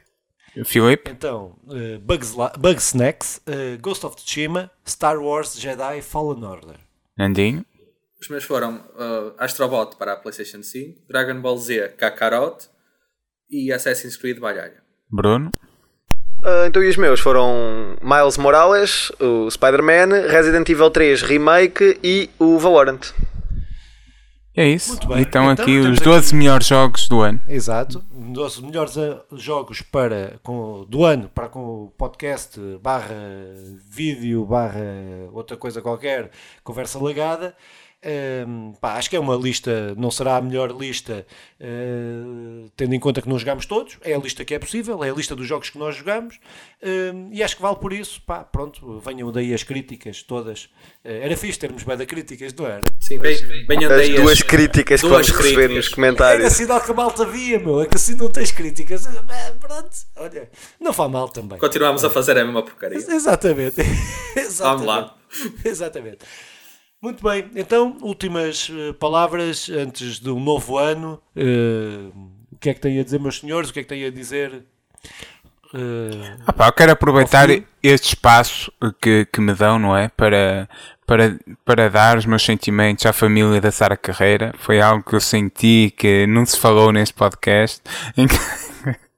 Filipe? 0.66 1.10
Então, 1.12 1.58
uh, 1.66 2.00
Bugs, 2.00 2.34
Bugs 2.58 2.88
Snacks, 2.88 3.42
uh, 3.48 3.78
Ghost 3.82 4.06
of 4.06 4.16
Tsushima, 4.18 4.70
Star 4.88 5.18
Wars 5.20 5.58
Jedi 5.60 6.02
Fallen 6.02 6.44
Order. 6.44 6.76
Nandinho? 7.18 7.66
Os 8.22 8.28
meus 8.30 8.44
foram 8.44 8.76
uh, 8.96 9.34
Astrobot 9.38 9.96
para 9.98 10.14
a 10.14 10.16
PlayStation 10.18 10.62
5, 10.62 11.02
Dragon 11.10 11.40
Ball 11.42 11.58
Z 11.58 11.96
Kakarot 11.98 12.68
e 13.50 13.72
Assassin's 13.72 14.16
Creed 14.18 14.40
Valhalla. 14.40 14.81
Bruno? 15.12 15.52
Ah, 16.44 16.66
então, 16.68 16.84
e 16.84 16.90
os 16.90 16.98
meus 16.98 17.20
foram 17.20 17.96
Miles 18.02 18.38
Morales, 18.38 19.12
o 19.20 19.50
Spider-Man, 19.50 20.28
Resident 20.30 20.68
Evil 20.70 20.90
3 20.90 21.22
Remake 21.22 22.00
e 22.04 22.30
o 22.40 22.58
Valorant. 22.58 23.12
É 24.56 24.68
isso. 24.68 24.90
Muito 24.90 25.08
bem. 25.08 25.22
Então, 25.22 25.50
Então, 25.52 25.64
aqui 25.64 25.78
os 25.78 25.84
temos 25.86 26.00
12 26.02 26.28
aqui- 26.28 26.36
melhores 26.36 26.68
jogos 26.68 27.08
do 27.08 27.22
ano. 27.22 27.40
Exato. 27.48 28.04
Um 28.14 28.34
dos 28.34 28.60
melhores 28.60 28.98
eh, 28.98 29.18
jogos 29.34 29.82
para, 29.82 30.40
com, 30.44 30.86
do 30.90 31.06
ano 31.06 31.30
para 31.34 31.48
com 31.48 31.86
o 31.86 31.94
podcast 31.98 32.60
barra 32.82 33.16
vídeo 33.90 34.46
barra 34.46 34.82
outra 35.32 35.56
coisa 35.56 35.82
qualquer, 35.82 36.32
conversa 36.66 37.02
legada. 37.02 37.56
Um, 38.04 38.74
pá, 38.82 38.96
acho 38.96 39.10
que 39.12 39.16
é 39.16 39.20
uma 39.20 39.36
lista, 39.36 39.94
não 39.96 40.10
será 40.10 40.38
a 40.38 40.42
melhor 40.42 40.72
lista, 40.76 41.24
uh, 41.60 42.70
tendo 42.76 42.96
em 42.96 43.00
conta 43.00 43.22
que 43.22 43.30
não 43.30 43.38
jogamos 43.38 43.66
todos. 43.68 43.98
É 44.02 44.14
a 44.16 44.18
lista 44.18 44.44
que 44.44 44.56
é 44.56 44.60
possível, 44.60 45.04
é 45.04 45.10
a 45.10 45.14
lista 45.14 45.36
dos 45.36 45.46
jogos 45.48 45.70
que 45.70 45.78
nós 45.78 45.96
jogamos. 45.96 46.40
Um, 46.82 47.30
e 47.32 47.44
acho 47.44 47.56
que 47.56 47.62
vale 47.62 47.76
por 47.78 47.94
isso. 47.94 48.20
Pá, 48.24 48.44
pronto, 48.44 49.00
venham 49.06 49.32
daí 49.32 49.54
as 49.54 49.62
críticas 49.64 50.24
todas. 50.24 50.64
Uh, 51.06 51.22
era 51.22 51.38
fixe 51.38 51.60
termos 51.60 51.84
bem 51.84 51.96
da 51.96 52.06
críticas, 52.06 52.52
não 52.56 52.66
era? 52.66 52.82
Sim, 53.00 53.20
venham 53.20 53.92
As 53.92 53.98
daí 53.98 54.16
duas 54.16 54.32
as- 54.40 54.42
críticas 54.42 55.02
que 55.02 55.08
vamos 55.08 55.30
receber 55.30 55.70
nos 55.70 55.86
Era 55.86 55.96
comentários. 55.96 56.54
sinal 56.54 56.82
que 56.82 56.90
a 56.92 56.94
malta 56.96 57.24
via, 57.26 57.60
meu. 57.60 57.82
É 57.82 57.86
que 57.86 57.98
assim 57.98 58.16
não 58.16 58.30
tens 58.30 58.52
críticas. 58.52 59.06
É, 59.06 59.52
pronto, 59.60 59.90
olha, 60.16 60.50
não 60.80 60.92
faz 60.92 61.12
mal 61.12 61.30
também. 61.30 61.60
Continuamos 61.60 62.04
a 62.04 62.10
fazer 62.10 62.38
a 62.38 62.44
mesma 62.44 62.64
porcaria. 62.64 62.98
Exatamente. 62.98 63.82
Exatamente. 64.36 64.58
Vamos 64.60 64.86
lá. 64.88 65.16
Exatamente. 65.64 66.20
Muito 67.02 67.24
bem, 67.24 67.50
então, 67.56 67.98
últimas 68.02 68.70
eh, 68.72 68.94
palavras 68.94 69.68
antes 69.70 70.24
um 70.24 70.40
novo 70.40 70.78
ano. 70.78 71.20
Eh, 71.36 72.12
o 72.52 72.58
que 72.60 72.70
é 72.70 72.74
que 72.76 72.80
têm 72.80 73.00
a 73.00 73.04
dizer, 73.04 73.20
meus 73.20 73.40
senhores? 73.40 73.72
O 73.72 73.74
que 73.74 73.80
é 73.80 73.84
que 73.84 73.90
têm 73.90 74.06
a 74.06 74.12
dizer? 74.12 74.64
Eh, 75.74 76.38
Ah 76.46 76.54
pá, 76.54 76.68
eu 76.68 76.74
quero 76.74 76.92
aproveitar 76.92 77.50
este 77.82 78.10
espaço 78.10 78.72
que, 79.02 79.26
que 79.34 79.42
me 79.42 79.56
dão, 79.56 79.80
não 79.80 79.98
é? 79.98 80.10
Para, 80.10 80.70
para, 81.08 81.40
para 81.66 81.90
dar 81.90 82.20
os 82.20 82.26
meus 82.28 82.44
sentimentos 82.44 83.04
à 83.08 83.12
família 83.12 83.60
da 83.60 83.72
Sara 83.72 83.98
Carreira. 83.98 84.54
Foi 84.60 84.80
algo 84.80 85.04
que 85.04 85.16
eu 85.16 85.22
senti 85.22 85.92
que 85.98 86.28
não 86.28 86.46
se 86.46 86.60
falou 86.60 86.92
neste 86.92 87.16
podcast. 87.16 87.82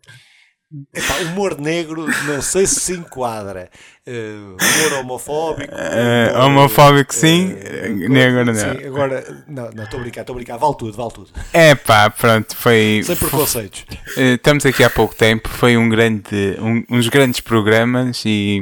Epá, 0.93 1.17
humor 1.32 1.59
negro, 1.59 2.07
não 2.26 2.41
sei 2.41 2.65
se 2.65 2.80
se 2.80 2.93
enquadra. 2.93 3.69
Eh, 4.07 4.34
humor 4.39 4.99
homofóbico. 5.01 5.71
Eh, 5.71 6.32
humor, 6.34 6.45
homofóbico, 6.45 7.13
sim. 7.13 7.55
eh, 7.59 7.89
Negro, 7.89 8.43
não. 8.45 8.55
Sim, 8.55 8.86
agora, 8.88 9.43
não, 9.47 9.69
não, 9.71 9.84
estou 9.84 9.99
a 9.99 10.01
brincar, 10.03 10.21
estou 10.21 10.34
a 10.34 10.38
brincar. 10.38 10.57
Vale 10.57 10.76
tudo, 10.78 10.97
vale 10.97 11.11
tudo. 11.11 11.30
É 11.53 11.76
pá, 11.76 12.09
pronto, 12.09 12.55
foi. 12.57 13.01
Sem 13.05 13.15
preconceitos. 13.15 13.86
Eh, 14.17 14.34
Estamos 14.34 14.65
aqui 14.65 14.84
há 14.84 14.89
pouco 14.89 15.13
tempo, 15.13 15.47
foi 15.47 15.78
um 15.78 15.88
grande, 15.88 16.57
um- 16.59 16.84
uns 16.89 17.07
grandes 17.07 17.39
programas 17.39 18.24
e, 18.26 18.59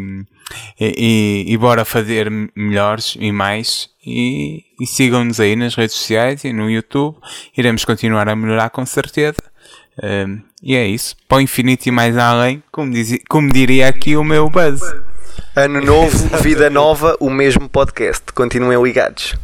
e, 0.80 1.46
e- 1.48 1.58
bora 1.58 1.86
fazer 1.86 2.30
melhores 2.56 3.16
e 3.20 3.32
mais. 3.32 3.90
E, 4.06 4.64
e 4.82 4.86
sigam-nos 4.88 5.40
aí 5.40 5.56
nas 5.56 5.76
redes 5.76 5.96
sociais 5.96 6.44
e 6.44 6.52
no 6.52 6.70
YouTube. 6.70 7.18
Iremos 7.56 7.86
continuar 7.86 8.28
a 8.28 8.36
melhorar 8.36 8.70
com 8.70 8.86
certeza. 8.86 9.38
Um, 10.02 10.42
e 10.64 10.76
é 10.76 10.86
isso. 10.86 11.16
Para 11.28 11.38
o 11.40 11.42
infinito 11.42 11.86
e 11.88 11.92
mais 11.92 12.18
além, 12.18 12.64
como, 12.72 12.92
dizia, 12.92 13.20
como 13.30 13.52
diria 13.52 13.88
aqui 13.88 14.16
o 14.16 14.24
meu 14.24 14.50
buzz. 14.50 14.82
Ano 15.56 15.82
novo, 15.82 16.18
vida 16.42 16.70
nova, 16.70 17.18
o 17.20 17.30
mesmo 17.30 17.68
podcast. 17.70 18.24
Continuem 18.34 18.82
ligados. 18.82 19.36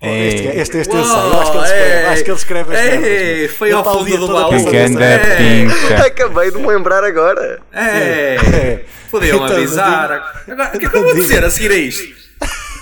Este, 0.00 0.48
É, 0.48 0.56
este, 0.60 0.76
este 0.78 0.96
eu 0.96 1.04
sei, 1.04 1.14
eu 1.14 1.40
acho 1.40 1.52
que 1.52 1.58
ele 1.58 1.64
escreve, 1.66 2.06
acho 2.06 2.24
que 2.24 2.30
ele 2.30 2.36
escreve 2.36 3.44
as 3.44 3.50
foi 3.52 3.70
ao 3.70 3.84
fundo 3.84 4.18
do 4.18 4.26
baú. 4.26 4.50
pinta. 4.50 6.02
Acabei 6.06 6.50
de 6.50 6.58
me 6.58 6.66
lembrar 6.66 7.04
agora. 7.04 7.60
É, 7.72 8.84
podiam 9.08 9.44
Então, 9.44 9.56
avisar. 9.56 10.42
Agora, 10.48 10.70
o 10.74 10.78
que 10.80 10.86
é 10.86 10.88
que 10.90 10.96
eu 10.96 11.02
vou 11.04 11.14
dizer 11.14 11.44
a 11.44 11.50
seguir 11.50 11.70
a 11.70 11.76
isto? 11.76 12.22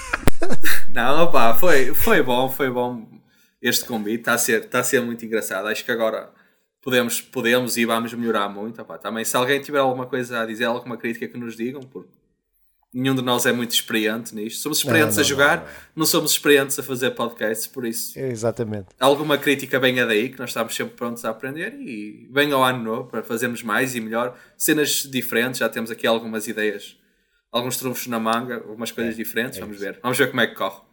Não, 0.94 1.24
opá, 1.24 1.52
foi, 1.54 1.92
foi 1.92 2.22
bom, 2.22 2.50
foi 2.50 2.70
bom 2.70 3.06
este 3.60 3.84
convite. 3.84 4.20
Está 4.20 4.32
a 4.32 4.38
ser, 4.38 4.62
está 4.62 4.78
a 4.80 4.82
ser 4.82 5.02
muito 5.02 5.22
engraçado. 5.24 5.68
Acho 5.68 5.84
que 5.84 5.92
agora 5.92 6.30
podemos, 6.82 7.20
podemos 7.20 7.76
e 7.76 7.84
vamos 7.84 8.12
melhorar 8.14 8.48
muito. 8.48 8.80
Opá, 8.80 8.98
também, 8.98 9.24
se 9.24 9.36
alguém 9.36 9.60
tiver 9.60 9.78
alguma 9.78 10.06
coisa 10.06 10.40
a 10.40 10.46
dizer, 10.46 10.64
alguma 10.64 10.96
crítica 10.96 11.28
que 11.28 11.38
nos 11.38 11.56
digam, 11.56 11.82
porque 11.82 12.10
nenhum 12.92 13.14
de 13.14 13.22
nós 13.22 13.46
é 13.46 13.52
muito 13.52 13.72
experiente 13.72 14.34
nisto. 14.34 14.60
Somos 14.60 14.78
experientes 14.78 15.16
não, 15.16 15.22
a 15.22 15.26
jogar, 15.26 15.90
não, 15.94 16.06
somos 16.06 16.32
experientes 16.32 16.78
a 16.78 16.82
fazer 16.82 17.10
podcasts, 17.12 17.66
por 17.66 17.86
isso. 17.86 18.18
Exatamente. 18.18 18.88
Alguma 18.98 19.38
crítica 19.38 19.78
venha 19.78 20.06
daí, 20.06 20.28
que 20.28 20.38
nós 20.38 20.50
estamos 20.50 20.74
sempre 20.74 20.94
prontos 20.94 21.24
a 21.24 21.30
aprender 21.30 21.74
e 21.80 22.28
venha 22.30 22.54
ao 22.54 22.64
ano 22.64 22.82
novo 22.82 23.08
para 23.08 23.22
fazermos 23.22 23.62
mais 23.62 23.94
e 23.94 24.00
melhor. 24.00 24.36
Cenas 24.56 25.02
diferentes, 25.08 25.60
já 25.60 25.68
temos 25.68 25.90
aqui 25.90 26.06
algumas 26.06 26.48
ideias, 26.48 26.96
alguns 27.52 27.76
trunfos 27.76 28.06
na 28.06 28.18
manga, 28.18 28.56
algumas 28.56 28.90
coisas 28.90 29.16
diferentes, 29.16 29.58
vamos 29.58 29.78
ver. 29.78 29.98
Vamos 30.02 30.18
ver 30.18 30.28
como 30.28 30.40
é 30.40 30.46
que 30.46 30.54
corre. 30.54 30.89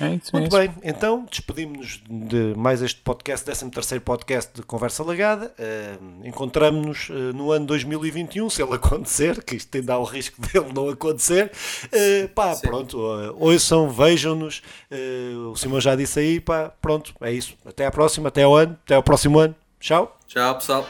É 0.00 0.14
isso 0.14 0.30
Muito 0.32 0.54
mesmo. 0.54 0.58
bem, 0.58 0.90
então 0.90 1.26
despedimos-nos 1.30 2.02
de 2.08 2.54
mais 2.56 2.82
este 2.82 3.00
podcast, 3.00 3.44
13 3.44 4.00
podcast 4.00 4.52
de 4.54 4.62
Conversa 4.62 5.02
Legada. 5.04 5.52
Uh, 5.58 6.26
Encontramos-nos 6.26 7.08
uh, 7.08 7.32
no 7.34 7.50
ano 7.50 7.66
2021, 7.66 8.48
se 8.50 8.62
ele 8.62 8.74
acontecer, 8.74 9.42
que 9.42 9.56
isto 9.56 9.74
ainda 9.74 9.94
há 9.94 9.98
o 9.98 10.04
risco 10.04 10.40
dele 10.46 10.72
não 10.72 10.88
acontecer. 10.88 11.50
Uh, 11.86 12.28
pá, 12.28 12.54
pronto, 12.56 12.98
uh, 12.98 13.34
ouçam, 13.38 13.88
vejam-nos. 13.90 14.62
Uh, 14.90 15.50
o 15.50 15.56
Simão 15.56 15.80
já 15.80 15.96
disse 15.96 16.20
aí, 16.20 16.40
pá, 16.40 16.72
pronto, 16.80 17.14
é 17.20 17.32
isso. 17.32 17.54
Até 17.64 17.86
à 17.86 17.90
próxima, 17.90 18.28
até 18.28 18.42
ao 18.42 18.54
ano, 18.54 18.78
até 18.84 18.94
ao 18.94 19.02
próximo 19.02 19.38
ano. 19.38 19.54
Tchau. 19.80 20.18
Tchau, 20.26 20.54
pessoal. 20.56 20.86